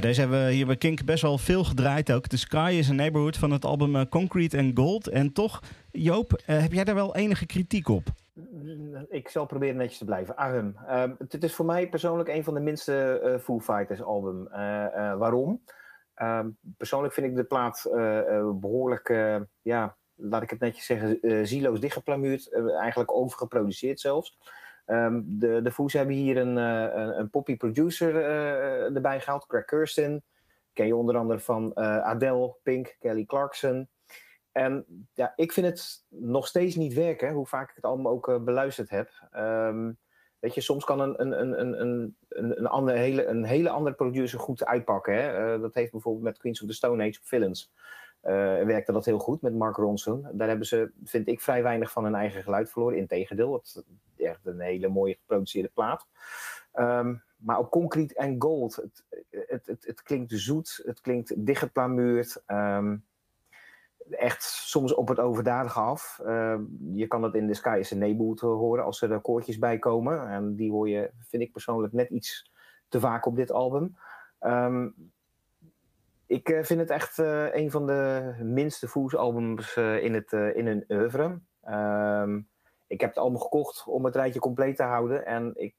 Deze 0.00 0.20
hebben 0.20 0.44
we 0.46 0.52
hier 0.52 0.66
bij 0.66 0.76
Kink 0.76 1.04
best 1.04 1.22
wel 1.22 1.38
veel 1.38 1.64
gedraaid 1.64 2.12
ook. 2.12 2.26
The 2.26 2.38
Sky 2.38 2.74
is 2.78 2.90
a 2.90 2.92
Neighborhood 2.92 3.36
van 3.36 3.50
het 3.50 3.64
album 3.64 3.96
eh, 3.96 4.02
Concrete 4.10 4.58
and 4.58 4.78
Gold. 4.78 5.08
En 5.08 5.32
toch, 5.32 5.60
Joop, 5.90 6.32
eh, 6.32 6.60
heb 6.60 6.72
jij 6.72 6.84
daar 6.84 6.94
wel 6.94 7.16
enige 7.16 7.46
kritiek 7.46 7.88
op? 7.88 8.02
Ik 9.08 9.28
zal 9.28 9.46
proberen 9.46 9.76
netjes 9.76 9.98
te 9.98 10.04
blijven. 10.04 10.36
Ahem. 10.36 10.76
Ehm, 10.86 11.14
het 11.18 11.44
is 11.44 11.54
voor 11.54 11.66
mij 11.66 11.88
persoonlijk 11.88 12.28
een 12.28 12.44
van 12.44 12.54
de 12.54 12.60
minste 12.60 13.20
eh, 13.20 13.38
Foo 13.38 13.60
Fighters 13.60 14.02
album. 14.02 14.48
Waarom? 15.18 15.60
Ehm, 16.20 16.50
persoonlijk 16.76 17.14
vind 17.14 17.26
ik 17.26 17.36
de 17.36 17.44
plaat 17.44 17.84
eh, 17.84 18.36
eh, 18.36 18.50
behoorlijk, 18.54 19.08
eh, 19.08 19.36
ja, 19.62 19.96
laat 20.14 20.42
ik 20.42 20.50
het 20.50 20.60
netjes 20.60 20.86
zeggen, 20.86 21.18
zieloos 21.46 21.80
dichtgeplamuurd. 21.80 22.52
eigenlijk 22.80 23.12
overgeproduceerd 23.12 24.00
zelfs. 24.00 24.38
Ehm, 24.90 25.20
de, 25.24 25.62
de 25.62 25.72
Foos 25.72 25.92
hebben 25.92 26.14
hier 26.14 26.36
een, 26.36 26.58
eh, 26.58 27.02
een, 27.02 27.18
een 27.18 27.30
poppy 27.30 27.56
producer 27.56 28.16
eh, 28.16 28.94
erbij 28.94 29.20
gehaald, 29.20 29.46
Craig 29.46 29.64
Kirsten. 29.64 30.24
Ken 30.72 30.86
je 30.86 30.96
onder 30.96 31.16
andere 31.16 31.40
van 31.40 31.72
eh, 31.74 31.98
Adele, 31.98 32.56
Pink, 32.62 32.96
Kelly 32.98 33.24
Clarkson. 33.24 33.88
En 34.52 34.84
ja, 35.14 35.32
ik 35.36 35.52
vind 35.52 35.66
het 35.66 36.04
nog 36.08 36.46
steeds 36.46 36.74
niet 36.74 36.94
werken, 36.94 37.32
hoe 37.32 37.46
vaak 37.46 37.68
ik 37.68 37.74
het 37.74 37.84
album 37.84 38.08
ook 38.08 38.44
beluisterd 38.44 38.90
heb. 38.90 39.10
Ehm, 39.30 39.92
weet 40.38 40.54
je, 40.54 40.60
soms 40.60 40.84
kan 40.84 41.00
een, 41.00 41.20
een, 41.20 41.40
een, 41.40 41.60
een, 41.60 42.16
een, 42.28 42.58
een, 42.58 42.66
andere, 42.66 42.98
hele, 42.98 43.26
een 43.26 43.44
hele 43.44 43.70
andere 43.70 43.96
producer 43.96 44.38
goed 44.38 44.64
uitpakken. 44.64 45.14
Hè? 45.14 45.60
Dat 45.60 45.74
heeft 45.74 45.92
bijvoorbeeld 45.92 46.24
met 46.24 46.38
Queens 46.38 46.62
of 46.62 46.68
the 46.68 46.74
Stone 46.74 47.02
Age 47.02 47.18
op 47.18 47.26
Villains. 47.26 47.72
Eh, 48.20 48.32
werkte 48.64 48.92
dat 48.92 49.04
heel 49.04 49.18
goed 49.18 49.42
met 49.42 49.54
Mark 49.54 49.76
Ronson. 49.76 50.26
Daar 50.32 50.48
hebben 50.48 50.66
ze, 50.66 50.92
vind 51.04 51.28
ik, 51.28 51.40
vrij 51.40 51.62
weinig 51.62 51.92
van 51.92 52.04
hun 52.04 52.14
eigen 52.14 52.42
geluid 52.42 52.70
verloren. 52.70 52.96
Integendeel, 52.96 53.52
het 53.52 53.84
is 54.16 54.24
echt 54.24 54.46
een 54.46 54.60
hele 54.60 54.88
mooie 54.88 55.14
geproduceerde 55.14 55.70
plaat. 55.74 56.06
Ehm, 56.72 57.14
maar 57.36 57.58
op 57.58 57.70
Concrete 57.70 58.14
en 58.14 58.42
Gold, 58.42 58.76
het, 58.76 59.04
het, 59.30 59.66
het, 59.66 59.86
het 59.86 60.02
klinkt 60.02 60.32
zoet, 60.34 60.82
het 60.84 61.00
klinkt 61.00 61.46
dichtgeplamuurd. 61.46 62.42
Ehm, 62.46 62.96
echt 64.10 64.42
soms 64.42 64.94
op 64.94 65.08
het 65.08 65.18
overdadige 65.18 65.80
af. 65.80 66.20
Uh, 66.26 66.58
je 66.92 67.06
kan 67.06 67.22
het 67.22 67.34
in 67.34 67.46
The 67.46 67.54
Sky 67.54 67.76
is 67.80 67.92
a 67.92 67.96
Neighborhood 67.96 68.40
horen 68.40 68.84
als 68.84 69.02
er 69.02 69.20
koortjes 69.20 69.58
bij 69.58 69.78
komen. 69.78 70.28
En 70.28 70.54
die 70.54 70.70
hoor 70.70 70.88
je, 70.88 71.10
vind 71.18 71.42
ik 71.42 71.52
persoonlijk, 71.52 71.92
net 71.92 72.10
iets 72.10 72.50
te 72.88 73.00
vaak 73.00 73.26
op 73.26 73.36
dit 73.36 73.52
album. 73.52 73.96
Um, 74.40 74.94
ik 76.30 76.48
uh, 76.48 76.62
vind 76.62 76.80
het 76.80 76.90
echt 76.90 77.18
uh, 77.18 77.54
een 77.54 77.70
van 77.70 77.86
de 77.86 78.34
minste 78.38 78.88
Foos 78.88 79.16
albums 79.16 79.76
uh, 79.76 80.04
in, 80.04 80.14
het, 80.14 80.32
in 80.32 80.66
hun 80.66 80.84
oeuvre. 80.88 81.40
Um, 81.68 82.48
ik 82.86 83.00
heb 83.00 83.10
het 83.10 83.18
album 83.18 83.40
gekocht 83.40 83.84
om 83.86 84.04
het 84.04 84.16
rijtje 84.16 84.40
compleet 84.40 84.76
te 84.76 84.82
houden. 84.82 85.26
En 85.26 85.52
ik 85.54 85.74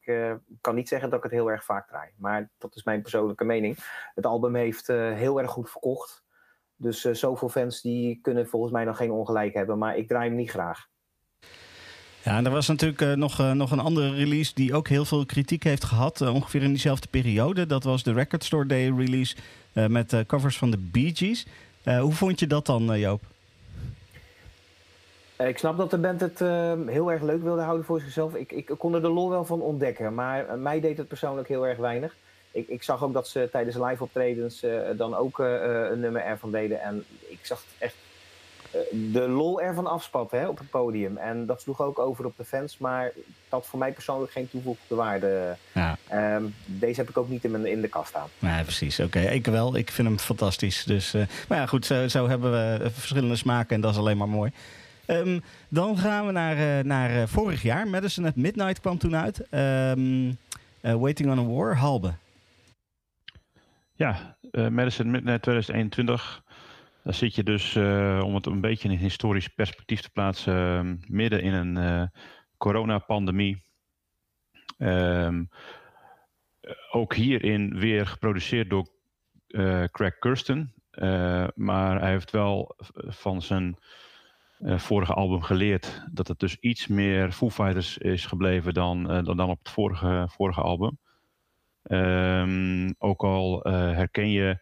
kan 0.62 0.76
niet 0.76 0.88
zeggen 0.88 1.10
dat 1.10 1.18
ik 1.18 1.24
het 1.24 1.34
heel 1.34 1.52
erg 1.52 1.64
vaak 1.64 1.88
draai. 1.88 2.12
Maar 2.18 2.50
dat 2.58 2.76
is 2.76 2.84
mijn 2.84 3.02
persoonlijke 3.02 3.44
mening. 3.44 3.78
Het 4.16 4.26
album 4.26 4.56
heeft 4.56 4.88
heel 4.88 5.40
erg 5.42 5.52
goed 5.52 5.70
verkocht. 5.70 6.24
Dus 6.76 7.06
uh, 7.06 7.14
zoveel 7.14 7.50
fans 7.50 7.82
die 7.82 8.20
kunnen 8.22 8.48
volgens 8.48 8.72
mij 8.72 8.84
nog 8.84 8.98
geen 8.98 9.12
ongelijk 9.12 9.54
hebben. 9.54 9.78
Maar 9.78 9.98
ik 9.98 10.08
draai 10.08 10.28
hem 10.28 10.38
niet 10.38 10.50
graag. 10.50 10.90
Ja, 12.24 12.38
en 12.38 12.46
er 12.46 12.52
was 12.52 12.68
natuurlijk 12.68 13.02
uh, 13.02 13.14
nog, 13.14 13.40
uh, 13.40 13.52
nog 13.52 13.72
een 13.72 13.80
andere 13.80 14.14
release 14.14 14.52
die 14.54 14.74
ook 14.74 14.88
heel 14.88 15.06
veel 15.06 15.26
kritiek 15.26 15.64
heeft 15.64 15.84
gehad. 15.84 16.22
ongeveer 16.22 16.64
in 16.64 16.70
diezelfde 16.70 17.08
periode. 17.08 17.68
Dat 17.68 17.84
was 17.84 18.04
de 18.04 18.14
Record 18.14 18.44
Store 18.44 18.66
Day 18.66 18.92
release 18.98 19.36
met 19.74 20.24
covers 20.28 20.58
van 20.58 20.72
de 20.72 20.78
Bee 20.78 21.12
Gees. 21.16 21.46
hoe 21.84 22.12
vond 22.12 22.40
je 22.40 22.48
dat 22.48 22.66
dan, 22.66 23.00
Joop? 23.00 23.22
Ik 25.38 25.58
snap 25.58 25.78
dat 25.78 25.92
de 25.92 25.98
band 25.98 26.22
het 26.22 26.40
heel 26.88 27.12
erg 27.12 27.22
leuk 27.22 27.44
wilde 27.44 27.62
houden 27.62 27.86
voor 27.86 28.00
zichzelf. 28.00 28.36
Ik, 28.36 28.52
ik 28.52 28.72
kon 28.78 28.94
er 28.96 29.02
de 29.02 29.10
lol 29.10 29.30
wel 29.30 29.46
van 29.46 29.62
ontdekken. 29.62 30.14
Maar 30.14 30.60
mij 30.60 30.80
deed 30.80 30.98
het 30.98 31.08
persoonlijk 31.08 31.48
heel 31.48 31.68
erg 31.68 31.78
weinig. 31.78 32.16
Ik, 32.52 32.68
ik, 32.68 32.84
zag 32.84 33.04
ook 33.04 33.14
dat 33.14 33.28
ze 33.28 33.50
tijdens 33.52 33.76
live 33.76 34.04
optredens 34.04 34.66
dan 34.98 35.16
ook 35.16 35.40
een 35.40 36.00
nummer 36.00 36.22
ervan 36.22 36.52
deden. 36.52 36.82
En 36.82 37.04
ik 37.20 37.40
zag 37.42 37.64
echt 37.78 37.96
uh, 37.96 38.01
de 38.92 39.28
lol 39.28 39.62
ervan 39.62 39.88
afspatten 39.88 40.40
hè, 40.40 40.48
op 40.48 40.58
het 40.58 40.70
podium. 40.70 41.18
En 41.18 41.46
dat 41.46 41.62
sloeg 41.62 41.82
ook 41.82 42.00
over 42.00 42.26
op 42.26 42.38
de 42.38 42.46
fans. 42.46 42.78
Maar 42.78 43.04
dat 43.14 43.24
had 43.50 43.66
voor 43.66 43.80
mij 43.80 43.92
persoonlijk 43.92 44.32
geen 44.32 44.50
toevoegde 44.50 44.96
waarde. 44.96 45.56
Ja. 45.74 45.98
Um, 46.36 46.56
deze 46.66 47.00
heb 47.00 47.10
ik 47.10 47.18
ook 47.18 47.30
niet 47.30 47.44
in, 47.44 47.52
mijn, 47.52 47.66
in 47.66 47.82
de 47.82 47.88
kast 47.88 48.10
staan. 48.10 48.28
Nee, 48.40 48.64
precies. 48.64 49.00
Oké, 49.00 49.18
okay. 49.18 49.34
ik 49.34 49.46
wel. 49.46 49.76
Ik 49.76 49.92
vind 49.92 50.08
hem 50.08 50.20
fantastisch. 50.20 50.84
Dus, 50.84 51.14
maar 51.48 51.58
ja, 51.58 51.66
goed, 51.66 51.86
zo, 51.86 52.08
zo, 52.08 52.28
hebben 52.28 52.52
we 52.52 52.90
verschillende 52.92 53.36
smaken 53.36 53.76
en 53.76 53.82
dat 53.82 53.92
is 53.92 53.98
alleen 53.98 54.18
maar 54.18 54.30
mooi. 54.30 54.52
Um, 55.08 55.42
dan 55.70 55.98
gaan 55.98 56.26
we 56.26 56.32
naar, 56.32 56.86
naar 56.86 57.28
vorig 57.28 57.62
jaar. 57.62 57.88
Madison 57.88 58.26
at 58.26 58.36
Midnight 58.36 58.80
kwam 58.80 58.98
toen 58.98 59.16
uit. 59.16 59.48
Um, 59.52 60.38
Waiting 60.82 61.32
on 61.32 61.40
a 61.40 61.44
War, 61.44 61.76
Halbe. 61.76 62.14
Ja, 63.96 64.36
uh, 64.52 64.68
Madison 64.68 65.12
Midnight 65.12 65.42
2021. 65.42 66.44
Daar 67.04 67.14
zit 67.14 67.36
je 67.36 67.44
dus, 67.44 67.76
uh, 67.76 68.22
om 68.26 68.36
het 68.36 68.46
een 68.46 68.62
beetje 68.62 68.90
in 68.90 68.98
historisch 68.98 69.48
perspectief 69.48 70.02
te 70.02 70.10
plaatsen, 70.10 70.86
uh, 70.86 71.08
midden 71.08 71.42
in 71.42 71.54
een 71.54 71.76
uh, 71.76 72.08
coronapandemie. 72.58 73.64
Um, 74.78 75.50
ook 76.92 77.16
hierin 77.16 77.80
weer 77.80 78.08
geproduceerd 78.08 78.70
door 78.70 78.88
Craig 79.92 80.20
Kirsten. 80.20 80.74
maar 81.56 82.00
hij 82.00 82.12
heeft 82.12 82.32
wel 82.32 82.76
van 83.08 83.42
zijn 83.42 83.78
vorige 84.62 85.14
album 85.14 85.42
geleerd 85.42 86.04
dat 86.12 86.28
het 86.28 86.40
dus 86.40 86.58
iets 86.60 86.88
meer 86.88 87.32
Foo 87.32 87.50
Fighters 87.50 87.98
is 87.98 88.26
gebleven 88.26 88.74
dan, 88.74 89.04
dan, 89.04 89.38
dan 89.38 89.50
op 89.50 89.60
het 89.60 89.70
vorige, 89.70 90.28
vorige 90.32 90.62
album. 90.62 90.98
Um, 91.84 92.96
ook 92.98 93.24
al 93.24 93.60
herken 93.70 94.30
je 94.30 94.58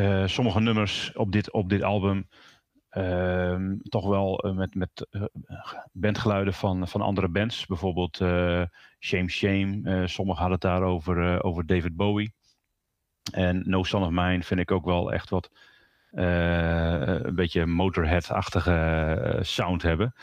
uh, 0.00 0.26
sommige 0.26 0.60
nummers 0.60 1.12
op 1.12 1.32
dit, 1.32 1.50
op 1.50 1.68
dit 1.68 1.82
album 1.82 2.28
uh, 2.92 3.56
toch 3.82 4.06
wel 4.06 4.46
uh, 4.46 4.52
met, 4.52 4.74
met 4.74 5.06
bandgeluiden 5.92 6.54
van, 6.54 6.88
van 6.88 7.00
andere 7.00 7.28
bands. 7.28 7.66
Bijvoorbeeld 7.66 8.16
Shame 8.98 9.28
Shame. 9.28 10.02
sommigen 10.08 10.40
hadden 10.40 10.58
het 10.60 10.60
daar 10.60 10.82
over, 10.82 11.42
over 11.42 11.66
David 11.66 11.96
Bowie. 11.96 12.32
En 13.32 13.62
No 13.64 13.82
Son 13.82 14.02
of 14.02 14.10
Mine 14.10 14.42
vind 14.42 14.60
ik 14.60 14.70
ook 14.70 14.84
wel 14.84 15.12
echt 15.12 15.30
wat 15.30 15.50
een 16.10 17.34
beetje 17.34 17.66
Motorhead-achtige 17.66 19.38
sound 19.40 19.82
hebben. 19.82 20.14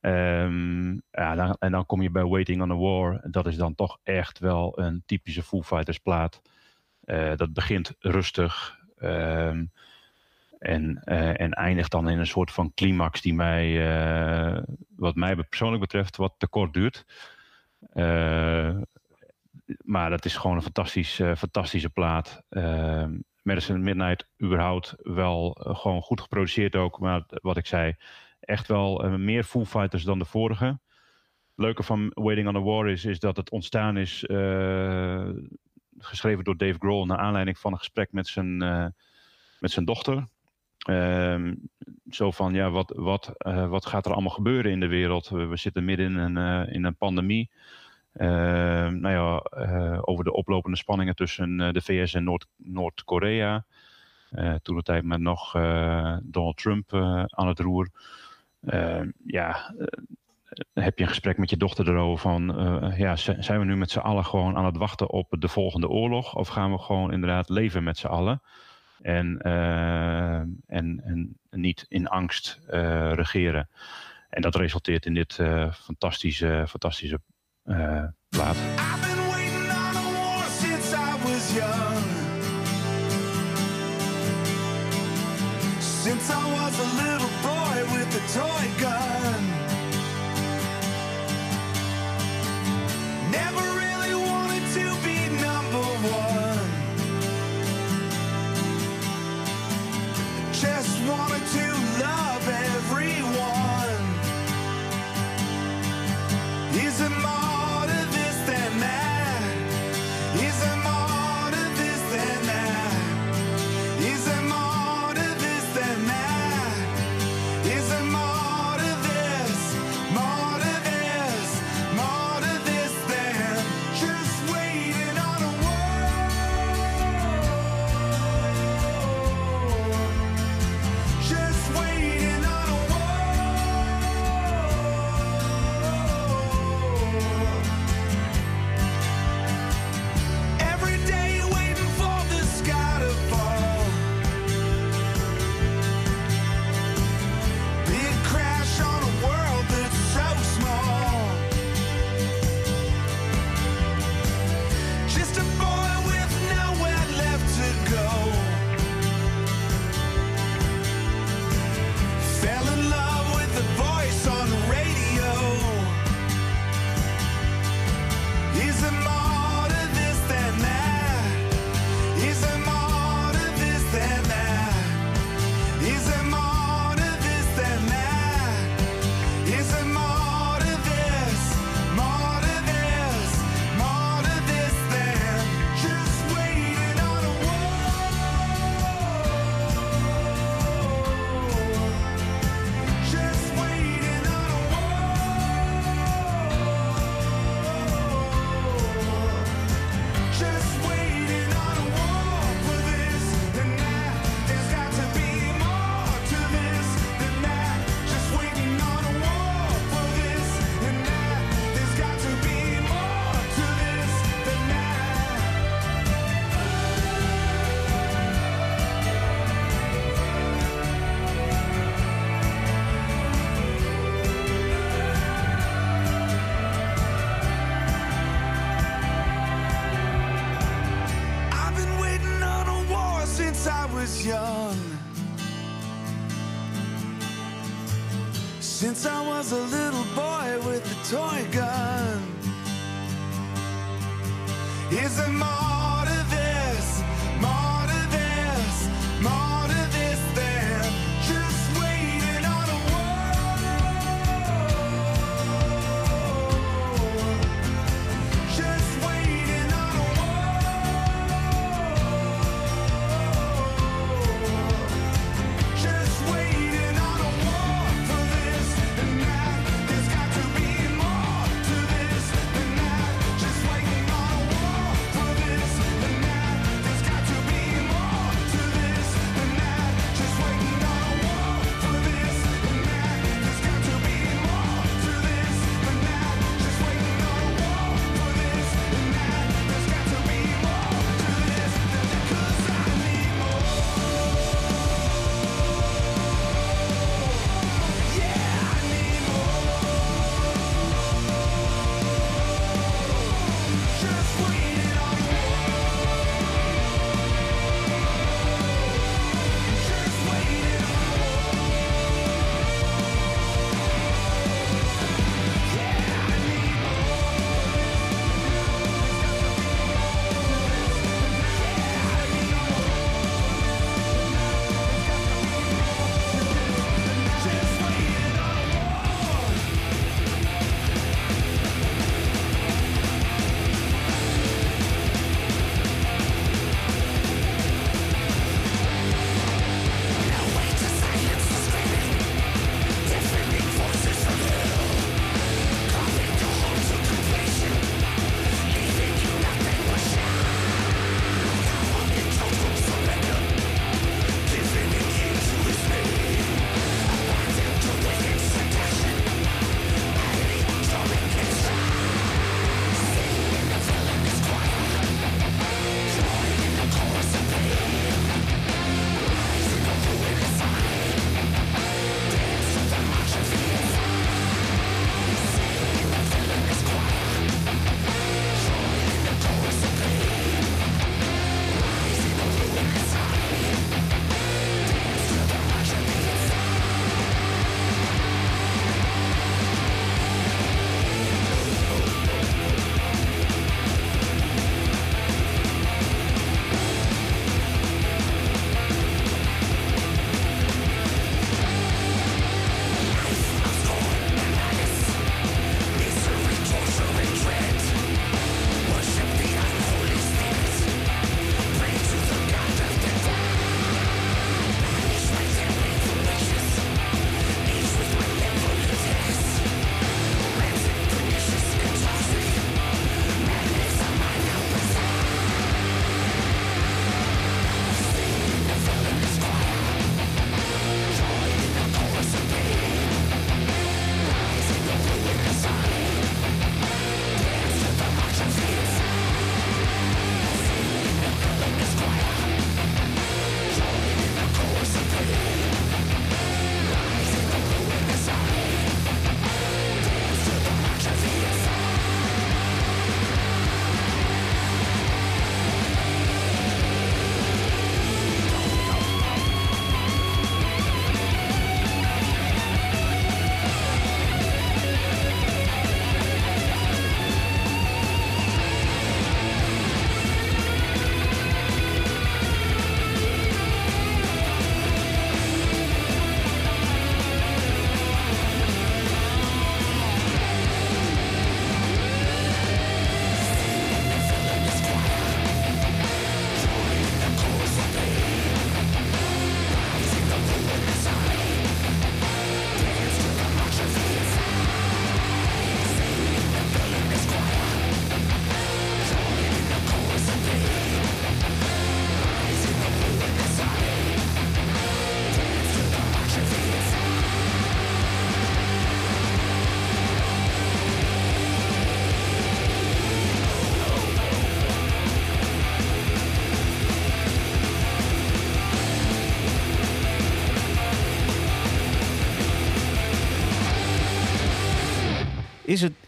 Um, 0.00 1.02
ja, 1.10 1.56
en 1.58 1.72
dan 1.72 1.86
kom 1.86 2.02
je 2.02 2.10
bij 2.10 2.24
Waiting 2.24 2.62
on 2.62 2.70
a 2.70 2.76
War. 2.76 3.20
Dat 3.30 3.46
is 3.46 3.56
dan 3.56 3.74
toch 3.74 3.98
echt 4.02 4.38
wel 4.38 4.78
een 4.78 5.02
typische 5.06 5.42
Foo 5.42 5.62
Fighters 5.62 5.98
plaat. 5.98 6.42
Dat 7.36 7.52
begint 7.52 7.94
rustig. 7.98 8.84
Ehm, 8.96 9.64
en, 10.58 11.02
eh, 11.04 11.40
en 11.40 11.50
eindigt 11.50 11.90
dan 11.90 12.08
in 12.08 12.18
een 12.18 12.26
soort 12.26 12.50
van 12.52 12.72
climax 12.74 13.20
die 13.20 13.34
mij, 13.34 13.88
eh, 13.88 14.62
wat 14.96 15.14
mij 15.14 15.36
persoonlijk 15.36 15.80
betreft, 15.80 16.16
wat 16.16 16.34
te 16.38 16.48
kort 16.48 16.72
duurt. 16.72 17.04
Eh, 17.92 18.76
maar 19.84 20.10
dat 20.10 20.24
is 20.24 20.36
gewoon 20.36 20.56
een 20.56 20.62
fantastisch, 20.62 21.14
fantastische 21.36 21.90
plaat. 21.90 22.42
Ehm, 22.48 23.18
Medicine 23.42 23.78
Midnight 23.78 24.28
überhaupt 24.42 24.94
wel 24.98 25.56
gewoon 25.60 26.02
goed 26.02 26.20
geproduceerd 26.20 26.76
ook. 26.76 26.98
Maar 26.98 27.22
wat 27.26 27.56
ik 27.56 27.66
zei, 27.66 27.94
echt 28.40 28.68
wel 28.68 29.18
meer 29.18 29.44
full 29.44 29.64
Fighters 29.64 30.02
dan 30.02 30.18
de 30.18 30.24
vorige. 30.24 30.64
Het 30.64 31.64
leuke 31.64 31.82
van 31.82 32.10
Waiting 32.14 32.48
on 32.48 32.54
the 32.54 32.60
War 32.60 32.88
is, 32.88 33.04
is 33.04 33.18
dat 33.18 33.36
het 33.36 33.50
ontstaan 33.50 33.96
is 33.96 34.24
geschreven 35.98 36.44
door 36.44 36.56
Dave 36.56 36.78
Grohl 36.78 37.06
naar 37.06 37.18
aanleiding 37.18 37.58
van 37.58 37.72
een 37.72 37.78
gesprek 37.78 38.12
met 38.12 38.26
zijn, 38.26 38.62
eh, 38.62 38.86
met 39.60 39.70
zijn 39.70 39.84
dochter. 39.84 40.26
Ehm, 40.78 41.54
zo 42.10 42.30
van, 42.30 42.54
ja, 42.54 42.70
wat, 42.70 42.92
wat, 42.96 43.34
eh, 43.38 43.68
wat 43.68 43.86
gaat 43.86 44.06
er 44.06 44.12
allemaal 44.12 44.30
gebeuren 44.30 44.70
in 44.70 44.80
de 44.80 44.86
wereld? 44.86 45.28
We, 45.28 45.56
zitten 45.56 45.84
midden 45.84 46.06
in 46.06 46.16
een, 46.16 46.36
eh, 46.36 46.74
in 46.74 46.84
een 46.84 46.96
pandemie. 46.96 47.50
Uh, 48.20 48.26
nou 48.88 49.08
ja, 49.08 49.42
over 50.00 50.24
de 50.24 50.32
oplopende 50.32 50.76
spanningen 50.76 51.14
tussen 51.14 51.56
de 51.56 51.80
VS 51.82 52.14
en 52.14 52.24
Noord, 52.24 52.46
Noord-Korea. 52.56 53.64
toen 54.62 54.76
de 54.76 54.82
tijd 54.82 55.04
met 55.04 55.20
nog 55.20 55.52
Donald 56.22 56.56
Trump 56.56 56.94
aan 57.28 57.48
het 57.48 57.58
roer. 57.58 57.88
Ehm, 58.60 59.10
ja, 59.26 59.74
heb 60.72 60.98
je 60.98 61.02
een 61.02 61.10
gesprek 61.10 61.38
met 61.38 61.50
je 61.50 61.56
dochter 61.56 61.88
erover 61.88 62.18
van, 62.18 62.58
eh, 62.58 62.98
ja, 62.98 63.16
zijn 63.16 63.58
we 63.58 63.64
nu 63.64 63.76
met 63.76 63.90
z'n 63.90 63.98
allen 63.98 64.24
gewoon 64.24 64.56
aan 64.56 64.64
het 64.64 64.76
wachten 64.76 65.10
op 65.10 65.36
de 65.38 65.48
volgende 65.48 65.88
oorlog? 65.88 66.34
Of 66.34 66.48
gaan 66.48 66.72
we 66.72 66.78
gewoon 66.78 67.12
inderdaad 67.12 67.48
leven 67.48 67.82
met 67.82 67.98
z'n 67.98 68.06
allen? 68.06 68.42
En, 69.02 69.38
eh, 69.38 70.38
en, 70.66 71.02
en 71.04 71.36
niet 71.50 71.84
in 71.88 72.08
angst 72.08 72.60
uh, 72.70 73.12
regeren. 73.12 73.68
En 74.30 74.42
dat 74.42 74.54
resulteert 74.54 75.06
in 75.06 75.14
dit 75.14 75.34
fantastische, 75.72 76.64
fantastische 76.68 77.20
plaat. 78.28 78.56
Since 86.06 86.30
I 86.30 86.34
was 86.52 86.78
a 86.78 86.88
little 87.02 87.28
boy 87.42 87.98
with 87.98 88.14
a 88.14 88.22
toy 88.32 88.75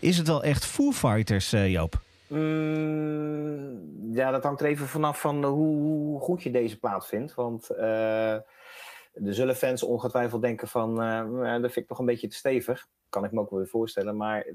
het 0.00 0.26
wel 0.26 0.42
echt 0.42 0.66
Foo 0.66 0.90
Fighters, 0.90 1.52
eh, 1.52 1.72
Joop? 1.72 2.00
Mm, 2.26 4.14
ja, 4.14 4.30
dat 4.30 4.42
hangt 4.42 4.60
er 4.60 4.66
even 4.66 4.86
vanaf 4.86 5.20
van 5.20 5.44
hoe, 5.44 5.76
hoe 5.76 6.20
goed 6.20 6.42
je 6.42 6.50
deze 6.50 6.78
plaat 6.78 7.06
vindt. 7.06 7.34
Want 7.34 7.70
eh, 7.70 8.32
er 8.32 9.34
zullen 9.34 9.56
fans 9.56 9.82
ongetwijfeld 9.82 10.42
denken 10.42 10.68
van, 10.68 11.02
eh, 11.02 11.50
dat 11.50 11.60
vind 11.60 11.76
ik 11.76 11.86
toch 11.86 11.98
een 11.98 12.06
beetje 12.06 12.28
te 12.28 12.36
stevig. 12.36 12.86
Kan 13.08 13.24
ik 13.24 13.32
me 13.32 13.40
ook 13.40 13.50
wel 13.50 13.58
weer 13.58 13.68
voorstellen. 13.68 14.16
Maar 14.16 14.46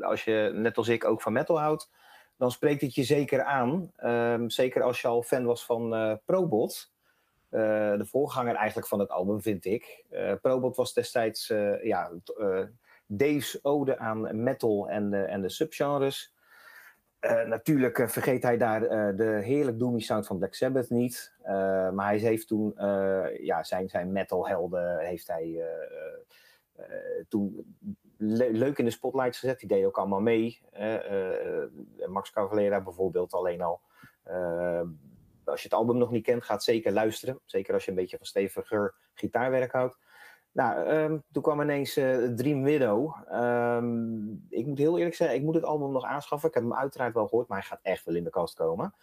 als 0.00 0.24
je, 0.24 0.50
net 0.54 0.76
als 0.76 0.88
ik, 0.88 1.04
ook 1.04 1.22
van 1.22 1.32
metal 1.32 1.60
houdt, 1.60 1.90
dan 2.36 2.50
spreekt 2.50 2.80
het 2.80 2.94
je 2.94 3.04
zeker 3.04 3.42
aan. 3.44 3.92
Ehm, 3.96 4.48
zeker 4.48 4.82
als 4.82 5.00
je 5.00 5.08
al 5.08 5.22
fan 5.22 5.44
was 5.44 5.64
van 5.64 5.94
eh 5.94 6.12
Probot. 6.24 6.90
Eh, 7.48 7.96
de 7.96 8.04
voorganger 8.04 8.54
eigenlijk 8.54 8.88
van 8.88 8.98
het 8.98 9.10
album, 9.10 9.42
vind 9.42 9.64
ik. 9.64 10.04
Eh 10.10 10.32
Probot 10.40 10.76
was 10.76 10.94
destijds 10.94 11.50
eh, 11.50 11.84
ja, 11.84 12.10
eh, 12.38 12.62
Dave's 13.16 13.58
ode 13.62 13.98
aan 13.98 14.42
metal 14.42 14.88
en 14.88 15.10
de, 15.10 15.22
en 15.22 15.42
de 15.42 15.48
subgenres. 15.48 16.34
Eh, 17.22 17.46
natuurlijk 17.46 17.98
eh, 17.98 18.08
vergeet 18.08 18.42
hij 18.42 18.56
daar 18.56 18.82
eh, 18.82 19.16
de 19.16 19.40
heerlijk 19.42 19.78
doomy 19.78 20.00
sound 20.00 20.26
van 20.26 20.38
Black 20.38 20.54
Sabbath 20.54 20.90
niet. 20.90 21.34
Maar 21.92 22.08
hij 22.08 22.18
heeft 22.18 22.46
toen 22.46 22.74
ja, 23.42 23.62
zijn, 23.62 23.88
zijn 23.88 24.12
metalhelden 24.12 24.98
heeft 24.98 25.26
hij 25.26 25.64
toen 27.28 27.76
le- 28.16 28.48
leuk 28.50 28.78
in 28.78 28.84
de 28.84 28.90
spotlights 28.90 29.38
gezet. 29.38 29.58
Die 29.58 29.68
deden 29.68 29.86
ook 29.86 29.98
allemaal 29.98 30.20
mee. 30.20 30.60
Max 32.06 32.30
Cavalera 32.30 32.80
bijvoorbeeld 32.80 33.32
alleen 33.32 33.62
al. 33.62 33.80
Als 35.44 35.62
je 35.62 35.68
het 35.68 35.78
album 35.78 35.98
nog 35.98 36.10
niet 36.10 36.24
kent, 36.24 36.44
gaat 36.44 36.64
zeker 36.64 36.92
luisteren. 36.92 37.40
Zeker 37.44 37.74
als 37.74 37.84
je 37.84 37.90
een 37.90 37.96
beetje 37.96 38.16
van 38.16 38.26
steviger 38.26 38.94
gitaarwerk 39.14 39.72
houdt. 39.72 39.98
Nou, 40.52 40.86
ehm, 40.86 41.18
toen 41.32 41.42
kwam 41.42 41.60
ineens 41.60 41.96
eh, 41.96 42.24
Dream 42.24 42.62
Widow. 42.62 43.16
Ehm, 43.28 44.32
ik 44.48 44.66
moet 44.66 44.78
heel 44.78 44.98
eerlijk 44.98 45.14
zeggen, 45.14 45.36
ik 45.36 45.42
moet 45.42 45.54
het 45.54 45.64
album 45.64 45.92
nog 45.92 46.04
aanschaffen. 46.04 46.48
Ik 46.48 46.54
heb 46.54 46.62
hem 46.62 46.74
uiteraard 46.74 47.14
wel 47.14 47.28
gehoord, 47.28 47.48
maar 47.48 47.58
hij 47.58 47.66
gaat 47.66 47.80
echt 47.82 48.04
wel 48.04 48.14
in 48.14 48.24
de 48.24 48.30
kast 48.30 48.54
komen. 48.54 48.94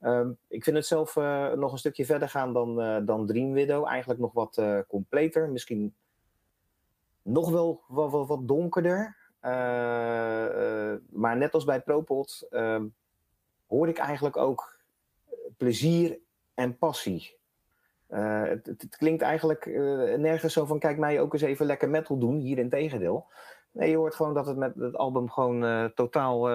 Ehm, 0.00 0.30
ik 0.48 0.64
vind 0.64 0.76
het 0.76 0.86
zelf 0.86 1.16
eh, 1.16 1.52
nog 1.52 1.72
een 1.72 1.78
stukje 1.78 2.04
verder 2.04 2.28
gaan 2.28 2.52
dan, 2.52 2.80
eh, 2.80 2.96
dan 3.02 3.26
Dream 3.26 3.52
Widow. 3.52 3.86
Eigenlijk 3.86 4.20
nog 4.20 4.32
wat 4.32 4.62
completer. 4.88 5.48
Misschien 5.50 5.94
nog 7.22 7.50
wel 7.50 7.82
wat, 7.88 8.10
wat, 8.10 8.28
wat 8.28 8.48
donkerder. 8.48 9.16
Maar 11.10 11.36
net 11.36 11.54
als 11.54 11.64
bij 11.64 11.80
Propot 11.80 12.48
hoor 13.66 13.88
ik 13.88 13.98
eigenlijk 13.98 14.36
ook 14.36 14.78
plezier 15.56 16.18
en 16.54 16.78
passie. 16.78 17.37
Eh, 18.08 18.42
het, 18.42 18.96
klinkt 18.96 19.22
eigenlijk 19.22 19.66
eh, 19.66 20.14
nergens 20.14 20.52
zo 20.52 20.64
van: 20.64 20.78
kijk 20.78 20.98
mij 20.98 21.20
ook 21.20 21.32
eens 21.32 21.42
even 21.42 21.66
lekker 21.66 21.90
metal 21.90 22.18
doen. 22.18 22.38
Hier 22.38 22.58
in 22.58 22.68
tegendeel. 22.68 23.26
Nee, 23.72 23.90
je 23.90 23.96
hoort 23.96 24.14
gewoon 24.14 24.34
dat 24.34 24.46
het 24.46 24.56
met 24.56 24.74
het 24.74 24.96
album 24.96 25.30
gewoon 25.30 25.64
eh, 25.64 25.84
totaal 25.84 26.48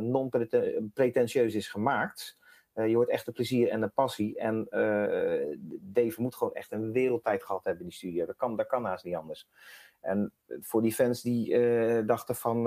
non-pretentieus 0.00 1.54
is 1.54 1.68
gemaakt. 1.68 2.38
Je 2.74 2.94
hoort 2.94 3.08
echt 3.08 3.26
de 3.26 3.32
plezier 3.32 3.68
en 3.68 3.80
de 3.80 3.88
passie. 3.88 4.38
En 4.38 4.66
Dave 5.80 6.22
moet 6.22 6.34
gewoon 6.34 6.54
echt 6.54 6.72
een 6.72 6.92
wereldtijd 6.92 7.44
gehad 7.44 7.64
hebben 7.64 7.82
in 7.82 7.88
die 7.88 7.96
studio. 7.96 8.26
Dat 8.26 8.36
kan, 8.36 8.56
dat 8.56 8.66
kan 8.66 8.84
haast 8.84 9.04
niet 9.04 9.14
anders. 9.14 9.48
En 10.00 10.32
voor 10.60 10.82
die 10.82 10.94
fans 10.94 11.22
die 11.22 12.04
dachten 12.04 12.34
van... 12.34 12.62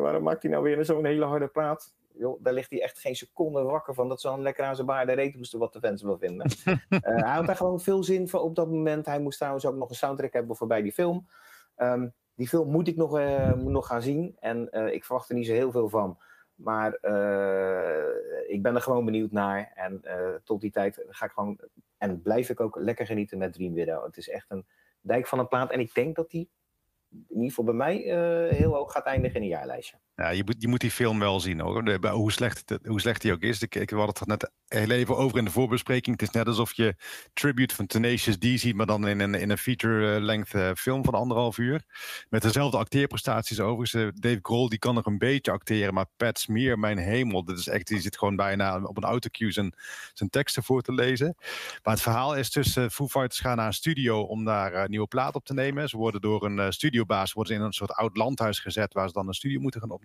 waarom 0.00 0.22
maakt 0.22 0.42
hij 0.42 0.50
nou 0.50 0.62
weer 0.62 0.84
zo'n 0.84 1.04
hele 1.04 1.24
harde 1.24 1.48
plaat? 1.48 1.94
Joh, 2.16 2.42
daar 2.42 2.52
ligt 2.52 2.70
hij 2.70 2.82
echt 2.82 2.98
geen 2.98 3.16
seconde 3.16 3.62
wakker 3.62 3.94
van. 3.94 4.08
Dat 4.08 4.20
ze 4.20 4.26
dan 4.26 4.42
lekker 4.42 4.64
aan 4.64 4.74
zijn 4.74 4.86
baarde 4.86 5.12
reet 5.12 5.36
moesten 5.36 5.58
wat 5.58 5.72
de 5.72 5.80
fans 5.80 6.02
wel 6.02 6.18
vinden. 6.18 6.46
Eh, 6.88 7.00
hij 7.00 7.34
had 7.34 7.46
daar 7.46 7.56
gewoon 7.56 7.80
veel 7.80 8.04
zin 8.04 8.28
voor 8.28 8.40
op 8.40 8.54
dat 8.54 8.70
moment. 8.70 9.06
Hij 9.06 9.20
moest 9.20 9.38
trouwens 9.38 9.66
ook 9.66 9.74
nog 9.74 9.88
een 9.88 9.94
soundtrack 9.94 10.32
hebben 10.32 10.56
voorbij 10.56 10.82
die 10.82 10.92
film. 10.92 11.26
Ehm, 11.76 12.08
die 12.34 12.48
film 12.48 12.70
moet 12.70 12.88
ik 12.88 12.96
nog, 12.96 13.18
eh, 13.18 13.52
moet 13.52 13.72
nog 13.72 13.86
gaan 13.86 14.02
zien. 14.02 14.36
En 14.40 14.70
eh, 14.70 14.92
ik 14.92 15.04
verwacht 15.04 15.28
er 15.28 15.34
niet 15.34 15.46
zo 15.46 15.52
heel 15.52 15.70
veel 15.70 15.88
van. 15.88 16.18
Maar 16.54 16.92
ik 18.46 18.62
ben 18.62 18.74
er 18.74 18.80
gewoon 18.80 19.04
benieuwd 19.04 19.30
naar. 19.30 19.72
En 19.74 20.02
tot 20.44 20.60
die 20.60 20.70
tijd 20.70 21.04
ga 21.08 21.24
ik 21.24 21.30
gewoon... 21.30 21.58
En 21.98 22.22
blijf 22.22 22.48
ik 22.48 22.60
ook 22.60 22.76
lekker 22.76 23.06
genieten 23.06 23.38
met 23.38 23.52
Dream 23.52 23.74
Widow. 23.74 24.04
Het 24.04 24.16
is 24.16 24.28
echt 24.28 24.50
een 24.50 24.66
dijk 25.00 25.26
van 25.26 25.38
een 25.38 25.48
plaat. 25.48 25.70
En 25.70 25.80
ik 25.80 25.94
denk 25.94 26.16
dat 26.16 26.30
die 26.30 26.48
in 27.10 27.24
ieder 27.28 27.48
geval 27.48 27.64
bij 27.64 27.74
mij 27.74 27.96
heel 28.54 28.74
hoog 28.74 28.92
gaat 28.92 29.04
eindigen 29.04 29.36
in 29.36 29.42
een 29.42 29.48
jaarlijstje. 29.48 29.96
Ja, 30.16 30.28
je 30.30 30.66
moet, 30.66 30.80
die 30.80 30.90
film 30.90 31.18
wel 31.18 31.40
zien 31.40 31.60
hoor. 31.60 32.08
Hoe, 32.10 32.32
slecht 32.32 32.78
hoe 32.84 33.00
slecht 33.00 33.22
die 33.22 33.32
ook 33.32 33.40
is. 33.40 33.62
Ik, 33.62 33.74
ik 33.74 33.90
hadden 33.90 34.08
het 34.08 34.26
net 34.26 34.50
heel 34.68 34.90
even 34.90 35.16
over 35.16 35.38
in 35.38 35.44
de 35.44 35.50
voorbespreking. 35.50 36.20
Het 36.20 36.28
is 36.28 36.34
net 36.34 36.46
alsof 36.46 36.72
je 36.72 36.94
Tribute 37.32 37.74
van 37.74 37.86
Tenacious 37.86 38.36
D 38.38 38.60
ziet, 38.60 38.74
maar 38.74 38.86
dan 38.86 39.08
in 39.08 39.20
een, 39.20 39.34
in 39.34 39.50
een 39.50 39.58
feature-length 39.58 40.54
eh, 40.54 40.70
film 40.76 41.04
van 41.04 41.14
anderhalf 41.14 41.58
uur. 41.58 41.84
Met 42.28 42.42
dezelfde 42.42 42.76
acteerprestaties 42.76 43.60
overigens. 43.60 43.94
Eh, 43.94 44.08
Dave 44.20 44.38
Grohl 44.42 44.68
die 44.68 44.78
kan 44.78 44.94
nog 44.94 45.06
een 45.06 45.18
beetje 45.18 45.50
acteren, 45.50 45.94
maar 45.94 46.06
Pat 46.16 46.38
Smear, 46.38 46.78
mijn 46.78 46.98
hemel. 46.98 47.44
Dit 47.44 47.58
is 47.58 47.68
echt, 47.68 47.86
die 47.86 48.00
zit 48.00 48.18
gewoon 48.18 48.36
bijna 48.36 48.82
op 48.82 48.96
een 48.96 49.04
autocue 49.04 49.52
zijn, 49.52 49.74
zijn 50.12 50.30
teksten 50.30 50.62
voor 50.62 50.82
te 50.82 50.92
lezen. 50.92 51.34
Maar 51.82 51.94
het 51.94 52.02
verhaal 52.02 52.36
is 52.36 52.50
dus, 52.50 52.76
eh, 52.76 52.88
Foo 52.88 53.08
Fighters 53.08 53.40
gaan 53.40 53.56
naar 53.56 53.66
een 53.66 53.72
studio 53.72 54.20
om 54.20 54.44
daar 54.44 54.88
nieuwe 54.88 55.06
plaat 55.06 55.34
op 55.34 55.44
te 55.44 55.54
nemen. 55.54 55.88
Ze 55.88 55.96
worden 55.96 56.20
door 56.20 56.44
een 56.44 56.72
studiobaas 56.72 57.32
worden 57.32 57.54
in 57.54 57.60
een 57.60 57.72
soort 57.72 57.92
oud 57.92 58.16
landhuis 58.16 58.58
gezet 58.58 58.92
waar 58.92 59.06
ze 59.06 59.12
dan 59.12 59.28
een 59.28 59.34
studio 59.34 59.60
moeten 59.60 59.80
gaan 59.80 59.90
opnemen. 59.90 60.03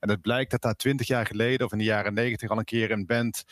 En 0.00 0.08
het 0.10 0.20
blijkt 0.20 0.50
dat 0.50 0.62
daar 0.62 0.74
twintig 0.74 1.06
jaar 1.06 1.26
geleden 1.26 1.66
of 1.66 1.72
in 1.72 1.78
de 1.78 1.84
jaren 1.84 2.14
negentig 2.14 2.50
al 2.50 2.58
een 2.58 2.64
keer 2.64 2.90
een 2.90 3.06
band 3.06 3.44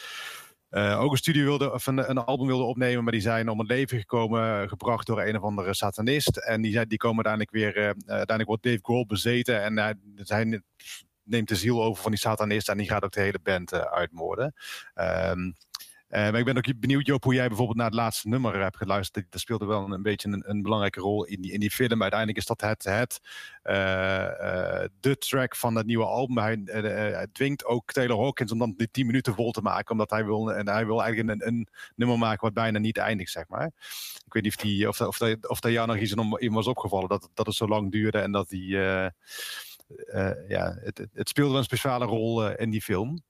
eh, 0.70 1.00
ook 1.00 1.10
een 1.10 1.16
studio 1.16 1.44
wilde, 1.44 1.72
of 1.72 1.86
een, 1.86 2.10
een 2.10 2.18
album 2.18 2.46
wilde 2.46 2.64
opnemen, 2.64 3.02
maar 3.02 3.12
die 3.12 3.22
zijn 3.22 3.48
om 3.48 3.58
het 3.58 3.68
leven 3.68 3.98
gekomen, 3.98 4.62
eh, 4.62 4.68
gebracht 4.68 5.06
door 5.06 5.22
een 5.22 5.36
of 5.36 5.42
andere 5.42 5.74
satanist. 5.74 6.36
En 6.36 6.62
die, 6.62 6.86
die 6.86 6.98
komen 6.98 7.24
uiteindelijk 7.26 7.50
weer, 7.50 7.76
eh, 7.76 7.84
uiteindelijk 7.84 8.48
wordt 8.48 8.62
Dave 8.62 8.78
Grohl 8.82 9.06
bezeten 9.06 9.62
en 9.62 9.76
hij 10.16 10.62
neemt 11.22 11.48
de 11.48 11.56
ziel 11.56 11.82
over 11.82 12.02
van 12.02 12.10
die 12.10 12.20
satanist 12.20 12.68
en 12.68 12.76
die 12.76 12.88
gaat 12.88 13.04
ook 13.04 13.12
de 13.12 13.20
hele 13.20 13.40
band 13.42 13.72
uitmoorden. 13.72 14.54
Ehm, 14.94 15.40
eh, 15.40 15.52
maar 16.10 16.34
ik 16.38 16.44
ben 16.44 16.56
ook 16.56 16.80
benieuwd, 16.80 17.06
Joop, 17.06 17.24
hoe 17.24 17.34
jij 17.34 17.46
bijvoorbeeld 17.48 17.76
naar 17.76 17.86
het 17.86 17.94
laatste 17.94 18.28
nummer 18.28 18.60
hebt 18.60 18.76
geluisterd. 18.76 19.26
Dat 19.30 19.40
speelde 19.40 19.64
wel 19.66 19.92
een, 19.92 20.02
beetje 20.02 20.28
een, 20.28 20.42
een 20.50 20.62
belangrijke 20.62 21.00
rol 21.00 21.24
in 21.24 21.40
die, 21.40 21.52
in 21.52 21.60
die 21.60 21.70
film. 21.70 22.00
Uiteindelijk 22.02 22.38
is 22.38 22.46
dat 22.46 22.60
het, 22.60 22.84
het 22.84 23.20
eh, 23.62 24.82
eh, 24.82 24.88
de 25.00 25.16
track 25.18 25.56
van 25.56 25.74
het 25.76 25.86
nieuwe 25.86 26.04
album. 26.04 26.38
Hij, 26.38 26.62
eh, 26.64 27.20
eh, 27.22 27.28
dwingt 27.32 27.64
ook 27.64 27.92
Taylor 27.92 28.18
Hawkins 28.20 28.52
om 28.52 28.58
dan 28.58 28.74
die 28.76 28.90
10 28.90 29.06
minuten 29.06 29.34
vol 29.34 29.50
te 29.52 29.62
maken. 29.62 29.90
Omdat 29.90 30.10
hij 30.10 30.24
wil, 30.24 30.52
en 30.52 30.68
hij 30.68 30.86
wil 30.86 31.02
eigenlijk 31.02 31.40
een, 31.40 31.46
een 31.48 31.68
nummer 31.96 32.18
maken 32.18 32.40
wat 32.44 32.54
bijna 32.54 32.78
niet 32.78 32.96
eindigt, 32.98 33.30
zeg 33.30 33.48
maar. 33.48 33.66
Ik 34.26 34.32
weet 34.32 34.42
niet 34.42 34.56
of, 34.56 34.62
die, 34.62 34.88
of, 34.88 34.96
dat- 34.96 35.08
of, 35.08 35.18
dat- 35.18 35.48
of 35.48 35.60
dat 35.60 35.72
jou 35.72 35.86
nog 35.86 35.96
iets 35.96 36.14
in, 36.36 36.52
was 36.52 36.66
opgevallen. 36.66 37.08
Dat, 37.08 37.30
dat 37.34 37.46
het 37.46 37.54
zo 37.54 37.68
lang 37.68 37.90
duurde 37.92 38.18
en 38.18 38.32
dat 38.32 38.48
die... 38.48 38.76
eh, 38.76 39.04
eh, 40.06 40.48
ja, 40.48 40.76
het, 40.80 40.98
het- 41.12 41.28
speelde 41.28 41.58
een 41.58 41.64
speciale 41.64 42.04
rol 42.04 42.48
eh, 42.48 42.62
in 42.64 42.70
die 42.70 42.82
film. 42.82 43.22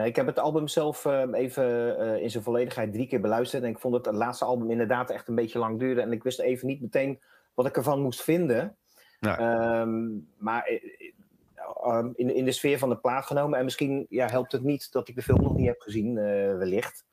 Eh, 0.00 0.06
ik 0.06 0.16
heb 0.16 0.26
het 0.26 0.38
album 0.38 0.68
zelf 0.68 1.04
eh, 1.04 1.22
even 1.32 1.98
eh, 1.98 2.22
in 2.22 2.30
zijn 2.30 2.42
volledigheid 2.42 2.92
drie 2.92 3.06
keer 3.06 3.20
beluisterd. 3.20 3.62
En 3.62 3.68
ik 3.68 3.78
vond 3.78 3.94
het, 3.94 4.06
het 4.06 4.14
laatste 4.14 4.44
album 4.44 4.70
inderdaad 4.70 5.10
echt 5.10 5.28
een 5.28 5.34
beetje 5.34 5.58
lang 5.58 5.78
duren. 5.78 6.02
En 6.02 6.12
ik 6.12 6.22
wist 6.22 6.40
even 6.40 6.66
niet 6.66 6.80
meteen 6.80 7.20
wat 7.54 7.66
ik 7.66 7.76
ervan 7.76 8.02
moest 8.02 8.22
vinden. 8.22 8.76
Ehm, 9.20 10.08
maar 10.38 10.64
eh, 10.64 10.80
eh, 11.82 12.06
in, 12.14 12.34
in 12.34 12.44
de 12.44 12.52
sfeer 12.52 12.78
van 12.78 12.88
de 12.88 12.96
plaat 12.98 13.24
genomen. 13.26 13.58
En 13.58 13.64
misschien 13.64 14.06
ja, 14.08 14.28
helpt 14.28 14.52
het 14.52 14.62
niet 14.62 14.92
dat 14.92 15.08
ik 15.08 15.14
de 15.14 15.22
film 15.22 15.42
nog 15.42 15.56
niet 15.56 15.66
heb 15.66 15.80
gezien, 15.80 16.14
wellicht. 16.58 17.04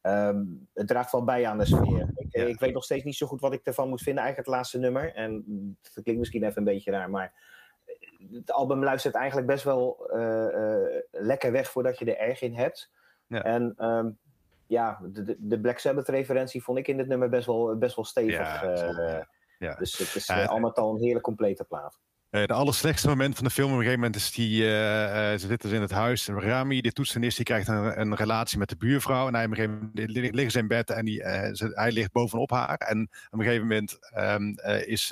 Ehm, 0.00 0.44
het 0.74 0.86
draagt 0.86 1.12
wel 1.12 1.24
bij 1.24 1.46
aan 1.46 1.58
de 1.58 1.64
sfeer. 1.64 2.10
Ik, 2.14 2.26
Ja. 2.30 2.44
ik 2.44 2.60
weet 2.60 2.72
nog 2.72 2.84
steeds 2.84 3.04
niet 3.04 3.16
zo 3.16 3.26
goed 3.26 3.40
wat 3.40 3.52
ik 3.52 3.60
ervan 3.64 3.88
moet 3.88 4.02
vinden. 4.02 4.22
Eigenlijk 4.22 4.48
het 4.48 4.56
laatste 4.56 4.78
nummer. 4.78 5.14
En 5.14 5.44
dat 5.82 6.02
klinkt 6.02 6.20
misschien 6.20 6.44
even 6.44 6.58
een 6.58 6.64
beetje 6.64 6.90
raar, 6.90 7.10
maar 7.10 7.32
het 8.32 8.52
album 8.52 8.84
luistert 8.84 9.14
eigenlijk 9.14 9.46
best 9.46 9.64
wel 9.64 10.06
eh, 10.10 10.46
eh, 10.74 11.02
lekker 11.10 11.52
weg 11.52 11.70
voordat 11.70 11.98
je 11.98 12.04
er 12.04 12.28
erg 12.28 12.40
in 12.42 12.54
hebt. 12.54 12.90
Ja. 13.26 13.42
En 13.42 13.74
ehm, 13.76 14.10
ja, 14.66 14.98
de, 15.02 15.36
de- 15.38 15.60
Black 15.60 15.78
Sabbath 15.78 16.08
referentie 16.08 16.62
vond 16.62 16.78
ik 16.78 16.88
in 16.88 16.96
dit 16.96 17.06
nummer 17.06 17.28
best 17.28 17.46
wel, 17.46 17.76
best 17.78 17.96
wel 17.96 18.04
stevig. 18.04 18.62
Ja, 18.62 18.62
eh, 18.62 19.22
ja. 19.58 19.74
Dus 19.74 19.98
het 19.98 20.14
is 20.14 20.26
Ja, 20.26 20.36
het- 20.36 20.48
al 20.48 20.58
met 20.58 20.76
al 20.78 20.90
een 20.94 21.02
hele 21.02 21.20
complete 21.20 21.64
plaat. 21.64 22.00
Eh, 22.32 22.46
de 22.46 22.52
allerslechtste 22.52 23.08
moment 23.08 23.34
van 23.34 23.44
de 23.44 23.50
film 23.50 23.66
op 23.66 23.72
een 23.72 23.82
gegeven 23.82 24.00
moment 24.00 24.20
is 24.20 24.32
die, 24.32 24.62
eh, 24.62 25.32
eh, 25.32 25.40
ze 25.40 25.46
zitten 25.46 25.68
dus 25.68 25.76
in 25.76 25.82
het 25.82 25.90
huis. 25.90 26.28
En 26.28 26.40
Rami, 26.40 26.80
de 26.80 26.92
toetsenist, 26.92 27.36
die 27.36 27.44
krijgt 27.44 27.68
een, 27.68 28.00
een 28.00 28.14
relatie 28.14 28.58
met 28.58 28.68
de 28.68 28.76
buurvrouw. 28.76 29.26
En 29.26 29.34
hij 29.34 29.44
op 29.44 29.50
een 29.50 29.56
gegeven 29.56 29.78
moment 29.78 30.10
li- 30.10 30.30
liggen 30.30 30.50
ze 30.50 30.58
in 30.58 30.68
bed 30.68 30.90
en 30.90 31.04
die, 31.04 31.22
hij 31.22 31.92
ligt 31.92 32.12
bovenop 32.12 32.50
haar. 32.50 32.76
En 32.76 33.02
op 33.30 33.38
een 33.38 33.44
gegeven 33.44 33.66
moment 33.66 33.98
ehm, 34.00 34.52
eh, 34.52 34.86
is 34.86 35.08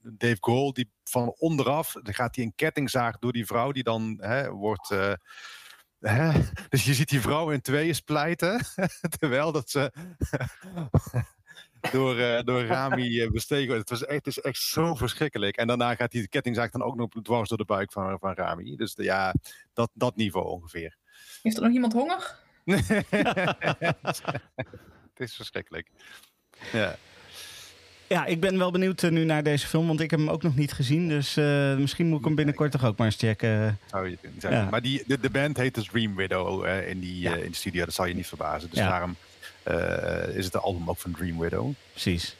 Dave 0.00 0.36
Grohl, 0.40 0.72
die 0.72 0.90
van 1.04 1.34
onderaf, 1.38 1.92
dan 1.92 2.14
gaat 2.14 2.36
hij 2.36 2.44
een 2.44 2.54
kettingzaag 2.54 3.18
door 3.18 3.32
die 3.32 3.46
vrouw, 3.46 3.72
die 3.72 3.82
dan 3.82 4.18
hè, 4.20 4.50
wordt... 4.50 4.94
Dus 6.68 6.84
je 6.84 6.94
ziet 6.94 7.08
die 7.08 7.20
vrouw 7.20 7.50
in 7.50 7.60
tweeën 7.60 7.94
splijten, 7.94 8.60
terwijl 9.18 9.52
dat 9.52 9.70
ze 9.70 9.92
door, 11.92 12.18
eh, 12.18 12.42
door 12.44 12.64
Rami 12.64 13.20
eh, 13.20 13.30
bestegen. 13.30 13.76
Het, 13.76 13.90
was 13.90 14.04
echt, 14.04 14.24
het 14.24 14.36
is 14.36 14.40
echt 14.40 14.58
zo 14.62 14.94
verschrikkelijk. 14.94 15.56
En 15.56 15.66
daarna 15.66 15.94
gaat 15.94 16.10
die 16.10 16.28
kettingzaag 16.28 16.70
dan 16.70 16.82
ook 16.82 16.96
nog 16.96 17.08
dwars 17.22 17.48
door 17.48 17.58
de 17.58 17.64
buik 17.64 17.92
van, 17.92 18.18
van 18.18 18.32
Rami. 18.34 18.76
Dus 18.76 18.94
de- 18.94 19.02
ja, 19.02 19.34
dat, 19.72 19.90
dat 19.94 20.16
niveau 20.16 20.46
ongeveer. 20.46 20.96
Heeft 21.42 21.56
er 21.56 21.62
nog 21.62 21.72
iemand 21.72 21.92
honger? 21.92 22.36
het 23.84 25.16
is 25.16 25.34
verschrikkelijk. 25.34 25.88
Ja. 26.72 26.96
Ja, 28.08 28.24
ik 28.24 28.40
ben 28.40 28.58
wel 28.58 28.70
benieuwd 28.70 29.02
eh, 29.02 29.10
nu 29.10 29.24
naar 29.24 29.42
deze 29.42 29.66
film, 29.66 29.86
want 29.86 30.00
ik 30.00 30.10
heb 30.10 30.20
hem 30.20 30.28
ook 30.30 30.42
nog 30.42 30.56
niet 30.56 30.72
gezien. 30.72 31.08
Dus 31.08 31.36
eh, 31.36 31.76
misschien 31.76 32.06
moet 32.06 32.18
ik 32.18 32.24
hem 32.24 32.34
binnenkort 32.34 32.70
toch 32.72 32.84
ook 32.84 32.96
maar 32.96 33.06
eens 33.06 33.16
checken. 33.16 33.78
Zou 33.86 34.08
je 34.08 34.16
kunnen 34.16 34.40
zeggen. 34.40 34.60
Ja. 34.60 34.70
Maar 34.70 34.82
die, 34.82 35.02
de, 35.06 35.20
de 35.20 35.30
band 35.30 35.56
heet 35.56 35.74
dus 35.74 35.86
Dream 35.88 36.16
Widow 36.16 36.64
eh, 36.64 36.88
in, 36.88 37.00
die, 37.00 37.20
Ja. 37.20 37.36
eh, 37.36 37.44
in 37.44 37.50
de 37.50 37.56
studio. 37.56 37.84
Dat 37.84 37.94
zal 37.94 38.04
je 38.06 38.14
niet 38.14 38.26
verbazen. 38.26 38.70
Dus 38.70 38.78
Ja. 38.78 38.88
daarom 38.88 39.16
is 40.34 40.44
het 40.44 40.52
de 40.52 40.60
album 40.60 40.88
ook 40.90 40.98
van 40.98 41.12
Dream 41.12 41.38
Widow. 41.38 41.72
Precies. 41.90 42.36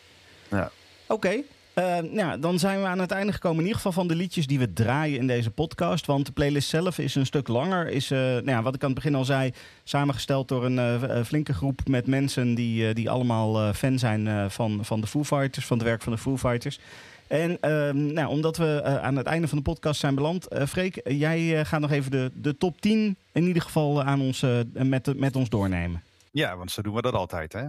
Ja. 0.50 0.70
Oké. 1.06 1.42
eh, 1.74 1.98
nou, 1.98 2.40
dan 2.40 2.58
zijn 2.58 2.80
we 2.80 2.86
aan 2.86 2.98
het 2.98 3.10
einde 3.10 3.32
gekomen 3.32 3.56
in 3.58 3.62
ieder 3.64 3.76
geval 3.76 3.92
van 3.92 4.06
de 4.08 4.14
liedjes 4.14 4.46
die 4.46 4.58
we 4.58 4.72
draaien 4.72 5.18
in 5.18 5.26
deze 5.26 5.50
podcast. 5.50 6.06
Want 6.06 6.26
de 6.26 6.32
playlist 6.32 6.68
zelf 6.68 6.98
is 6.98 7.14
een 7.14 7.26
stuk 7.26 7.48
langer. 7.48 7.88
Is, 7.88 8.10
eh, 8.10 8.18
nou 8.18 8.50
ja, 8.50 8.62
wat 8.62 8.74
ik 8.74 8.82
aan 8.82 8.90
het 8.90 8.98
begin 8.98 9.14
al 9.14 9.24
zei, 9.24 9.52
samengesteld 9.84 10.48
door 10.48 10.64
een 10.64 10.78
eh, 10.78 11.18
eh, 11.18 11.24
flinke 11.24 11.54
groep 11.54 11.80
met 11.88 12.06
mensen 12.06 12.54
die, 12.54 12.88
eh, 12.88 12.94
die 12.94 13.10
allemaal 13.10 13.60
eh, 13.60 13.72
fan 13.74 13.98
zijn 13.98 14.28
eh, 14.28 14.44
van, 14.48 14.78
van 14.84 15.00
de 15.00 15.06
Foo 15.06 15.24
Fighters, 15.24 15.66
van 15.66 15.78
het 15.78 15.86
werk 15.86 16.02
van 16.02 16.12
de 16.12 16.18
Foo 16.18 16.36
Fighters. 16.36 16.78
En 17.26 17.58
ehm, 17.60 18.12
nou, 18.12 18.28
omdat 18.28 18.56
we 18.56 18.80
eh, 18.84 18.96
aan 19.02 19.16
het 19.16 19.26
einde 19.26 19.48
van 19.48 19.58
de 19.58 19.64
podcast 19.64 20.00
zijn 20.00 20.14
beland, 20.14 20.46
eh 20.48 20.66
Freek, 20.66 20.96
eh, 20.96 21.20
jij 21.20 21.58
eh, 21.58 21.64
gaat 21.66 21.80
nog 21.80 21.90
even 21.90 22.10
de, 22.10 22.30
de 22.34 22.56
top 22.58 22.80
10 22.80 23.16
in 23.32 23.46
ieder 23.46 23.62
geval 23.62 24.00
eh, 24.00 24.06
aan 24.06 24.20
ons, 24.20 24.42
eh, 24.42 24.50
met, 24.72 25.18
met 25.18 25.36
ons 25.36 25.48
doornemen. 25.48 26.02
Ja, 26.34 26.56
want 26.56 26.70
zo 26.70 26.82
doen 26.82 26.94
we 26.94 27.02
dat 27.02 27.14
altijd, 27.14 27.52
hè? 27.52 27.66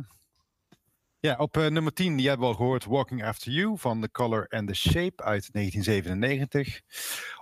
Ja, 1.20 1.36
op 1.38 1.58
eh, 1.58 1.68
nummer 1.68 1.94
10, 1.94 2.16
die 2.18 2.28
hebben 2.28 2.48
we 2.48 2.52
al 2.54 2.58
gehoord, 2.60 2.86
Walking 2.86 3.24
After 3.24 3.52
You 3.52 3.78
van 3.78 4.02
The 4.02 4.12
Color 4.12 4.48
and 4.50 4.68
the 4.68 4.74
Shape 4.74 5.24
uit 5.24 5.50
1997. 5.54 6.82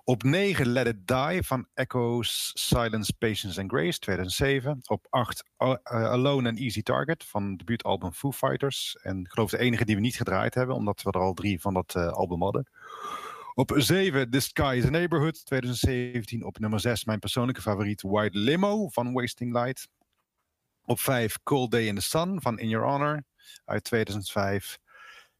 Op 0.03 0.23
9, 0.23 0.67
Let 0.67 0.87
It 0.87 1.07
Die 1.07 1.43
van 1.43 1.67
Echoes, 1.73 2.51
Silence, 2.53 3.13
Patience 3.17 3.61
and 3.61 3.71
Grace 3.71 3.99
2007. 3.99 4.79
Op 4.83 5.05
8, 5.09 5.43
A- 5.63 5.79
eh, 5.83 6.03
Alone 6.03 6.49
and 6.49 6.59
Easy 6.59 6.81
Target 6.81 7.23
van 7.23 7.49
het 7.49 7.57
debuutalbum 7.59 8.11
Foo 8.13 8.31
Fighters. 8.31 8.95
En 9.01 9.19
ik 9.19 9.31
geloof 9.31 9.49
de 9.49 9.57
enige 9.59 9.85
die 9.85 9.95
we 9.95 10.01
niet 10.01 10.15
gedraaid 10.15 10.53
hebben, 10.53 10.75
omdat 10.75 11.01
we 11.01 11.11
er 11.11 11.19
al 11.21 11.33
drie 11.33 11.61
van 11.61 11.73
dat 11.73 11.95
eh, 11.95 12.07
album 12.07 12.41
hadden. 12.41 12.69
Op 13.53 13.73
7, 13.75 14.29
The 14.29 14.39
Sky 14.39 14.75
is 14.77 14.85
a 14.85 14.89
Neighborhood 14.89 15.45
2017. 15.45 16.45
Op 16.45 16.59
nummer 16.59 16.79
6, 16.79 17.05
mijn 17.05 17.19
persoonlijke 17.19 17.61
favoriet, 17.61 18.01
White 18.01 18.37
Limo 18.37 18.87
van 18.89 19.13
Wasting 19.13 19.53
Light. 19.53 19.87
Op 20.85 20.99
5 20.99 21.43
Cold 21.43 21.71
Day 21.71 21.85
in 21.87 21.95
the 21.95 22.01
Sun 22.01 22.41
van 22.41 22.59
In 22.59 22.69
Your 22.69 22.87
Honor 22.87 23.23
uit 23.65 23.83
2005. 23.83 24.77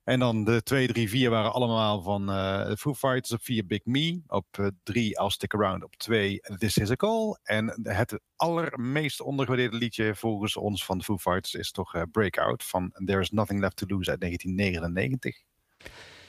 En 0.04 0.20
dan 0.20 0.44
de 0.44 0.64
2, 0.64 0.88
3, 0.88 1.10
4 1.10 1.30
waren 1.30 1.54
allemaal 1.54 2.02
van 2.02 2.32
eh 2.32 2.72
Foo 2.76 2.94
Fighters. 2.94 3.32
Op 3.32 3.42
4 3.42 3.66
Big 3.66 3.86
Me. 3.86 4.22
Op 4.28 4.72
3 4.84 5.20
I'll 5.20 5.30
Stick 5.30 5.54
Around. 5.54 5.84
Op 5.84 5.96
2 5.96 6.40
This 6.58 6.78
Is 6.78 6.92
a 6.92 6.96
Call. 6.96 7.38
En 7.44 7.80
het 7.84 8.20
allermeest 8.36 9.22
ondergewaardeerde 9.22 9.78
liedje 9.78 10.16
volgens 10.16 10.58
ons 10.58 10.86
van 10.86 11.04
Foo 11.04 11.18
Fighters 11.18 11.54
is 11.54 11.72
toch 11.72 11.96
eh, 11.96 12.02
Breakout 12.12 12.64
van 12.64 12.92
There 13.06 13.20
Is 13.20 13.32
Nothing 13.32 13.60
Left 13.60 13.76
to 13.76 13.86
Lose 13.88 14.10
uit 14.10 14.20
1999. 14.20 15.44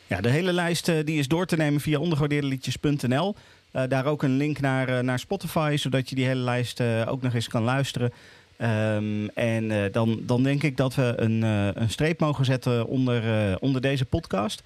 Ja, 0.06 0.20
de 0.20 0.28
hele 0.28 0.52
lijst 0.52 0.88
eh, 0.88 1.04
die 1.04 1.18
is 1.18 1.28
door 1.28 1.46
te 1.46 1.56
nemen 1.56 1.80
via 1.80 1.98
ondergewaardeerdeliedjes.nl. 1.98 3.34
Eh 3.70 3.82
daar 3.88 4.06
ook 4.06 4.22
een 4.22 4.36
link 4.36 4.60
naar, 4.60 4.88
eh, 4.88 4.98
naar 4.98 5.18
Spotify, 5.18 5.74
zodat 5.78 6.08
je 6.08 6.14
die 6.14 6.26
hele 6.26 6.40
lijst 6.40 6.80
eh, 6.80 7.04
ook 7.08 7.22
nog 7.22 7.34
eens 7.34 7.48
kan 7.48 7.62
luisteren. 7.62 8.12
Ehm, 8.56 9.26
en 9.34 9.70
eh, 9.70 9.92
dan, 9.92 10.20
dan 10.22 10.42
denk 10.42 10.62
ik 10.62 10.76
dat 10.76 10.94
we 10.94 11.12
een, 11.16 11.42
eh, 11.42 11.82
een 11.82 11.90
streep 11.90 12.20
mogen 12.20 12.44
zetten 12.44 12.86
onder, 12.86 13.50
eh, 13.50 13.56
onder 13.60 13.80
deze 13.80 14.04
podcast. 14.04 14.62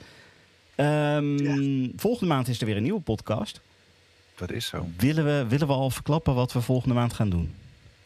Ehm, 0.75 1.89
Volgende 1.97 2.35
maand 2.35 2.49
is 2.49 2.61
er 2.61 2.67
weer 2.67 2.77
een 2.77 2.83
nieuwe 2.83 3.01
podcast. 3.01 3.61
Dat 4.37 4.51
is 4.51 4.67
zo. 4.67 4.87
Willen 4.97 5.25
we, 5.25 5.45
willen 5.49 5.67
we 5.67 5.73
al 5.73 5.91
verklappen 5.91 6.35
wat 6.35 6.53
we 6.53 6.61
volgende 6.61 6.95
maand 6.95 7.13
gaan 7.13 7.31
doen? 7.31 7.55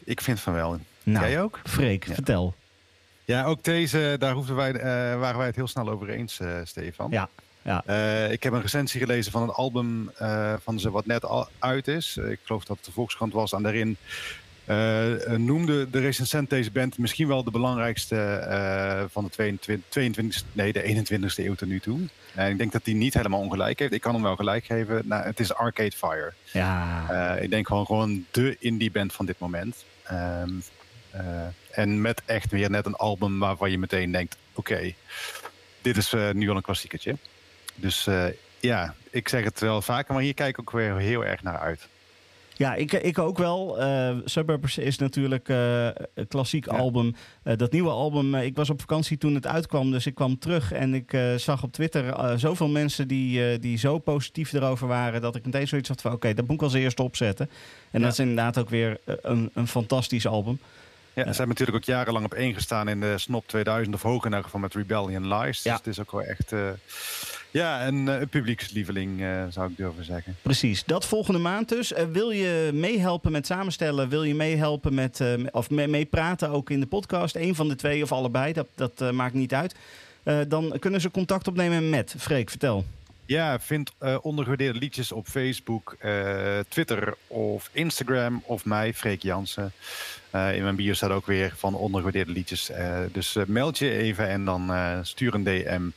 Ik 0.03 0.21
vind 0.21 0.39
van 0.39 0.53
wel. 0.53 0.79
Nou, 1.03 1.25
Jij 1.25 1.41
ook? 1.41 1.59
Freek, 1.63 2.07
Ja. 2.07 2.13
vertel. 2.13 2.53
Ja, 3.25 3.43
ook 3.45 3.63
deze, 3.63 4.15
daar 4.19 4.33
hoefden 4.33 4.55
wij, 4.55 4.73
waren 5.17 5.37
wij 5.37 5.47
het 5.47 5.55
heel 5.55 5.67
snel 5.67 5.89
over 5.89 6.09
eens, 6.09 6.39
Stefan. 6.63 7.11
Ja, 7.11 7.29
ja. 7.61 7.83
Ik 8.27 8.43
heb 8.43 8.53
een 8.53 8.61
recensie 8.61 8.99
gelezen 8.99 9.31
van 9.31 9.41
het 9.41 9.51
album 9.55 10.11
van 10.63 10.79
ze 10.79 10.91
wat 10.91 11.05
net 11.05 11.25
al 11.25 11.47
uit 11.59 11.87
is. 11.87 12.17
Ik 12.17 12.39
geloof 12.43 12.63
dat 12.65 12.75
het 12.77 12.85
de 12.85 12.91
Volkskrant 12.91 13.33
was. 13.33 13.53
En 13.53 13.63
daarin 13.63 13.97
eh, 14.65 15.33
eh, 15.33 15.39
noemde 15.39 15.89
de 15.89 15.99
recensent 15.99 16.49
deze 16.49 16.71
band 16.71 16.97
misschien 16.97 17.27
wel 17.27 17.43
de 17.43 17.51
belangrijkste 17.51 18.15
eh, 18.15 19.03
van 19.09 19.23
de 19.23 19.29
22, 19.29 19.89
22, 19.89 20.43
nee, 20.51 20.73
de 20.73 21.05
21ste 21.05 21.45
eeuw 21.45 21.55
tot 21.55 21.67
nu 21.67 21.79
toe. 21.79 21.99
En 22.35 22.51
ik 22.51 22.57
denk 22.57 22.71
dat 22.71 22.85
hij 22.85 22.93
niet 22.93 23.13
helemaal 23.13 23.39
ongelijk 23.39 23.79
heeft. 23.79 23.93
Ik 23.93 24.01
kan 24.01 24.13
hem 24.13 24.23
wel 24.23 24.35
gelijk 24.35 24.65
geven. 24.65 25.01
Nou, 25.07 25.23
het 25.23 25.39
is 25.39 25.53
Arcade 25.53 25.91
Fire. 25.91 26.33
Ja, 26.51 27.35
ik 27.35 27.49
denk 27.49 27.67
gewoon, 27.67 27.85
gewoon 27.85 28.25
de 28.31 28.55
indie 28.59 28.91
band 28.91 29.13
van 29.13 29.25
dit 29.25 29.39
moment. 29.39 29.85
Ehm, 30.03 30.49
eh, 31.09 31.45
en 31.71 32.01
met 32.01 32.21
echt 32.25 32.51
weer 32.51 32.69
net 32.69 32.85
een 32.85 32.95
album 32.95 33.39
waarvan 33.39 33.71
je 33.71 33.77
meteen 33.77 34.11
denkt: 34.11 34.37
oké, 34.53 34.93
dit 35.81 35.97
is 35.97 36.13
nu 36.33 36.49
al 36.49 36.55
een 36.55 36.61
klassiekertje. 36.61 37.15
Dus 37.75 38.07
ja, 38.59 38.95
ik 39.09 39.29
zeg 39.29 39.43
het 39.43 39.59
wel 39.59 39.81
vaker, 39.81 40.13
maar 40.13 40.23
hier 40.23 40.33
kijk 40.33 40.49
ik 40.49 40.59
ook 40.59 40.71
weer 40.71 40.97
heel 40.97 41.25
erg 41.25 41.43
naar 41.43 41.59
uit. 41.59 41.87
Ja, 42.57 42.73
ik, 42.75 42.93
ik 42.93 43.19
ook 43.19 43.37
wel. 43.37 43.79
Eh, 43.81 44.15
Suburbs 44.25 44.77
is 44.77 44.97
natuurlijk 44.97 45.49
eh, 45.49 45.85
een 46.13 46.27
klassiek 46.27 46.65
Ja. 46.71 46.77
album. 46.77 47.15
Eh, 47.43 47.57
dat 47.57 47.71
nieuwe 47.71 47.89
album, 47.89 48.35
eh, 48.35 48.43
ik 48.45 48.55
was 48.55 48.69
op 48.69 48.79
vakantie 48.79 49.17
toen 49.17 49.35
het 49.35 49.47
uitkwam, 49.47 49.91
dus 49.91 50.05
ik 50.05 50.15
kwam 50.15 50.39
terug 50.39 50.71
en 50.71 50.93
ik 50.93 51.13
eh, 51.13 51.35
zag 51.35 51.63
op 51.63 51.71
Twitter 51.71 52.07
eh, 52.09 52.33
zoveel 52.37 52.67
mensen 52.67 53.07
die, 53.07 53.51
eh, 53.51 53.59
die 53.61 53.77
zo 53.77 53.97
positief 53.99 54.53
erover 54.53 54.87
waren, 54.87 55.21
dat 55.21 55.35
ik 55.35 55.45
meteen 55.45 55.67
zoiets 55.67 55.89
had 55.89 56.01
van, 56.01 56.11
oké, 56.11 56.33
dat 56.33 56.45
moet 56.47 56.55
ik 56.55 56.61
als 56.61 56.73
eerste 56.73 57.03
opzetten. 57.03 57.49
En 57.91 57.99
Ja. 57.99 58.05
dat 58.05 58.11
is 58.13 58.19
inderdaad 58.19 58.57
ook 58.57 58.69
weer 58.69 58.97
eh, 59.05 59.15
een, 59.21 59.49
een 59.53 59.67
fantastisch 59.67 60.27
album. 60.27 60.59
Ja, 61.15 61.21
ze 61.23 61.27
hebben 61.29 61.47
natuurlijk 61.47 61.77
ook 61.77 61.83
jarenlang 61.83 62.25
op 62.25 62.33
één 62.33 62.53
gestaan 62.53 62.87
in 62.87 62.99
de 62.99 63.17
Snop 63.17 63.47
2000 63.47 63.95
of 63.95 64.01
hoger 64.01 64.19
in 64.25 64.27
ieder 64.29 64.43
geval 64.43 64.59
met 64.59 64.73
Rebellion 64.75 65.27
Lies. 65.33 65.63
Ja. 65.63 65.69
Dus 65.69 65.79
het 65.79 65.87
is 65.87 65.99
ook 65.99 66.11
wel 66.11 66.21
echt 66.21 66.51
eh, 66.51 66.59
ja, 67.53 67.87
een, 67.87 68.07
eh, 68.07 68.19
een 68.19 68.29
publiekslieveling, 68.29 69.21
eh, 69.21 69.43
zou 69.49 69.69
ik 69.69 69.77
durven 69.77 70.05
zeggen. 70.05 70.35
Precies, 70.41 70.83
dat 70.83 71.05
volgende 71.05 71.39
maand 71.39 71.69
dus. 71.69 71.93
Eh, 71.93 72.05
wil 72.05 72.31
je 72.31 72.69
meehelpen 72.73 73.31
met 73.31 73.45
samenstellen? 73.45 74.09
Wil 74.09 74.23
je 74.23 74.35
meehelpen 74.35 74.93
met, 74.93 75.21
of 75.51 75.69
mee- 75.69 75.87
meepraten 75.87 76.49
ook 76.49 76.69
in 76.69 76.79
de 76.79 76.85
podcast? 76.85 77.35
Eén 77.35 77.55
van 77.55 77.67
de 77.67 77.75
twee 77.75 78.03
of 78.03 78.11
allebei, 78.11 78.53
dat, 78.53 78.67
dat 78.75 79.11
maakt 79.11 79.33
niet 79.33 79.53
uit. 79.53 79.75
Dan 80.47 80.75
kunnen 80.79 81.01
ze 81.01 81.11
contact 81.11 81.47
opnemen 81.47 81.89
met 81.89 82.15
Freek, 82.17 82.49
vertel. 82.49 82.85
Ja, 83.25 83.59
vind 83.59 83.91
ondergewaardeerde 84.21 84.79
liedjes 84.79 85.11
op 85.11 85.27
Facebook, 85.27 85.97
Twitter 86.67 87.13
of 87.27 87.69
Instagram 87.71 88.43
of 88.45 88.65
mij, 88.65 88.93
Freek 88.93 89.21
Jansen. 89.21 89.71
In 90.31 90.63
mijn 90.63 90.75
bio 90.75 90.93
staat 90.93 91.09
ook 91.09 91.25
weer 91.25 91.53
van 91.55 91.75
ondergewaardeerde 91.75 92.31
liedjes. 92.31 92.71
Dus 93.11 93.37
meld 93.47 93.77
je 93.77 93.89
even 93.91 94.27
en 94.27 94.45
dan 94.45 94.71
stuur 95.05 95.33
een 95.33 95.43
DM. 95.43 95.89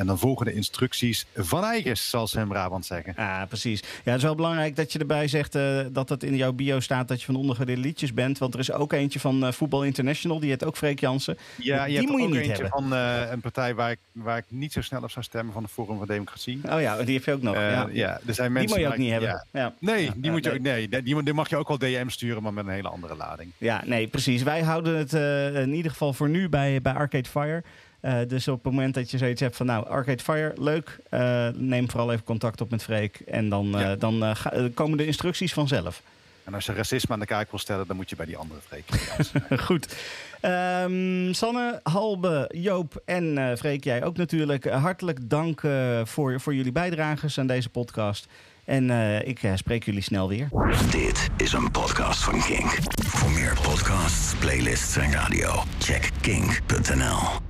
En 0.00 0.06
dan 0.06 0.18
volgen 0.18 0.46
de 0.46 0.52
instructies 0.52 1.26
van 1.34 1.64
eigens, 1.64 2.10
zoals 2.10 2.30
ze 2.30 2.40
in 2.40 2.48
Brabant 2.48 2.86
zeggen. 2.86 3.12
Ja, 3.16 3.46
precies. 3.46 3.80
Ja, 3.80 3.86
het 4.04 4.16
is 4.16 4.22
wel 4.22 4.34
belangrijk 4.34 4.76
dat 4.76 4.92
je 4.92 4.98
erbij 4.98 5.28
zegt 5.28 5.54
eh, 5.54 5.80
dat 5.92 6.08
het 6.08 6.22
in 6.22 6.36
jouw 6.36 6.52
bio 6.52 6.80
staat 6.80 7.08
dat 7.08 7.20
je 7.20 7.26
van 7.26 7.34
ondergewaardeerde 7.36 7.82
liedjes 7.82 8.14
bent. 8.14 8.38
Want 8.38 8.54
er 8.54 8.60
is 8.60 8.72
ook 8.72 8.92
eentje 8.92 9.20
van 9.20 9.44
eh 9.46 9.52
Voetbal 9.52 9.84
International, 9.84 10.40
die 10.40 10.50
heet 10.50 10.64
ook 10.64 10.76
Freek 10.76 11.00
Jansen. 11.00 11.38
Ja, 11.56 11.84
je 11.84 11.88
Die 11.88 11.96
hebt 11.96 12.10
moet 12.10 12.20
je 12.20 12.26
ook 12.26 12.32
niet 12.32 12.40
eentje 12.40 12.62
hebben. 12.62 12.70
van 12.70 12.94
eh, 12.94 13.30
een 13.30 13.40
partij 13.40 13.74
waar 13.74 13.90
ik, 13.90 13.98
waar 14.12 14.36
ik 14.38 14.44
niet 14.48 14.72
zo 14.72 14.80
snel 14.82 15.02
op 15.02 15.10
zou 15.10 15.24
stemmen, 15.24 15.52
van 15.52 15.62
de 15.62 15.68
Forum 15.68 15.96
voor 15.96 16.06
Democratie. 16.06 16.60
Oh 16.70 16.80
ja, 16.80 17.02
die 17.02 17.14
heb 17.14 17.24
je 17.24 17.32
ook 17.32 17.42
nog. 17.42 17.54
Ja. 17.54 17.88
ja. 17.92 18.20
er 18.26 18.34
zijn 18.34 18.46
Die 18.52 18.58
mensen 18.58 18.78
moet 18.78 18.86
je 18.86 18.92
ook 18.92 18.98
niet 18.98 19.10
hebben. 19.10 19.28
ja. 19.28 19.44
Ja. 19.60 19.74
Nee, 19.78 20.10
die, 20.16 20.30
moet 20.30 20.44
je 20.44 20.50
nee. 20.50 20.58
ook, 20.58 20.64
nee, 20.90 21.02
die, 21.02 21.22
die 21.22 21.34
mag 21.34 21.48
je 21.48 21.56
ook 21.56 21.68
wel 21.68 21.78
DM 21.78 22.08
sturen, 22.08 22.42
maar 22.42 22.52
met 22.52 22.66
een 22.66 22.72
hele 22.72 22.88
andere 22.88 23.16
lading. 23.16 23.50
Ja, 23.58 23.82
nee, 23.84 24.06
precies. 24.06 24.42
Wij 24.42 24.62
houden 24.62 24.96
het 24.96 25.12
in 25.56 25.74
ieder 25.74 25.90
geval 25.90 26.12
voor 26.12 26.28
nu 26.28 26.48
bij, 26.48 26.82
bij 26.82 26.92
Arcade 26.92 27.28
Fire. 27.28 27.62
Eh, 28.00 28.18
dus 28.28 28.48
op 28.48 28.64
het 28.64 28.72
moment 28.72 28.94
dat 28.94 29.10
je 29.10 29.18
zoiets 29.18 29.40
hebt 29.40 29.56
van, 29.56 29.66
nou, 29.66 29.86
Arcade 29.88 30.22
Fire, 30.22 30.52
leuk. 30.58 30.98
eh, 31.10 31.48
neem 31.54 31.90
vooral 31.90 32.12
even 32.12 32.24
contact 32.24 32.60
op 32.60 32.70
met 32.70 32.82
Freek. 32.82 33.20
En 33.26 33.48
dan, 33.48 33.74
eh, 33.74 33.80
Ja. 33.80 33.96
dan 33.96 34.36
ga- 34.36 34.68
komen 34.74 34.98
de 34.98 35.06
instructies 35.06 35.52
vanzelf. 35.52 36.02
En 36.44 36.54
als 36.54 36.66
je 36.66 36.72
racisme 36.72 37.14
aan 37.14 37.20
de 37.20 37.26
kaak 37.26 37.50
wil 37.50 37.58
stellen, 37.58 37.86
dan 37.86 37.96
moet 37.96 38.10
je 38.10 38.16
bij 38.16 38.26
die 38.26 38.36
andere 38.36 38.60
Freek. 38.66 38.84
Goed. 39.66 39.96
Ehm, 40.40 41.32
Sanne, 41.32 41.80
Halbe, 41.82 42.50
Joop 42.56 43.02
en 43.04 43.38
eh 43.38 43.56
Freek, 43.56 43.84
jij 43.84 44.04
ook 44.04 44.16
natuurlijk. 44.16 44.64
hartelijk 44.70 45.18
dank 45.30 45.62
eh, 45.62 46.00
voor, 46.04 46.40
voor 46.40 46.54
jullie 46.54 46.72
bijdrages 46.72 47.38
aan 47.38 47.46
deze 47.46 47.68
podcast. 47.68 48.26
En 48.64 48.90
eh, 48.90 49.28
ik 49.28 49.40
spreek 49.54 49.84
jullie 49.84 50.02
snel 50.02 50.28
weer. 50.28 50.48
Dit 50.90 51.28
is 51.36 51.52
een 51.52 51.70
podcast 51.70 52.22
van 52.24 52.40
Kink. 52.42 52.76
Voor 53.06 53.30
meer 53.30 53.58
podcasts, 53.62 54.34
playlists 54.38 54.96
en 54.96 55.12
radio, 55.12 55.62
check 55.78 56.10
kink.nl. 56.20 57.49